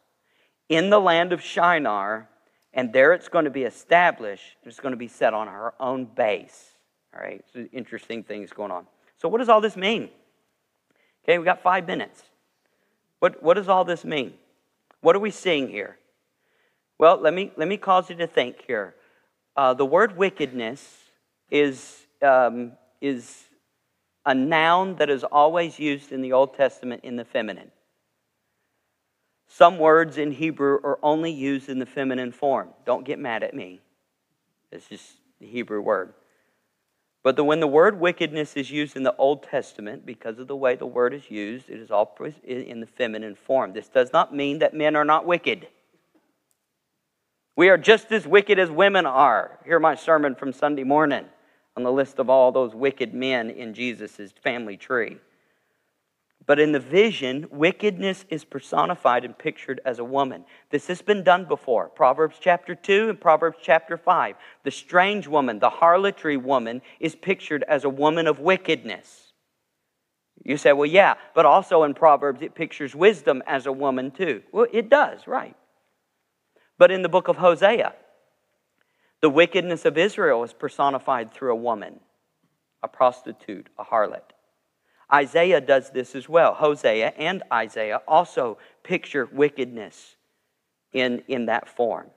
in 0.67 0.89
the 0.89 0.99
land 0.99 1.31
of 1.31 1.41
Shinar, 1.41 2.27
and 2.73 2.91
there 2.91 3.13
it's 3.13 3.29
going 3.29 3.45
to 3.45 3.51
be 3.51 3.63
established. 3.63 4.57
It's 4.63 4.81
going 4.81 4.91
to 4.91 4.97
be 4.97 5.07
set 5.07 5.33
on 5.33 5.47
her 5.47 5.73
own 5.79 6.05
base. 6.05 6.71
All 7.15 7.21
right, 7.21 7.43
so 7.53 7.65
interesting 7.71 8.23
things 8.23 8.51
going 8.51 8.71
on. 8.71 8.85
So, 9.15 9.29
what 9.29 9.37
does 9.37 9.47
all 9.47 9.61
this 9.61 9.77
mean? 9.77 10.09
Okay, 11.23 11.37
we 11.37 11.45
got 11.45 11.61
five 11.63 11.87
minutes. 11.87 12.21
What, 13.19 13.41
what 13.41 13.53
does 13.53 13.69
all 13.69 13.85
this 13.85 14.03
mean? 14.03 14.33
What 14.99 15.15
are 15.15 15.19
we 15.19 15.31
seeing 15.31 15.69
here? 15.69 15.97
Well, 16.99 17.19
let 17.19 17.33
me, 17.33 17.51
let 17.55 17.67
me 17.67 17.77
cause 17.77 18.09
you 18.09 18.15
to 18.17 18.27
think 18.27 18.63
here. 18.67 18.95
Uh, 19.55 19.73
the 19.73 19.85
word 19.85 20.17
wickedness 20.17 20.97
is, 21.49 22.05
um, 22.21 22.73
is 23.01 23.45
a 24.27 24.35
noun 24.35 24.97
that 24.97 25.09
is 25.09 25.23
always 25.23 25.79
used 25.79 26.11
in 26.11 26.21
the 26.21 26.33
Old 26.33 26.53
Testament 26.53 26.99
in 27.05 27.15
the 27.15 27.23
feminine. 27.23 27.71
Some 29.47 29.79
words 29.79 30.17
in 30.17 30.31
Hebrew 30.31 30.79
are 30.83 30.99
only 31.01 31.31
used 31.31 31.69
in 31.69 31.79
the 31.79 31.85
feminine 31.85 32.33
form. 32.33 32.71
Don't 32.85 33.05
get 33.05 33.19
mad 33.19 33.41
at 33.41 33.53
me. 33.53 33.79
It's 34.69 34.89
just 34.89 35.13
the 35.39 35.47
Hebrew 35.47 35.79
word. 35.79 36.13
But 37.23 37.37
the, 37.37 37.43
when 37.45 37.61
the 37.61 37.67
word 37.67 38.01
wickedness 38.01 38.57
is 38.57 38.69
used 38.69 38.97
in 38.97 39.03
the 39.03 39.15
Old 39.15 39.43
Testament, 39.43 40.05
because 40.05 40.39
of 40.39 40.47
the 40.47 40.57
way 40.57 40.75
the 40.75 40.85
word 40.85 41.13
is 41.13 41.31
used, 41.31 41.69
it 41.69 41.79
is 41.79 41.89
always 41.89 42.33
in 42.43 42.81
the 42.81 42.85
feminine 42.85 43.35
form. 43.35 43.71
This 43.71 43.87
does 43.87 44.11
not 44.11 44.35
mean 44.35 44.59
that 44.59 44.73
men 44.73 44.97
are 44.97 45.05
not 45.05 45.25
wicked. 45.25 45.67
We 47.55 47.69
are 47.69 47.77
just 47.77 48.11
as 48.11 48.27
wicked 48.27 48.59
as 48.59 48.69
women 48.69 49.05
are. 49.05 49.57
Hear 49.63 49.79
my 49.79 49.95
sermon 49.95 50.35
from 50.35 50.51
Sunday 50.51 50.83
morning 50.83 51.27
on 51.77 51.83
the 51.83 51.91
list 51.91 52.17
of 52.17 52.27
all 52.27 52.51
those 52.51 52.73
wicked 52.73 53.13
men 53.13 53.51
in 53.51 53.71
Jesus' 53.75 54.33
family 54.43 54.75
tree. 54.75 55.17
But 56.47 56.59
in 56.59 56.71
the 56.71 56.79
vision, 56.79 57.45
wickedness 57.51 58.25
is 58.29 58.43
personified 58.43 59.23
and 59.23 59.37
pictured 59.37 59.79
as 59.85 59.99
a 59.99 60.03
woman. 60.03 60.45
This 60.71 60.87
has 60.87 61.03
been 61.03 61.23
done 61.23 61.45
before. 61.45 61.89
Proverbs 61.89 62.37
chapter 62.39 62.73
2 62.73 63.09
and 63.09 63.21
Proverbs 63.21 63.59
chapter 63.61 63.95
5. 63.95 64.35
The 64.63 64.71
strange 64.71 65.27
woman, 65.27 65.59
the 65.59 65.69
harlotry 65.69 66.35
woman, 66.35 66.81
is 66.99 67.15
pictured 67.15 67.63
as 67.67 67.83
a 67.83 67.89
woman 67.89 68.25
of 68.25 68.39
wickedness. 68.39 69.33
You 70.43 70.57
say, 70.57 70.73
well, 70.73 70.89
yeah, 70.89 71.13
but 71.35 71.45
also 71.45 71.83
in 71.83 71.93
Proverbs 71.93 72.41
it 72.41 72.55
pictures 72.55 72.95
wisdom 72.95 73.43
as 73.45 73.67
a 73.67 73.71
woman 73.71 74.09
too. 74.09 74.41
Well, 74.51 74.67
it 74.73 74.89
does, 74.89 75.27
right. 75.27 75.55
But 76.79 76.89
in 76.89 77.03
the 77.03 77.09
book 77.09 77.27
of 77.27 77.37
Hosea, 77.37 77.93
the 79.21 79.29
wickedness 79.29 79.85
of 79.85 79.97
Israel 79.97 80.43
is 80.43 80.53
personified 80.53 81.33
through 81.33 81.51
a 81.51 81.55
woman, 81.55 81.99
a 82.83 82.87
prostitute, 82.87 83.67
a 83.77 83.83
harlot. 83.83 84.21
Isaiah 85.11 85.61
does 85.61 85.89
this 85.91 86.15
as 86.15 86.27
well. 86.27 86.53
Hosea 86.53 87.13
and 87.17 87.41
Isaiah 87.51 88.01
also 88.07 88.57
picture 88.83 89.27
wickedness 89.31 90.15
in, 90.91 91.23
in 91.27 91.45
that 91.45 91.69
form. 91.69 92.07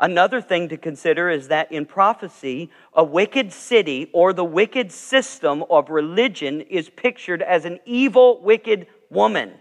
Another 0.00 0.40
thing 0.40 0.68
to 0.68 0.76
consider 0.76 1.30
is 1.30 1.48
that 1.48 1.70
in 1.70 1.86
prophecy, 1.86 2.70
a 2.92 3.04
wicked 3.04 3.52
city 3.52 4.10
or 4.12 4.32
the 4.32 4.44
wicked 4.44 4.90
system 4.90 5.64
of 5.70 5.88
religion 5.88 6.60
is 6.62 6.90
pictured 6.90 7.42
as 7.42 7.64
an 7.64 7.78
evil, 7.86 8.42
wicked 8.42 8.86
woman. 9.08 9.52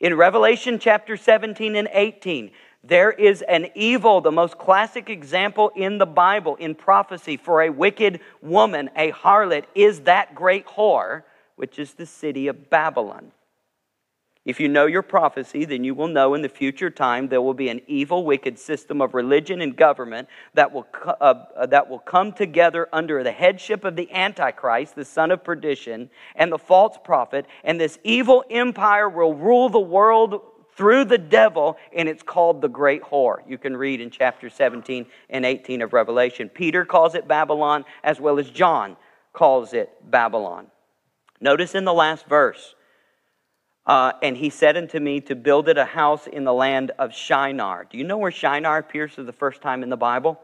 In 0.00 0.16
Revelation 0.16 0.78
chapter 0.78 1.18
17 1.18 1.76
and 1.76 1.88
18, 1.92 2.50
there 2.82 3.10
is 3.10 3.42
an 3.42 3.68
evil, 3.74 4.20
the 4.20 4.32
most 4.32 4.56
classic 4.56 5.10
example 5.10 5.70
in 5.76 5.98
the 5.98 6.06
Bible, 6.06 6.56
in 6.56 6.74
prophecy, 6.74 7.36
for 7.36 7.62
a 7.62 7.70
wicked 7.70 8.20
woman, 8.40 8.88
a 8.96 9.12
harlot, 9.12 9.64
is 9.74 10.00
that 10.02 10.34
great 10.34 10.66
whore, 10.66 11.24
which 11.56 11.78
is 11.78 11.92
the 11.92 12.06
city 12.06 12.48
of 12.48 12.70
Babylon. 12.70 13.32
If 14.46 14.58
you 14.58 14.68
know 14.68 14.86
your 14.86 15.02
prophecy, 15.02 15.66
then 15.66 15.84
you 15.84 15.94
will 15.94 16.08
know 16.08 16.32
in 16.32 16.40
the 16.40 16.48
future 16.48 16.88
time 16.88 17.28
there 17.28 17.42
will 17.42 17.52
be 17.52 17.68
an 17.68 17.82
evil, 17.86 18.24
wicked 18.24 18.58
system 18.58 19.02
of 19.02 19.12
religion 19.12 19.60
and 19.60 19.76
government 19.76 20.28
that 20.54 20.72
will, 20.72 20.86
uh, 21.04 21.10
uh, 21.20 21.66
that 21.66 21.90
will 21.90 21.98
come 21.98 22.32
together 22.32 22.88
under 22.90 23.22
the 23.22 23.32
headship 23.32 23.84
of 23.84 23.96
the 23.96 24.10
Antichrist, 24.10 24.96
the 24.96 25.04
son 25.04 25.30
of 25.30 25.44
perdition, 25.44 26.08
and 26.34 26.50
the 26.50 26.58
false 26.58 26.96
prophet. 27.04 27.44
And 27.62 27.78
this 27.78 27.98
evil 28.02 28.42
empire 28.48 29.10
will 29.10 29.34
rule 29.34 29.68
the 29.68 29.78
world 29.78 30.40
through 30.80 31.04
the 31.04 31.18
devil, 31.18 31.76
and 31.94 32.08
it's 32.08 32.22
called 32.22 32.62
the 32.62 32.68
great 32.68 33.02
whore. 33.02 33.46
You 33.46 33.58
can 33.58 33.76
read 33.76 34.00
in 34.00 34.08
chapter 34.08 34.48
17 34.48 35.04
and 35.28 35.44
18 35.44 35.82
of 35.82 35.92
Revelation. 35.92 36.48
Peter 36.48 36.86
calls 36.86 37.14
it 37.14 37.28
Babylon, 37.28 37.84
as 38.02 38.18
well 38.18 38.38
as 38.38 38.48
John 38.48 38.96
calls 39.34 39.74
it 39.74 39.90
Babylon. 40.10 40.68
Notice 41.38 41.74
in 41.74 41.84
the 41.84 41.92
last 41.92 42.24
verse, 42.26 42.74
uh, 43.84 44.12
and 44.22 44.38
he 44.38 44.48
said 44.48 44.78
unto 44.78 44.98
me 44.98 45.20
to 45.20 45.36
build 45.36 45.68
it 45.68 45.76
a 45.76 45.84
house 45.84 46.26
in 46.26 46.44
the 46.44 46.54
land 46.54 46.92
of 46.98 47.12
Shinar. 47.12 47.86
Do 47.90 47.98
you 47.98 48.04
know 48.04 48.16
where 48.16 48.32
Shinar 48.32 48.78
appears 48.78 49.12
for 49.12 49.22
the 49.22 49.34
first 49.34 49.60
time 49.60 49.82
in 49.82 49.90
the 49.90 49.98
Bible? 49.98 50.40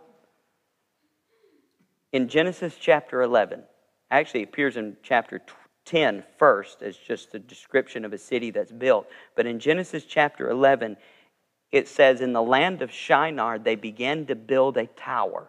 In 2.12 2.28
Genesis 2.28 2.76
chapter 2.78 3.22
11. 3.22 3.62
Actually, 4.10 4.42
it 4.42 4.50
appears 4.50 4.76
in 4.76 4.98
chapter 5.02 5.40
10 5.86 6.24
first 6.38 6.82
as 6.82 6.96
just 6.96 7.34
a 7.34 7.38
description 7.38 8.04
of 8.04 8.12
a 8.12 8.18
city 8.18 8.50
that's 8.50 8.72
built. 8.72 9.06
But 9.34 9.46
in 9.46 9.58
Genesis 9.58 10.04
chapter 10.04 10.50
11, 10.50 10.96
it 11.72 11.88
says, 11.88 12.20
In 12.20 12.32
the 12.32 12.42
land 12.42 12.82
of 12.82 12.92
Shinar, 12.92 13.58
they 13.58 13.76
began 13.76 14.26
to 14.26 14.34
build 14.34 14.76
a 14.76 14.86
tower 14.86 15.48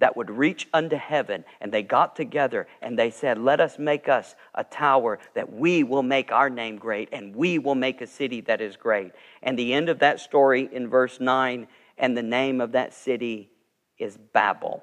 that 0.00 0.16
would 0.16 0.30
reach 0.30 0.66
unto 0.72 0.96
heaven. 0.96 1.44
And 1.60 1.70
they 1.70 1.82
got 1.82 2.16
together 2.16 2.66
and 2.82 2.98
they 2.98 3.10
said, 3.10 3.38
Let 3.38 3.60
us 3.60 3.78
make 3.78 4.08
us 4.08 4.34
a 4.54 4.64
tower 4.64 5.18
that 5.34 5.52
we 5.52 5.84
will 5.84 6.02
make 6.02 6.32
our 6.32 6.50
name 6.50 6.76
great 6.76 7.10
and 7.12 7.36
we 7.36 7.58
will 7.58 7.74
make 7.74 8.00
a 8.00 8.06
city 8.06 8.40
that 8.42 8.60
is 8.60 8.76
great. 8.76 9.12
And 9.42 9.58
the 9.58 9.72
end 9.72 9.88
of 9.88 10.00
that 10.00 10.20
story 10.20 10.68
in 10.72 10.88
verse 10.88 11.20
9, 11.20 11.68
and 11.98 12.16
the 12.16 12.22
name 12.22 12.60
of 12.60 12.72
that 12.72 12.94
city 12.94 13.50
is 13.98 14.16
Babel. 14.16 14.82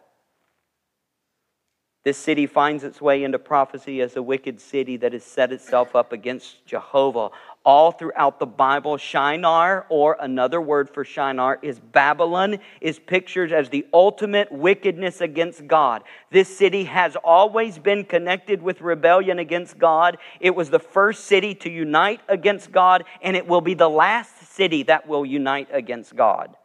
This 2.08 2.18
city 2.18 2.48
finds 2.48 2.86
its 2.86 3.02
way 3.02 3.26
into 3.26 3.38
prophecy 3.38 4.00
as 4.00 4.16
a 4.16 4.24
wicked 4.24 4.62
city 4.62 4.96
that 4.96 5.12
has 5.12 5.26
set 5.26 5.52
itself 5.52 5.94
up 5.94 6.14
against 6.14 6.66
Jehovah. 6.66 7.32
All 7.66 7.92
throughout 7.92 8.40
the 8.40 8.46
Bible, 8.46 8.96
Shinar, 8.96 9.86
or 9.90 10.16
another 10.22 10.62
word 10.62 10.90
for 10.90 11.04
Shinar, 11.04 11.60
is 11.62 11.82
Babylon, 11.82 12.60
is 12.80 12.98
pictured 12.98 13.52
as 13.52 13.68
the 13.68 13.86
ultimate 13.94 14.50
wickedness 14.50 15.20
against 15.20 15.68
God. 15.68 16.04
This 16.32 16.58
city 16.58 16.86
has 16.86 17.18
always 17.26 17.78
been 17.78 18.06
connected 18.06 18.62
with 18.62 18.80
rebellion 18.80 19.40
against 19.40 19.78
God. 19.78 20.18
It 20.40 20.56
was 20.56 20.70
the 20.70 20.80
first 20.80 21.26
city 21.26 21.56
to 21.56 21.70
unite 21.70 22.22
against 22.30 22.72
God, 22.72 23.04
and 23.22 23.36
it 23.36 23.46
will 23.46 23.60
be 23.60 23.74
the 23.74 23.90
last 23.90 24.54
city 24.54 24.84
that 24.84 25.10
will 25.10 25.26
unite 25.26 25.68
against 25.74 26.16
God. 26.16 26.56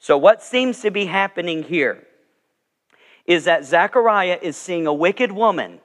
So, 0.00 0.18
what 0.18 0.42
seems 0.42 0.80
to 0.80 0.90
be 0.90 1.04
happening 1.04 1.62
here? 1.62 2.07
Is 3.28 3.44
that 3.44 3.64
Zechariah 3.64 4.38
is 4.40 4.56
seeing 4.56 4.86
a 4.86 4.92
wicked 4.92 5.30
woman, 5.30 5.80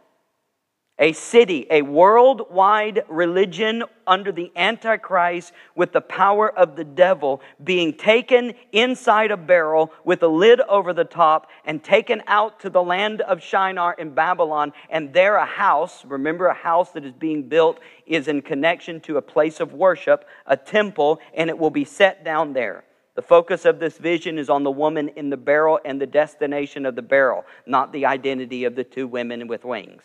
a 0.98 1.12
city, 1.12 1.68
a 1.70 1.82
worldwide 1.82 3.04
religion 3.10 3.84
under 4.08 4.32
the 4.32 4.50
Antichrist 4.56 5.52
with 5.76 5.92
the 5.92 6.00
power 6.00 6.50
of 6.58 6.78
the 6.78 6.86
devil 6.86 7.42
being 7.62 7.94
taken 7.94 8.54
inside 8.72 9.30
a 9.30 9.36
barrel 9.36 9.92
with 10.06 10.24
a 10.24 10.28
lid 10.28 10.62
over 10.62 10.94
the 10.94 11.04
top 11.04 11.50
and 11.66 11.84
taken 11.84 12.22
out 12.28 12.62
to 12.62 12.70
the 12.70 12.82
land 12.82 13.20
of 13.22 13.44
Shinar 13.44 13.94
in 13.96 14.12
Babylon. 14.12 14.72
And 14.90 15.12
there, 15.12 15.36
a 15.36 15.46
house, 15.46 16.06
remember, 16.06 16.48
a 16.48 16.54
house 16.54 16.92
that 16.92 17.04
is 17.04 17.12
being 17.12 17.50
built 17.50 17.80
is 18.06 18.30
in 18.30 18.42
connection 18.42 19.02
to 19.02 19.18
a 19.18 19.22
place 19.22 19.60
of 19.60 19.74
worship, 19.74 20.26
a 20.46 20.56
temple, 20.56 21.20
and 21.34 21.50
it 21.50 21.58
will 21.58 21.72
be 21.72 21.84
set 21.84 22.24
down 22.24 22.54
there. 22.54 22.86
The 23.16 23.22
focus 23.22 23.66
of 23.66 23.80
this 23.80 23.98
vision 23.98 24.40
is 24.40 24.50
on 24.50 24.64
the 24.64 24.72
woman 24.72 25.10
in 25.10 25.30
the 25.30 25.38
barrel 25.38 25.80
and 25.86 26.02
the 26.02 26.08
destination 26.08 26.86
of 26.86 26.96
the 26.96 27.02
barrel, 27.02 27.46
not 27.66 27.94
the 27.94 28.06
identity 28.08 28.64
of 28.64 28.76
the 28.76 28.84
two 28.84 29.08
women 29.08 29.48
with 29.48 29.64
wings. 29.64 30.04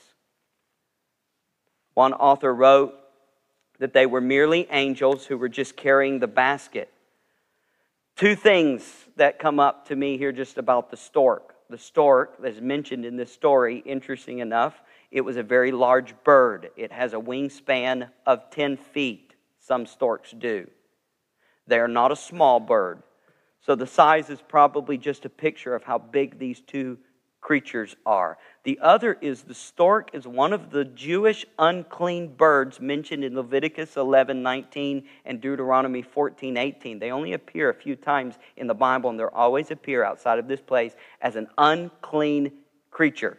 One 1.95 2.13
author 2.13 2.55
wrote 2.55 2.95
that 3.79 3.93
they 3.93 4.07
were 4.07 4.21
merely 4.21 4.69
angels 4.71 5.25
who 5.25 5.39
were 5.39 5.49
just 5.49 5.77
carrying 5.77 6.19
the 6.19 6.27
basket. 6.27 6.93
Two 8.17 8.35
things 8.35 8.83
that 9.17 9.39
come 9.39 9.59
up 9.59 9.89
to 9.89 9.97
me 9.97 10.19
here 10.19 10.33
just 10.33 10.59
about 10.59 10.91
the 10.91 10.97
stork. 10.97 11.55
The 11.71 11.79
stork, 11.79 12.41
that's 12.41 12.61
mentioned 12.61 13.05
in 13.05 13.17
this 13.17 13.33
story, 13.33 13.83
interesting 13.87 14.39
enough, 14.39 14.81
it 15.11 15.21
was 15.23 15.37
a 15.37 15.43
very 15.43 15.73
large 15.73 16.15
bird. 16.25 16.71
It 16.77 16.93
has 16.93 17.15
a 17.15 17.19
wingspan 17.19 18.11
of 18.27 18.51
10 18.51 18.77
feet. 18.77 19.35
Some 19.61 19.87
storks 19.87 20.33
do. 20.33 20.69
They 21.69 21.79
are 21.79 21.89
not 21.89 22.11
a 22.11 22.17
small 22.17 22.59
bird. 22.59 23.03
So 23.61 23.75
the 23.75 23.87
size 23.87 24.31
is 24.31 24.41
probably 24.41 24.97
just 24.97 25.25
a 25.25 25.29
picture 25.29 25.75
of 25.75 25.85
how 25.85 25.99
big 25.99 26.39
these 26.39 26.61
two 26.61 26.99
creatures 27.41 27.95
are. 28.05 28.39
The 28.65 28.79
other 28.83 29.17
is 29.21 29.43
the 29.43 29.55
stork 29.55 30.11
is 30.13 30.27
one 30.27 30.53
of 30.53 30.71
the 30.71 30.85
Jewish 30.85 31.47
unclean 31.59 32.35
birds 32.35 32.81
mentioned 32.81 33.25
in 33.25 33.35
Leviticus 33.35 33.97
11, 33.97 34.43
19 34.43 35.05
and 35.25 35.41
Deuteronomy 35.41 36.03
14, 36.03 36.57
18. 36.57 36.99
They 36.99 37.11
only 37.11 37.35
appear 37.35 37.71
a 37.71 37.75
few 37.75 37.97
times 37.97 38.37
in 38.57 38.67
the 38.67 38.75
Bible 38.75 39.11
and 39.11 39.21
they 39.21 39.25
always 39.25 39.71
appear 39.71 40.05
outside 40.05 40.39
of 40.39 40.49
this 40.49 40.61
place 40.61 40.95
as 41.21 41.37
an 41.37 41.47
unclean 41.59 42.53
creature. 42.91 43.39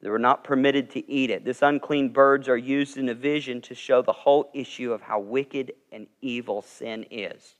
They 0.00 0.10
were 0.10 0.18
not 0.18 0.44
permitted 0.44 0.90
to 0.90 1.10
eat 1.10 1.30
it. 1.30 1.44
This 1.44 1.62
unclean 1.62 2.10
birds 2.10 2.48
are 2.48 2.56
used 2.56 2.96
in 2.96 3.08
a 3.08 3.14
vision 3.14 3.60
to 3.62 3.74
show 3.74 4.00
the 4.00 4.12
whole 4.12 4.50
issue 4.54 4.92
of 4.92 5.02
how 5.02 5.18
wicked 5.18 5.72
and 5.90 6.06
evil 6.20 6.62
sin 6.62 7.04
is. 7.10 7.56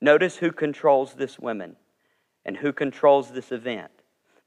Notice 0.00 0.36
who 0.36 0.52
controls 0.52 1.14
this 1.14 1.38
woman 1.38 1.76
and 2.44 2.56
who 2.56 2.72
controls 2.72 3.30
this 3.30 3.50
event. 3.50 3.90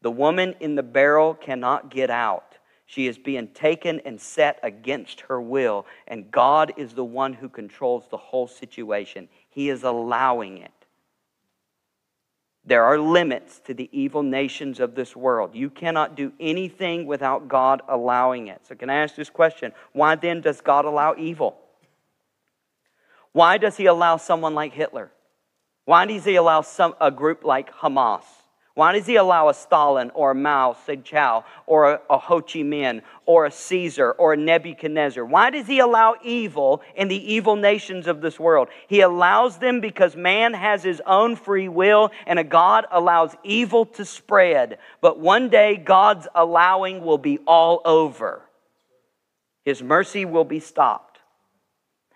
The 0.01 0.11
woman 0.11 0.55
in 0.59 0.75
the 0.75 0.83
barrel 0.83 1.33
cannot 1.33 1.91
get 1.91 2.09
out. 2.09 2.57
She 2.85 3.07
is 3.07 3.17
being 3.17 3.47
taken 3.47 4.01
and 4.05 4.19
set 4.19 4.59
against 4.63 5.21
her 5.21 5.41
will, 5.41 5.85
and 6.07 6.29
God 6.29 6.73
is 6.77 6.93
the 6.93 7.05
one 7.05 7.33
who 7.33 7.47
controls 7.47 8.07
the 8.09 8.17
whole 8.17 8.47
situation. 8.47 9.29
He 9.49 9.69
is 9.69 9.83
allowing 9.83 10.57
it. 10.57 10.71
There 12.63 12.83
are 12.83 12.99
limits 12.99 13.59
to 13.65 13.73
the 13.73 13.89
evil 13.91 14.21
nations 14.21 14.79
of 14.79 14.93
this 14.93 15.15
world. 15.15 15.55
You 15.55 15.69
cannot 15.69 16.15
do 16.15 16.31
anything 16.39 17.07
without 17.07 17.47
God 17.47 17.81
allowing 17.87 18.47
it. 18.47 18.61
So, 18.67 18.75
can 18.75 18.89
I 18.89 18.97
ask 18.97 19.15
this 19.15 19.31
question? 19.31 19.71
Why 19.93 20.15
then 20.15 20.41
does 20.41 20.61
God 20.61 20.85
allow 20.85 21.15
evil? 21.17 21.57
Why 23.31 23.57
does 23.57 23.77
He 23.77 23.87
allow 23.87 24.17
someone 24.17 24.53
like 24.53 24.73
Hitler? 24.73 25.11
Why 25.85 26.05
does 26.05 26.23
He 26.23 26.35
allow 26.35 26.61
some, 26.61 26.93
a 27.01 27.09
group 27.09 27.43
like 27.43 27.73
Hamas? 27.73 28.23
Why 28.73 28.93
does 28.93 29.05
he 29.05 29.17
allow 29.17 29.49
a 29.49 29.53
Stalin 29.53 30.11
or 30.11 30.31
a 30.31 30.35
Mao 30.35 30.77
Zedong 30.87 31.43
or 31.65 31.93
a, 31.93 32.01
a 32.09 32.17
Ho 32.17 32.41
Chi 32.41 32.59
Minh 32.59 33.01
or 33.25 33.45
a 33.45 33.51
Caesar 33.51 34.11
or 34.13 34.33
a 34.33 34.37
Nebuchadnezzar? 34.37 35.25
Why 35.25 35.49
does 35.49 35.67
he 35.67 35.79
allow 35.79 36.15
evil 36.23 36.81
in 36.95 37.09
the 37.09 37.33
evil 37.33 37.57
nations 37.57 38.07
of 38.07 38.21
this 38.21 38.39
world? 38.39 38.69
He 38.87 39.01
allows 39.01 39.57
them 39.57 39.81
because 39.81 40.15
man 40.15 40.53
has 40.53 40.83
his 40.83 41.01
own 41.05 41.35
free 41.35 41.67
will 41.67 42.11
and 42.25 42.39
a 42.39 42.45
God 42.45 42.85
allows 42.91 43.35
evil 43.43 43.85
to 43.87 44.05
spread. 44.05 44.77
But 45.01 45.19
one 45.19 45.49
day 45.49 45.75
God's 45.75 46.29
allowing 46.33 47.03
will 47.03 47.17
be 47.17 47.39
all 47.39 47.81
over. 47.83 48.41
His 49.65 49.83
mercy 49.83 50.23
will 50.23 50.45
be 50.45 50.61
stopped. 50.61 51.19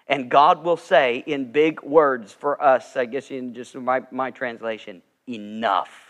And 0.08 0.30
God 0.32 0.64
will 0.64 0.78
say 0.78 1.24
in 1.26 1.52
big 1.52 1.82
words 1.82 2.32
for 2.32 2.62
us, 2.64 2.96
I 2.96 3.06
guess 3.06 3.30
in 3.30 3.54
just 3.54 3.76
my, 3.76 4.04
my 4.12 4.32
translation, 4.32 5.02
enough. 5.28 6.05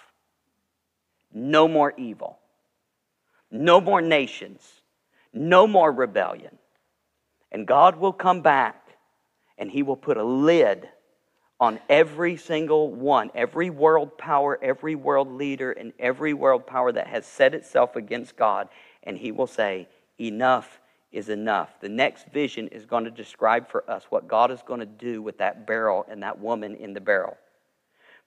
No 1.36 1.68
more 1.68 1.94
evil. 1.98 2.40
No 3.52 3.82
more 3.82 4.02
nations. 4.02 4.62
No 5.34 5.68
more 5.68 5.92
rebellion. 5.92 6.58
And 7.52 7.68
God 7.68 7.98
will 7.98 8.14
come 8.14 8.42
back 8.42 8.98
and 9.58 9.70
He 9.70 9.84
will 9.84 9.98
put 9.98 10.16
a 10.16 10.24
lid 10.24 10.88
on 11.60 11.80
every 11.90 12.38
single 12.38 12.90
one, 12.90 13.32
every 13.36 13.70
world 13.70 14.18
power, 14.18 14.58
every 14.62 14.96
world 14.96 15.32
leader, 15.32 15.72
and 15.74 15.94
every 16.00 16.34
world 16.34 16.66
power 16.66 16.92
that 16.92 17.08
has 17.08 17.26
set 17.26 17.54
itself 17.54 17.98
against 17.98 18.38
God. 18.38 18.70
And 19.04 19.18
He 19.18 19.32
will 19.32 19.48
say, 19.48 19.90
Enough 20.18 20.80
is 21.12 21.28
enough. 21.28 21.80
The 21.82 21.90
next 21.90 22.28
vision 22.28 22.70
is 22.70 22.86
going 22.86 23.04
to 23.04 23.12
describe 23.12 23.70
for 23.70 23.90
us 23.90 24.06
what 24.10 24.30
God 24.30 24.52
is 24.52 24.62
going 24.66 24.80
to 24.80 24.86
do 24.86 25.22
with 25.22 25.38
that 25.40 25.68
barrel 25.68 26.06
and 26.10 26.24
that 26.24 26.40
woman 26.40 26.76
in 26.76 26.94
the 26.94 27.02
barrel. 27.02 27.38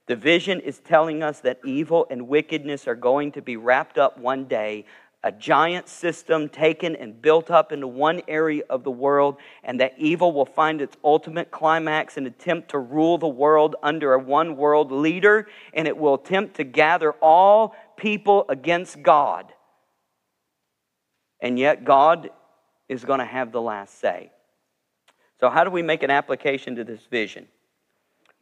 The 0.08 0.16
vision 0.16 0.60
is 0.60 0.80
telling 0.80 1.22
us 1.22 1.40
that 1.40 1.60
evil 1.64 2.06
and 2.10 2.28
wickedness 2.28 2.88
are 2.88 2.94
going 2.94 3.30
to 3.32 3.42
be 3.42 3.58
wrapped 3.58 3.98
up 3.98 4.18
one 4.18 4.46
day, 4.46 4.86
a 5.22 5.30
giant 5.30 5.86
system 5.86 6.48
taken 6.48 6.96
and 6.96 7.20
built 7.20 7.50
up 7.50 7.72
into 7.72 7.86
one 7.86 8.22
area 8.26 8.62
of 8.70 8.84
the 8.84 8.90
world, 8.90 9.36
and 9.62 9.78
that 9.80 9.92
evil 9.98 10.32
will 10.32 10.46
find 10.46 10.80
its 10.80 10.96
ultimate 11.04 11.50
climax 11.50 12.16
and 12.16 12.26
attempt 12.26 12.70
to 12.70 12.78
rule 12.78 13.18
the 13.18 13.28
world 13.28 13.76
under 13.82 14.14
a 14.14 14.18
one 14.18 14.56
world 14.56 14.90
leader, 14.90 15.46
and 15.74 15.86
it 15.86 15.98
will 15.98 16.14
attempt 16.14 16.56
to 16.56 16.64
gather 16.64 17.12
all 17.20 17.76
people 17.98 18.46
against 18.48 19.02
God. 19.02 19.52
And 21.42 21.58
yet, 21.58 21.84
God 21.84 22.30
is 22.88 23.04
going 23.04 23.18
to 23.18 23.26
have 23.26 23.52
the 23.52 23.60
last 23.60 24.00
say. 24.00 24.30
So, 25.38 25.50
how 25.50 25.64
do 25.64 25.70
we 25.70 25.82
make 25.82 26.02
an 26.02 26.10
application 26.10 26.76
to 26.76 26.84
this 26.84 27.02
vision? 27.10 27.46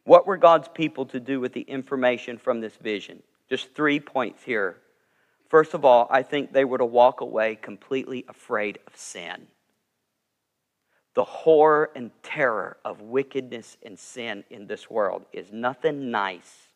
What 0.07 0.25
were 0.25 0.37
God's 0.37 0.69
people 0.69 1.05
to 1.07 1.19
do 1.19 1.41
with 1.41 1.51
the 1.51 1.63
information 1.63 2.37
from 2.37 2.61
this 2.61 2.77
vision? 2.77 3.21
Just 3.49 3.75
three 3.75 3.99
points 3.99 4.41
here. 4.41 4.77
First 5.49 5.73
of 5.73 5.83
all, 5.83 6.07
I 6.09 6.23
think 6.23 6.53
they 6.53 6.63
were 6.63 6.77
to 6.77 6.85
walk 6.85 7.19
away 7.19 7.55
completely 7.55 8.23
afraid 8.29 8.79
of 8.87 8.95
sin. 8.95 9.47
The 11.13 11.25
horror 11.25 11.89
and 11.93 12.11
terror 12.23 12.77
of 12.85 13.01
wickedness 13.01 13.75
and 13.85 13.99
sin 13.99 14.45
in 14.49 14.65
this 14.65 14.89
world 14.89 15.25
is 15.33 15.51
nothing 15.51 16.09
nice. 16.09 16.69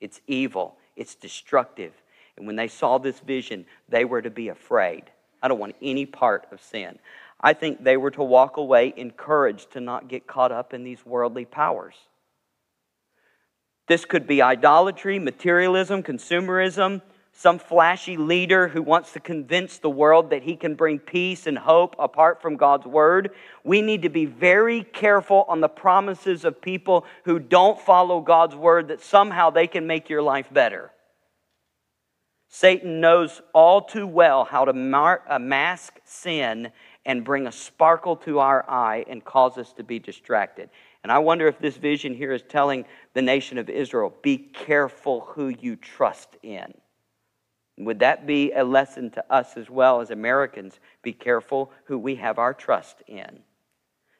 It's 0.00 0.20
evil, 0.28 0.76
it's 0.94 1.16
destructive. 1.16 1.92
And 2.36 2.46
when 2.46 2.54
they 2.54 2.68
saw 2.68 2.98
this 2.98 3.18
vision, 3.18 3.66
they 3.88 4.04
were 4.04 4.22
to 4.22 4.30
be 4.30 4.46
afraid. 4.46 5.02
I 5.42 5.48
don't 5.48 5.58
want 5.58 5.74
any 5.82 6.06
part 6.06 6.46
of 6.52 6.62
sin. 6.62 7.00
I 7.40 7.52
think 7.52 7.82
they 7.82 7.96
were 7.96 8.12
to 8.12 8.22
walk 8.22 8.58
away 8.58 8.94
encouraged 8.96 9.72
to 9.72 9.80
not 9.80 10.06
get 10.06 10.28
caught 10.28 10.52
up 10.52 10.72
in 10.72 10.84
these 10.84 11.04
worldly 11.04 11.46
powers. 11.46 11.96
This 13.86 14.04
could 14.04 14.26
be 14.26 14.40
idolatry, 14.40 15.18
materialism, 15.18 16.02
consumerism, 16.02 17.02
some 17.32 17.58
flashy 17.58 18.16
leader 18.16 18.68
who 18.68 18.80
wants 18.80 19.12
to 19.12 19.20
convince 19.20 19.78
the 19.78 19.90
world 19.90 20.30
that 20.30 20.44
he 20.44 20.54
can 20.56 20.76
bring 20.76 21.00
peace 21.00 21.46
and 21.46 21.58
hope 21.58 21.96
apart 21.98 22.40
from 22.40 22.56
God's 22.56 22.86
word. 22.86 23.30
We 23.64 23.82
need 23.82 24.02
to 24.02 24.08
be 24.08 24.24
very 24.24 24.84
careful 24.84 25.44
on 25.48 25.60
the 25.60 25.68
promises 25.68 26.44
of 26.44 26.62
people 26.62 27.04
who 27.24 27.40
don't 27.40 27.78
follow 27.78 28.20
God's 28.20 28.54
word 28.54 28.88
that 28.88 29.02
somehow 29.02 29.50
they 29.50 29.66
can 29.66 29.86
make 29.86 30.08
your 30.08 30.22
life 30.22 30.46
better. 30.52 30.92
Satan 32.48 33.00
knows 33.00 33.42
all 33.52 33.82
too 33.82 34.06
well 34.06 34.44
how 34.44 34.64
to 34.64 34.72
mar- 34.72 35.24
uh, 35.28 35.40
mask 35.40 35.98
sin 36.04 36.70
and 37.04 37.24
bring 37.24 37.48
a 37.48 37.52
sparkle 37.52 38.14
to 38.16 38.38
our 38.38 38.64
eye 38.70 39.04
and 39.08 39.24
cause 39.24 39.58
us 39.58 39.72
to 39.72 39.82
be 39.82 39.98
distracted. 39.98 40.70
And 41.04 41.12
I 41.12 41.18
wonder 41.18 41.46
if 41.46 41.58
this 41.58 41.76
vision 41.76 42.14
here 42.14 42.32
is 42.32 42.42
telling 42.42 42.86
the 43.12 43.22
nation 43.22 43.58
of 43.58 43.68
Israel 43.68 44.12
be 44.22 44.38
careful 44.38 45.20
who 45.20 45.48
you 45.48 45.76
trust 45.76 46.38
in. 46.42 46.72
Would 47.76 47.98
that 47.98 48.26
be 48.26 48.52
a 48.52 48.64
lesson 48.64 49.10
to 49.10 49.32
us 49.32 49.56
as 49.58 49.68
well 49.68 50.00
as 50.00 50.10
Americans? 50.10 50.80
Be 51.02 51.12
careful 51.12 51.70
who 51.84 51.98
we 51.98 52.14
have 52.16 52.38
our 52.38 52.54
trust 52.54 53.02
in. 53.06 53.40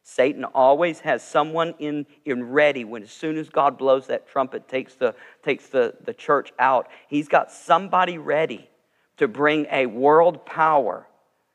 Satan 0.03 0.45
always 0.45 1.01
has 1.01 1.27
someone 1.27 1.75
in, 1.79 2.05
in 2.27 2.51
ready 2.51 2.85
when 2.85 3.03
as 3.03 3.11
soon 3.11 3.39
as 3.39 3.49
God 3.49 3.79
blows 3.79 4.07
that 4.09 4.29
trumpet, 4.29 4.69
takes 4.69 4.95
the, 4.95 5.15
takes 5.43 5.69
the, 5.69 5.95
the 6.05 6.13
church 6.13 6.53
out, 6.59 6.89
he's 7.09 7.29
got 7.29 7.51
somebody 7.51 8.19
ready 8.19 8.69
to 9.17 9.27
bring 9.27 9.67
a 9.73 9.87
world 9.87 10.45
power. 10.45 11.07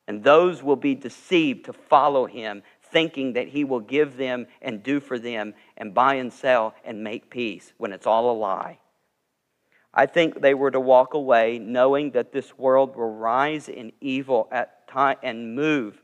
And 0.08 0.24
those 0.24 0.64
will 0.64 0.76
be 0.76 0.96
deceived 0.96 1.66
to 1.66 1.74
follow 1.74 2.26
him 2.26 2.64
thinking 2.92 3.34
that 3.34 3.48
he 3.48 3.64
will 3.64 3.80
give 3.80 4.18
them 4.18 4.48
and 4.62 4.84
do 4.84 5.00
for 5.00 5.20
them 5.20 5.54
and 5.78 5.94
buy 5.94 6.16
and 6.16 6.32
sell 6.32 6.74
and 6.84 7.04
make 7.04 7.30
peace 7.30 7.74
when 7.78 7.94
it's 7.94 8.08
all 8.08 8.32
a 8.32 8.38
lie. 8.38 8.80
I 9.94 10.06
think 10.06 10.40
they 10.40 10.54
were 10.54 10.72
to 10.72 10.80
walk 10.80 11.14
away 11.14 11.60
knowing 11.60 12.12
that 12.12 12.32
this 12.32 12.58
world 12.58 12.96
will 12.96 13.16
rise 13.16 13.70
in 13.70 13.92
evil 14.02 14.48
at 14.52 14.88
time 14.88 15.18
and 15.24 15.56
move, 15.56 16.02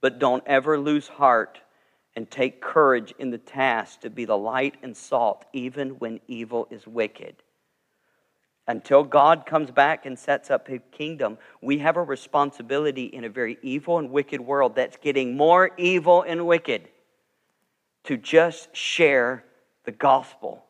but 0.00 0.18
don't 0.18 0.42
ever 0.46 0.78
lose 0.78 1.08
heart 1.08 1.60
and 2.16 2.30
take 2.30 2.60
courage 2.60 3.14
in 3.18 3.30
the 3.30 3.38
task 3.38 4.00
to 4.00 4.10
be 4.10 4.24
the 4.24 4.36
light 4.36 4.76
and 4.82 4.96
salt 4.96 5.44
even 5.52 5.90
when 5.90 6.20
evil 6.26 6.66
is 6.70 6.86
wicked. 6.86 7.36
Until 8.68 9.02
God 9.02 9.44
comes 9.44 9.70
back 9.70 10.06
and 10.06 10.16
sets 10.16 10.50
up 10.50 10.68
his 10.68 10.80
kingdom, 10.92 11.38
we 11.60 11.78
have 11.78 11.96
a 11.96 12.02
responsibility 12.02 13.06
in 13.06 13.24
a 13.24 13.28
very 13.28 13.58
evil 13.62 13.98
and 13.98 14.10
wicked 14.10 14.40
world 14.40 14.76
that's 14.76 14.96
getting 14.96 15.36
more 15.36 15.70
evil 15.76 16.22
and 16.22 16.46
wicked 16.46 16.88
to 18.04 18.16
just 18.16 18.74
share 18.74 19.44
the 19.84 19.92
gospel 19.92 20.64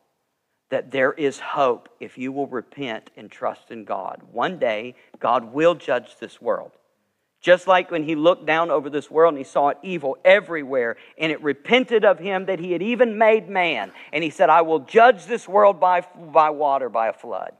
that 0.69 0.89
there 0.89 1.13
is 1.13 1.39
hope 1.39 1.87
if 1.99 2.17
you 2.17 2.31
will 2.31 2.47
repent 2.47 3.11
and 3.15 3.29
trust 3.29 3.69
in 3.69 3.83
God. 3.85 4.21
One 4.31 4.57
day, 4.57 4.95
God 5.19 5.53
will 5.53 5.75
judge 5.75 6.17
this 6.19 6.41
world. 6.41 6.71
Just 7.41 7.67
like 7.67 7.91
when 7.91 8.03
he 8.03 8.15
looked 8.15 8.47
down 8.47 8.71
over 8.71 8.89
this 8.89 9.11
world 9.11 9.33
and 9.33 9.37
he 9.37 9.43
saw 9.43 9.69
it 9.69 9.77
evil 9.83 10.17
everywhere, 10.25 10.97
and 11.17 11.31
it 11.31 11.43
repented 11.43 12.05
of 12.05 12.17
him 12.17 12.45
that 12.45 12.57
he 12.57 12.71
had 12.71 12.81
even 12.81 13.19
made 13.19 13.49
man. 13.49 13.91
And 14.11 14.23
he 14.23 14.31
said, 14.31 14.49
I 14.49 14.61
will 14.61 14.79
judge 14.79 15.25
this 15.25 15.47
world 15.47 15.79
by, 15.79 16.07
by 16.31 16.49
water, 16.49 16.89
by 16.89 17.09
a 17.09 17.13
flood. 17.13 17.51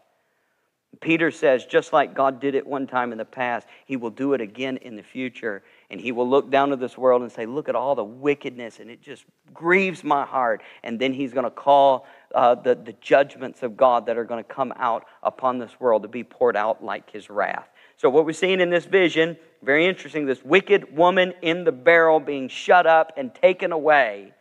Peter 1.02 1.32
says, 1.32 1.66
just 1.66 1.92
like 1.92 2.14
God 2.14 2.40
did 2.40 2.56
it 2.56 2.66
one 2.66 2.88
time 2.88 3.12
in 3.12 3.18
the 3.18 3.26
past, 3.26 3.68
he 3.86 3.98
will 3.98 4.10
do 4.10 4.34
it 4.34 4.42
again 4.42 4.78
in 4.78 4.96
the 4.96 5.04
future. 5.04 5.64
And 5.90 6.00
he 6.00 6.12
will 6.12 6.30
look 6.30 6.50
down 6.50 6.70
to 6.70 6.76
this 6.76 6.98
world 6.98 7.22
and 7.22 7.32
say, 7.32 7.46
Look 7.46 7.70
at 7.70 7.76
all 7.76 7.96
the 7.96 8.04
wickedness, 8.04 8.80
and 8.80 8.90
it 8.90 9.02
just 9.02 9.26
grieves 9.54 10.04
my 10.04 10.26
heart. 10.26 10.62
And 10.84 11.00
then 11.00 11.14
he's 11.14 11.34
going 11.34 11.46
to 11.46 11.52
call 11.52 12.08
uh, 12.34 12.56
the, 12.56 12.76
the 12.76 12.94
judgments 12.94 13.64
of 13.64 13.78
God 13.78 14.06
that 14.06 14.18
are 14.18 14.24
going 14.24 14.44
to 14.44 14.50
come 14.50 14.74
out 14.78 15.06
upon 15.22 15.60
this 15.60 15.80
world 15.80 16.04
to 16.04 16.08
be 16.08 16.24
poured 16.24 16.56
out 16.56 16.84
like 16.84 17.10
his 17.12 17.30
wrath. 17.30 17.70
So, 17.98 18.10
what 18.10 18.26
we're 18.26 18.34
seeing 18.34 18.60
in 18.60 18.70
this 18.70 18.86
vision, 18.86 19.38
very 19.62 19.86
interesting, 19.86 20.26
this 20.26 20.44
wicked 20.44 20.96
woman 20.96 21.34
in 21.42 21.64
the 21.64 21.72
barrel 21.72 22.20
being 22.20 22.48
shut 22.48 22.88
up 22.88 23.14
and 23.18 23.34
taken 23.34 23.72
away 23.72 24.33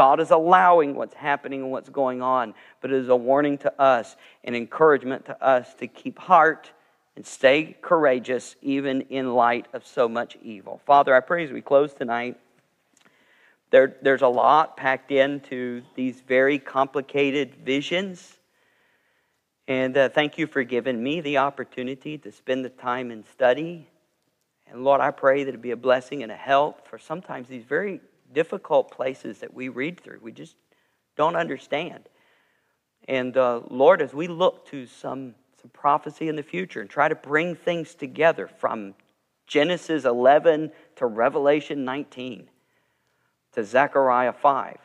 God 0.00 0.18
is 0.18 0.30
allowing 0.30 0.94
what's 0.94 1.12
happening 1.12 1.60
and 1.60 1.70
what's 1.70 1.90
going 1.90 2.22
on, 2.22 2.54
but 2.80 2.90
it 2.90 2.96
is 2.96 3.10
a 3.10 3.16
warning 3.16 3.58
to 3.58 3.78
us, 3.78 4.16
an 4.44 4.54
encouragement 4.54 5.26
to 5.26 5.44
us 5.44 5.74
to 5.74 5.86
keep 5.86 6.18
heart 6.18 6.72
and 7.16 7.26
stay 7.26 7.76
courageous 7.82 8.56
even 8.62 9.02
in 9.10 9.34
light 9.34 9.66
of 9.74 9.86
so 9.86 10.08
much 10.08 10.38
evil. 10.42 10.80
Father, 10.86 11.14
I 11.14 11.20
pray 11.20 11.44
as 11.44 11.52
we 11.52 11.60
close 11.60 11.92
tonight, 11.92 12.38
there, 13.68 13.94
there's 14.00 14.22
a 14.22 14.28
lot 14.28 14.74
packed 14.74 15.12
into 15.12 15.82
these 15.96 16.22
very 16.22 16.58
complicated 16.58 17.56
visions. 17.56 18.38
And 19.68 19.98
uh, 19.98 20.08
thank 20.08 20.38
you 20.38 20.46
for 20.46 20.62
giving 20.62 21.02
me 21.02 21.20
the 21.20 21.36
opportunity 21.36 22.16
to 22.16 22.32
spend 22.32 22.64
the 22.64 22.70
time 22.70 23.10
in 23.10 23.22
study. 23.34 23.86
And 24.66 24.82
Lord, 24.82 25.02
I 25.02 25.10
pray 25.10 25.44
that 25.44 25.54
it 25.54 25.60
be 25.60 25.72
a 25.72 25.76
blessing 25.76 26.22
and 26.22 26.32
a 26.32 26.36
help 26.36 26.88
for 26.88 26.98
sometimes 26.98 27.48
these 27.48 27.64
very 27.64 28.00
difficult 28.32 28.90
places 28.90 29.38
that 29.38 29.52
we 29.52 29.68
read 29.68 30.00
through. 30.00 30.20
We 30.22 30.32
just 30.32 30.56
don't 31.16 31.36
understand. 31.36 32.08
And 33.08 33.36
uh, 33.36 33.62
Lord, 33.68 34.02
as 34.02 34.14
we 34.14 34.28
look 34.28 34.66
to 34.68 34.86
some, 34.86 35.34
some 35.60 35.70
prophecy 35.72 36.28
in 36.28 36.36
the 36.36 36.42
future 36.42 36.80
and 36.80 36.88
try 36.88 37.08
to 37.08 37.14
bring 37.14 37.54
things 37.54 37.94
together 37.94 38.46
from 38.46 38.94
Genesis 39.46 40.04
11 40.04 40.70
to 40.96 41.06
Revelation 41.06 41.84
19 41.84 42.48
to 43.52 43.64
Zechariah 43.64 44.32
5, 44.32 44.78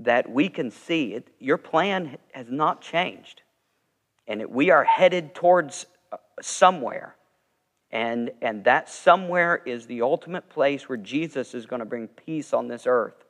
that 0.00 0.30
we 0.30 0.48
can 0.48 0.70
see 0.70 1.14
it, 1.14 1.28
your 1.38 1.58
plan 1.58 2.18
has 2.32 2.50
not 2.50 2.80
changed. 2.80 3.42
And 4.26 4.46
we 4.46 4.70
are 4.70 4.84
headed 4.84 5.34
towards 5.34 5.86
uh, 6.12 6.16
somewhere. 6.40 7.16
And, 7.90 8.32
and 8.42 8.64
that 8.64 8.88
somewhere 8.88 9.62
is 9.64 9.86
the 9.86 10.02
ultimate 10.02 10.48
place 10.50 10.88
where 10.88 10.98
Jesus 10.98 11.54
is 11.54 11.64
going 11.66 11.80
to 11.80 11.86
bring 11.86 12.06
peace 12.06 12.52
on 12.52 12.68
this 12.68 12.86
earth. 12.86 13.24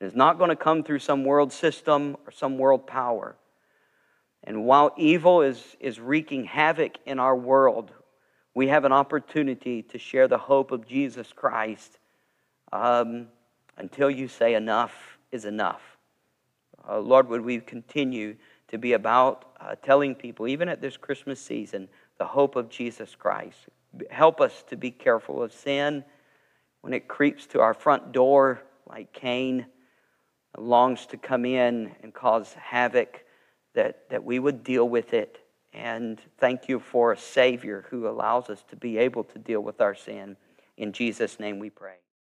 It 0.00 0.06
is 0.06 0.14
not 0.14 0.38
going 0.38 0.50
to 0.50 0.56
come 0.56 0.84
through 0.84 1.00
some 1.00 1.24
world 1.24 1.52
system 1.52 2.16
or 2.26 2.30
some 2.30 2.58
world 2.58 2.86
power. 2.86 3.36
And 4.44 4.64
while 4.64 4.92
evil 4.96 5.42
is, 5.42 5.76
is 5.80 5.98
wreaking 5.98 6.44
havoc 6.44 6.98
in 7.06 7.18
our 7.18 7.34
world, 7.34 7.90
we 8.54 8.68
have 8.68 8.84
an 8.84 8.92
opportunity 8.92 9.82
to 9.82 9.98
share 9.98 10.28
the 10.28 10.38
hope 10.38 10.70
of 10.70 10.86
Jesus 10.86 11.32
Christ 11.34 11.98
um, 12.72 13.26
until 13.76 14.10
you 14.10 14.28
say 14.28 14.54
enough 14.54 15.18
is 15.32 15.44
enough. 15.44 15.82
Uh, 16.88 17.00
Lord, 17.00 17.28
would 17.28 17.40
we 17.40 17.58
continue 17.58 18.36
to 18.68 18.78
be 18.78 18.92
about 18.92 19.52
uh, 19.60 19.74
telling 19.82 20.14
people, 20.14 20.46
even 20.46 20.68
at 20.68 20.80
this 20.80 20.96
Christmas 20.96 21.40
season, 21.40 21.88
the 22.18 22.26
hope 22.26 22.56
of 22.56 22.68
Jesus 22.68 23.14
Christ. 23.14 23.58
Help 24.10 24.40
us 24.40 24.64
to 24.68 24.76
be 24.76 24.90
careful 24.90 25.42
of 25.42 25.52
sin 25.52 26.04
when 26.80 26.92
it 26.92 27.08
creeps 27.08 27.46
to 27.48 27.60
our 27.60 27.74
front 27.74 28.12
door 28.12 28.62
like 28.88 29.12
Cain 29.12 29.66
longs 30.58 31.06
to 31.06 31.16
come 31.16 31.44
in 31.44 31.94
and 32.02 32.14
cause 32.14 32.52
havoc, 32.54 33.24
that, 33.74 34.08
that 34.10 34.24
we 34.24 34.38
would 34.38 34.64
deal 34.64 34.88
with 34.88 35.12
it. 35.12 35.38
And 35.72 36.20
thank 36.38 36.68
you 36.68 36.80
for 36.80 37.12
a 37.12 37.18
Savior 37.18 37.84
who 37.90 38.08
allows 38.08 38.48
us 38.48 38.64
to 38.70 38.76
be 38.76 38.96
able 38.98 39.24
to 39.24 39.38
deal 39.38 39.60
with 39.60 39.80
our 39.80 39.94
sin. 39.94 40.36
In 40.76 40.92
Jesus' 40.92 41.38
name 41.38 41.58
we 41.58 41.70
pray. 41.70 41.96